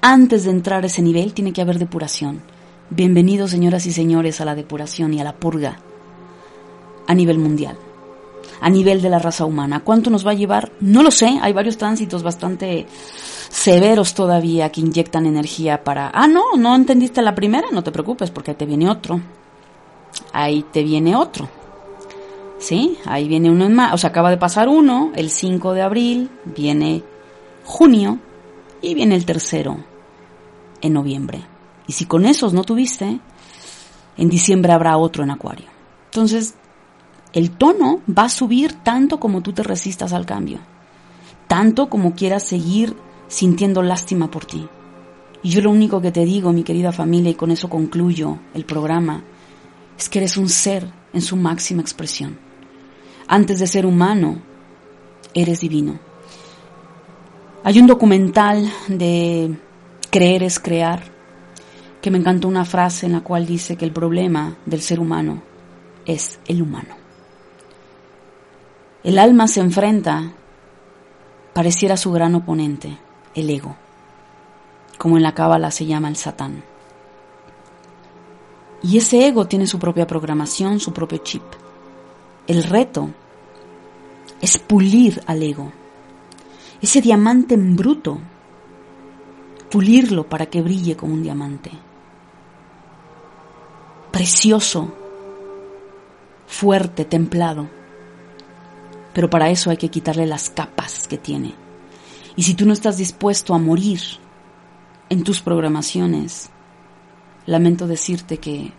antes 0.00 0.42
de 0.42 0.50
entrar 0.50 0.82
a 0.82 0.88
ese 0.88 1.00
nivel 1.00 1.32
tiene 1.32 1.52
que 1.52 1.62
haber 1.62 1.78
depuración. 1.78 2.42
Bienvenidos, 2.90 3.52
señoras 3.52 3.86
y 3.86 3.92
señores, 3.92 4.40
a 4.40 4.44
la 4.44 4.56
depuración 4.56 5.14
y 5.14 5.20
a 5.20 5.24
la 5.24 5.36
purga 5.36 5.78
a 7.06 7.14
nivel 7.14 7.38
mundial, 7.38 7.76
a 8.60 8.70
nivel 8.70 9.02
de 9.02 9.10
la 9.10 9.18
raza 9.18 9.44
humana. 9.44 9.80
¿Cuánto 9.80 10.10
nos 10.10 10.26
va 10.26 10.32
a 10.32 10.34
llevar? 10.34 10.72
No 10.80 11.02
lo 11.02 11.10
sé, 11.10 11.38
hay 11.40 11.52
varios 11.52 11.76
tránsitos 11.76 12.22
bastante 12.22 12.86
severos 13.48 14.14
todavía 14.14 14.70
que 14.70 14.80
inyectan 14.80 15.26
energía 15.26 15.82
para... 15.82 16.10
Ah, 16.12 16.26
no, 16.26 16.56
no 16.56 16.74
entendiste 16.74 17.22
la 17.22 17.34
primera, 17.34 17.68
no 17.72 17.82
te 17.82 17.92
preocupes 17.92 18.30
porque 18.30 18.52
ahí 18.52 18.56
te 18.56 18.66
viene 18.66 18.88
otro. 18.88 19.20
Ahí 20.32 20.64
te 20.72 20.82
viene 20.82 21.16
otro. 21.16 21.48
¿Sí? 22.58 22.98
Ahí 23.04 23.28
viene 23.28 23.50
uno 23.50 23.66
en 23.66 23.74
más. 23.74 23.94
O 23.94 23.98
sea, 23.98 24.10
acaba 24.10 24.30
de 24.30 24.38
pasar 24.38 24.68
uno, 24.68 25.12
el 25.14 25.30
5 25.30 25.72
de 25.74 25.82
abril, 25.82 26.30
viene 26.44 27.02
junio 27.64 28.18
y 28.80 28.94
viene 28.94 29.14
el 29.14 29.24
tercero 29.24 29.78
en 30.80 30.92
noviembre. 30.92 31.42
Y 31.86 31.92
si 31.92 32.06
con 32.06 32.26
esos 32.26 32.52
no 32.52 32.64
tuviste, 32.64 33.20
en 34.16 34.28
diciembre 34.28 34.72
habrá 34.72 34.96
otro 34.96 35.22
en 35.22 35.30
acuario. 35.30 35.66
Entonces, 36.06 36.54
el 37.36 37.50
tono 37.50 38.00
va 38.08 38.24
a 38.24 38.28
subir 38.30 38.72
tanto 38.82 39.20
como 39.20 39.42
tú 39.42 39.52
te 39.52 39.62
resistas 39.62 40.14
al 40.14 40.24
cambio, 40.24 40.58
tanto 41.46 41.90
como 41.90 42.14
quieras 42.14 42.44
seguir 42.44 42.96
sintiendo 43.28 43.82
lástima 43.82 44.30
por 44.30 44.46
ti. 44.46 44.66
Y 45.42 45.50
yo 45.50 45.60
lo 45.60 45.70
único 45.70 46.00
que 46.00 46.10
te 46.10 46.24
digo, 46.24 46.54
mi 46.54 46.62
querida 46.62 46.92
familia, 46.92 47.30
y 47.30 47.34
con 47.34 47.50
eso 47.50 47.68
concluyo 47.68 48.38
el 48.54 48.64
programa, 48.64 49.22
es 49.98 50.08
que 50.08 50.20
eres 50.20 50.38
un 50.38 50.48
ser 50.48 50.90
en 51.12 51.20
su 51.20 51.36
máxima 51.36 51.82
expresión. 51.82 52.38
Antes 53.28 53.58
de 53.58 53.66
ser 53.66 53.84
humano, 53.84 54.38
eres 55.34 55.60
divino. 55.60 55.98
Hay 57.64 57.78
un 57.78 57.86
documental 57.86 58.72
de 58.88 59.54
Creer 60.10 60.42
es 60.42 60.58
crear 60.58 61.02
que 62.00 62.10
me 62.10 62.16
encantó 62.16 62.48
una 62.48 62.64
frase 62.64 63.04
en 63.04 63.12
la 63.12 63.20
cual 63.20 63.44
dice 63.44 63.76
que 63.76 63.84
el 63.84 63.92
problema 63.92 64.56
del 64.64 64.80
ser 64.80 65.00
humano 65.00 65.42
es 66.06 66.38
el 66.46 66.62
humano. 66.62 67.05
El 69.06 69.20
alma 69.20 69.46
se 69.46 69.60
enfrenta, 69.60 70.32
pareciera 71.52 71.96
su 71.96 72.10
gran 72.10 72.34
oponente, 72.34 72.98
el 73.36 73.48
ego, 73.50 73.76
como 74.98 75.16
en 75.16 75.22
la 75.22 75.32
cábala 75.32 75.70
se 75.70 75.86
llama 75.86 76.08
el 76.08 76.16
satán. 76.16 76.64
Y 78.82 78.98
ese 78.98 79.28
ego 79.28 79.46
tiene 79.46 79.68
su 79.68 79.78
propia 79.78 80.08
programación, 80.08 80.80
su 80.80 80.92
propio 80.92 81.18
chip. 81.18 81.44
El 82.48 82.64
reto 82.64 83.10
es 84.40 84.58
pulir 84.58 85.22
al 85.28 85.40
ego, 85.40 85.70
ese 86.82 87.00
diamante 87.00 87.54
en 87.54 87.76
bruto, 87.76 88.18
pulirlo 89.70 90.28
para 90.28 90.46
que 90.46 90.62
brille 90.62 90.96
como 90.96 91.14
un 91.14 91.22
diamante. 91.22 91.70
Precioso, 94.10 94.92
fuerte, 96.48 97.04
templado 97.04 97.75
pero 99.16 99.30
para 99.30 99.48
eso 99.48 99.70
hay 99.70 99.78
que 99.78 99.88
quitarle 99.88 100.26
las 100.26 100.50
capas 100.50 101.08
que 101.08 101.16
tiene. 101.16 101.54
Y 102.36 102.42
si 102.42 102.52
tú 102.52 102.66
no 102.66 102.74
estás 102.74 102.98
dispuesto 102.98 103.54
a 103.54 103.58
morir 103.58 103.98
en 105.08 105.24
tus 105.24 105.40
programaciones, 105.40 106.50
lamento 107.46 107.86
decirte 107.86 108.36
que 108.36 108.74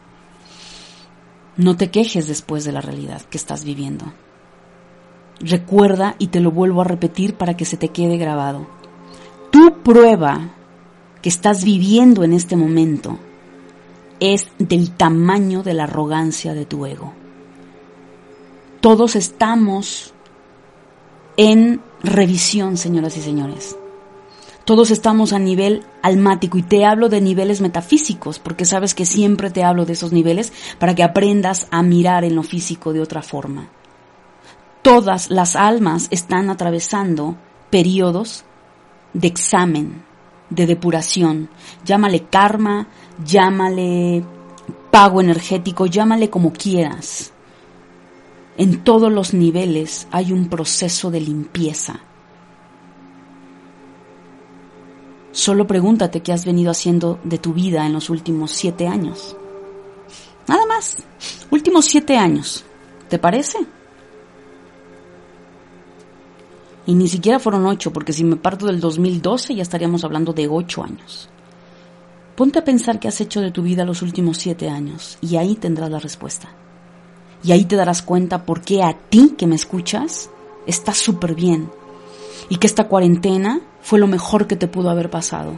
no 1.56 1.76
te 1.76 1.90
quejes 1.90 2.28
después 2.28 2.66
de 2.66 2.72
la 2.72 2.82
realidad 2.82 3.24
que 3.24 3.38
estás 3.40 3.64
viviendo. 3.64 4.14
Recuerda 5.40 6.16
y 6.20 6.28
te 6.28 6.40
lo 6.40 6.52
vuelvo 6.52 6.82
a 6.82 6.88
repetir 6.88 7.34
para 7.34 7.58
que 7.58 7.66
se 7.66 7.78
te 7.78 7.90
quede 7.90 8.18
grabado. 8.18 8.68
Tu 9.50 9.82
prueba 9.82 10.52
que 11.24 11.30
estás 11.30 11.64
viviendo 11.64 12.24
en 12.24 12.34
este 12.34 12.56
momento 12.56 13.18
es 14.20 14.52
del 14.60 14.92
tamaño 14.92 15.64
de 15.64 15.74
la 15.74 15.86
arrogancia 15.86 16.54
de 16.54 16.68
tu 16.68 16.86
ego. 16.86 17.12
Todos 18.82 19.16
estamos 19.16 20.14
en 21.38 21.82
revisión, 22.04 22.78
señoras 22.78 23.16
y 23.18 23.22
señores. 23.22 23.78
Todos 24.66 24.92
estamos 24.92 25.32
a 25.32 25.40
nivel 25.40 25.86
almático 26.02 26.58
y 26.58 26.62
te 26.62 26.84
hablo 26.84 27.08
de 27.08 27.22
niveles 27.22 27.62
metafísicos, 27.62 28.40
porque 28.40 28.66
sabes 28.66 28.94
que 28.94 29.06
siempre 29.06 29.50
te 29.50 29.64
hablo 29.64 29.86
de 29.86 29.94
esos 29.94 30.12
niveles 30.12 30.52
para 30.78 30.94
que 30.94 31.04
aprendas 31.04 31.68
a 31.72 31.84
mirar 31.84 32.26
en 32.26 32.36
lo 32.36 32.44
físico 32.44 32.92
de 32.92 33.00
otra 33.00 33.22
forma. 33.22 33.70
Todas 34.82 35.30
las 35.30 35.56
almas 35.56 36.08
están 36.12 36.50
atravesando 36.50 37.38
periodos 37.70 38.44
de 39.14 39.28
examen, 39.28 40.04
de 40.50 40.66
depuración. 40.66 41.50
Llámale 41.86 42.26
karma, 42.26 42.88
llámale 43.24 44.24
pago 44.92 45.22
energético, 45.22 45.86
llámale 45.86 46.30
como 46.30 46.52
quieras. 46.52 47.32
En 48.58 48.84
todos 48.84 49.12
los 49.12 49.36
niveles 49.36 50.08
hay 50.10 50.32
un 50.34 50.49
proceso 50.49 51.12
de 51.12 51.22
limpieza. 51.22 51.99
Solo 55.32 55.68
pregúntate 55.68 56.22
qué 56.22 56.34
has 56.34 56.45
venido 56.45 56.72
haciendo 56.72 57.20
de 57.24 57.38
tu 57.38 57.53
vida 57.53 57.86
en 57.86 57.93
los 57.93 58.10
últimos 58.10 58.51
siete 58.51 58.88
años. 58.88 59.36
Nada 60.47 60.66
más. 60.66 60.97
Últimos 61.51 61.86
siete 61.86 62.18
años. 62.18 62.66
¿Te 63.08 63.20
parece? 63.20 63.60
Y 66.88 66.95
ni 66.95 67.08
siquiera 67.08 67.38
fueron 67.38 67.68
ocho, 67.68 67.93
porque 67.93 68.14
si 68.14 68.24
me 68.24 68.38
parto 68.38 68.66
del 68.66 68.80
2012 68.80 69.53
ya 69.53 69.62
estaríamos 69.62 70.03
hablando 70.03 70.34
de 70.34 70.47
ocho 70.47 70.84
años. 70.84 71.30
Ponte 72.36 72.58
a 72.58 72.64
pensar 72.64 72.99
qué 72.99 73.08
has 73.08 73.22
hecho 73.22 73.41
de 73.41 73.51
tu 73.51 73.62
vida 73.62 73.86
los 73.86 74.01
últimos 74.01 74.38
siete 74.38 74.70
años 74.70 75.20
y 75.22 75.36
ahí 75.36 75.55
tendrás 75.55 75.91
la 75.91 75.99
respuesta. 75.99 76.49
Y 77.48 77.54
ahí 77.54 77.64
te 77.64 77.78
darás 77.78 78.02
cuenta 78.02 78.45
por 78.45 78.60
qué 78.60 78.84
a 78.84 78.91
ti 78.91 79.36
que 79.38 79.48
me 79.48 79.56
escuchas 79.56 80.30
está 80.66 80.93
súper 80.93 81.34
bien. 81.34 81.72
Y 82.50 82.58
que 82.58 82.68
esta 82.68 82.89
cuarentena 82.89 83.62
fue 83.82 84.00
lo 84.00 84.08
mejor 84.08 84.48
que 84.48 84.58
te 84.58 84.68
pudo 84.68 84.89
haber 84.89 85.10
pasado. 85.10 85.58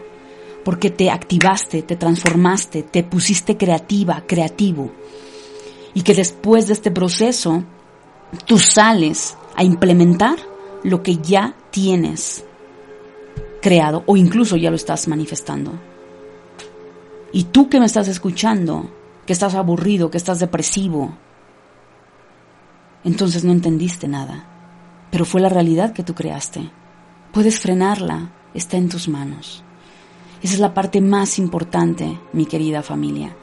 porque 0.63 0.91
te 0.91 1.09
activaste, 1.09 1.81
te 1.81 1.95
transformaste, 1.95 2.83
te 2.83 3.03
pusiste 3.03 3.57
creativa, 3.57 4.23
creativo. 4.27 4.91
Y 5.95 6.01
que 6.03 6.13
después 6.13 6.67
de 6.67 6.73
este 6.73 6.91
proceso, 6.91 7.63
tú 8.45 8.59
sales 8.59 9.35
a 9.55 9.63
implementar 9.63 10.37
lo 10.83 11.01
que 11.01 11.15
ya 11.17 11.55
tienes 11.71 12.43
creado 13.61 14.03
o 14.05 14.15
incluso 14.15 14.57
ya 14.57 14.69
lo 14.69 14.75
estás 14.75 15.07
manifestando. 15.07 15.71
Y 17.31 17.45
tú 17.45 17.67
que 17.67 17.79
me 17.79 17.87
estás 17.87 18.07
escuchando, 18.07 18.91
que 19.25 19.33
estás 19.33 19.55
aburrido, 19.55 20.11
que 20.11 20.17
estás 20.17 20.39
depresivo, 20.39 21.17
entonces 23.03 23.43
no 23.43 23.51
entendiste 23.51 24.07
nada, 24.07 24.45
pero 25.11 25.25
fue 25.25 25.41
la 25.41 25.49
realidad 25.49 25.93
que 25.93 26.03
tú 26.03 26.13
creaste. 26.13 26.69
Puedes 27.31 27.59
frenarla, 27.59 28.31
está 28.53 28.77
en 28.77 28.89
tus 28.89 29.07
manos. 29.07 29.63
Esa 30.41 30.53
es 30.53 30.59
la 30.59 30.73
parte 30.73 31.01
más 31.01 31.37
importante, 31.37 32.19
mi 32.33 32.45
querida 32.45 32.81
familia. 32.81 33.35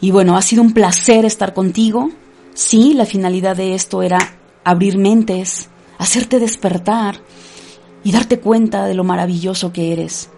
Y 0.00 0.10
bueno, 0.10 0.36
ha 0.36 0.42
sido 0.42 0.62
un 0.62 0.72
placer 0.72 1.24
estar 1.24 1.54
contigo. 1.54 2.10
Sí, 2.54 2.94
la 2.94 3.06
finalidad 3.06 3.56
de 3.56 3.74
esto 3.74 4.02
era 4.02 4.18
abrir 4.64 4.98
mentes, 4.98 5.68
hacerte 5.98 6.38
despertar 6.38 7.20
y 8.04 8.12
darte 8.12 8.40
cuenta 8.40 8.86
de 8.86 8.94
lo 8.94 9.04
maravilloso 9.04 9.72
que 9.72 9.92
eres. 9.92 10.30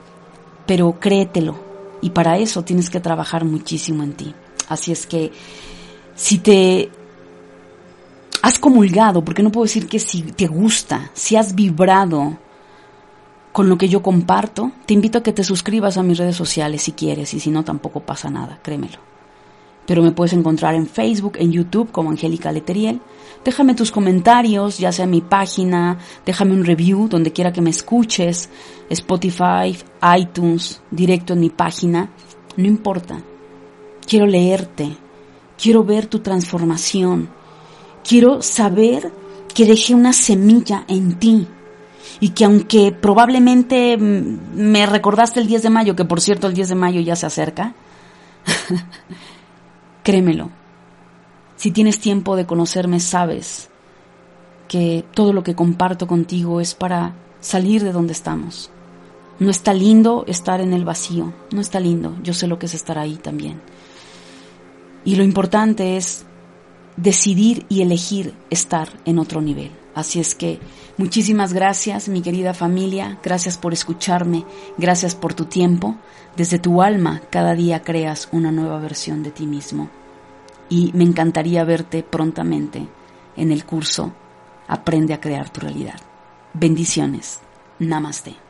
Pero 0.66 0.98
créetelo, 1.00 1.58
y 2.00 2.10
para 2.10 2.38
eso 2.38 2.62
tienes 2.64 2.90
que 2.90 3.00
trabajar 3.00 3.44
muchísimo 3.44 4.02
en 4.02 4.12
ti. 4.12 4.34
Así 4.68 4.92
es 4.92 5.06
que 5.06 5.32
si 6.14 6.38
te 6.38 6.90
has 8.44 8.58
comulgado, 8.58 9.24
porque 9.24 9.42
no 9.42 9.50
puedo 9.50 9.64
decir 9.64 9.86
que 9.86 9.98
si 9.98 10.20
te 10.20 10.46
gusta, 10.46 11.10
si 11.14 11.34
has 11.34 11.54
vibrado 11.54 12.36
con 13.52 13.70
lo 13.70 13.78
que 13.78 13.88
yo 13.88 14.02
comparto, 14.02 14.70
te 14.84 14.92
invito 14.92 15.16
a 15.16 15.22
que 15.22 15.32
te 15.32 15.42
suscribas 15.42 15.96
a 15.96 16.02
mis 16.02 16.18
redes 16.18 16.36
sociales 16.36 16.82
si 16.82 16.92
quieres 16.92 17.32
y 17.32 17.40
si 17.40 17.50
no 17.50 17.64
tampoco 17.64 18.00
pasa 18.00 18.28
nada, 18.28 18.58
créemelo. 18.62 18.98
Pero 19.86 20.02
me 20.02 20.12
puedes 20.12 20.34
encontrar 20.34 20.74
en 20.74 20.86
Facebook, 20.86 21.38
en 21.38 21.52
YouTube 21.52 21.90
como 21.90 22.10
Angélica 22.10 22.52
Leteriel. 22.52 23.00
Déjame 23.42 23.74
tus 23.74 23.90
comentarios, 23.90 24.76
ya 24.76 24.92
sea 24.92 25.06
en 25.06 25.12
mi 25.12 25.22
página, 25.22 25.96
déjame 26.26 26.52
un 26.52 26.66
review 26.66 27.08
donde 27.08 27.32
quiera 27.32 27.50
que 27.50 27.62
me 27.62 27.70
escuches, 27.70 28.50
Spotify, 28.90 29.74
iTunes, 30.18 30.82
directo 30.90 31.32
en 31.32 31.40
mi 31.40 31.48
página, 31.48 32.10
no 32.58 32.66
importa. 32.66 33.22
Quiero 34.06 34.26
leerte, 34.26 34.98
quiero 35.56 35.82
ver 35.82 36.08
tu 36.08 36.18
transformación, 36.18 37.30
quiero 38.06 38.42
saber 38.42 39.10
que 39.54 39.66
dejé 39.66 39.94
una 39.94 40.12
semilla 40.12 40.84
en 40.88 41.18
ti 41.18 41.46
y 42.20 42.30
que 42.30 42.44
aunque 42.44 42.92
probablemente 42.92 43.96
me 43.96 44.86
recordaste 44.86 45.40
el 45.40 45.46
10 45.46 45.62
de 45.62 45.70
mayo, 45.70 45.96
que 45.96 46.04
por 46.04 46.20
cierto 46.20 46.46
el 46.46 46.54
10 46.54 46.70
de 46.70 46.74
mayo 46.74 47.00
ya 47.00 47.16
se 47.16 47.26
acerca, 47.26 47.74
créemelo, 50.02 50.50
si 51.56 51.70
tienes 51.70 51.98
tiempo 51.98 52.36
de 52.36 52.46
conocerme 52.46 53.00
sabes 53.00 53.70
que 54.68 55.04
todo 55.14 55.32
lo 55.32 55.42
que 55.42 55.54
comparto 55.54 56.06
contigo 56.06 56.60
es 56.60 56.74
para 56.74 57.14
salir 57.40 57.82
de 57.82 57.92
donde 57.92 58.12
estamos. 58.12 58.70
No 59.38 59.50
está 59.50 59.74
lindo 59.74 60.24
estar 60.28 60.60
en 60.60 60.72
el 60.72 60.84
vacío, 60.84 61.32
no 61.50 61.60
está 61.60 61.80
lindo, 61.80 62.16
yo 62.22 62.34
sé 62.34 62.46
lo 62.46 62.58
que 62.58 62.66
es 62.66 62.74
estar 62.74 62.98
ahí 62.98 63.16
también. 63.16 63.60
Y 65.04 65.16
lo 65.16 65.24
importante 65.24 65.96
es 65.96 66.24
decidir 66.96 67.66
y 67.68 67.82
elegir 67.82 68.34
estar 68.50 68.88
en 69.04 69.18
otro 69.18 69.40
nivel. 69.40 69.70
Así 69.94 70.20
es 70.20 70.34
que 70.34 70.58
muchísimas 70.96 71.52
gracias, 71.52 72.08
mi 72.08 72.20
querida 72.20 72.54
familia, 72.54 73.18
gracias 73.22 73.58
por 73.58 73.72
escucharme, 73.72 74.44
gracias 74.76 75.14
por 75.14 75.34
tu 75.34 75.44
tiempo. 75.44 75.96
Desde 76.36 76.58
tu 76.58 76.82
alma 76.82 77.22
cada 77.30 77.54
día 77.54 77.82
creas 77.82 78.28
una 78.32 78.50
nueva 78.50 78.80
versión 78.80 79.22
de 79.22 79.30
ti 79.30 79.46
mismo. 79.46 79.88
Y 80.68 80.90
me 80.94 81.04
encantaría 81.04 81.62
verte 81.64 82.02
prontamente 82.02 82.88
en 83.36 83.52
el 83.52 83.64
curso 83.64 84.12
Aprende 84.66 85.12
a 85.12 85.20
crear 85.20 85.50
tu 85.50 85.60
realidad. 85.60 86.00
Bendiciones. 86.54 87.40
Namaste. 87.78 88.43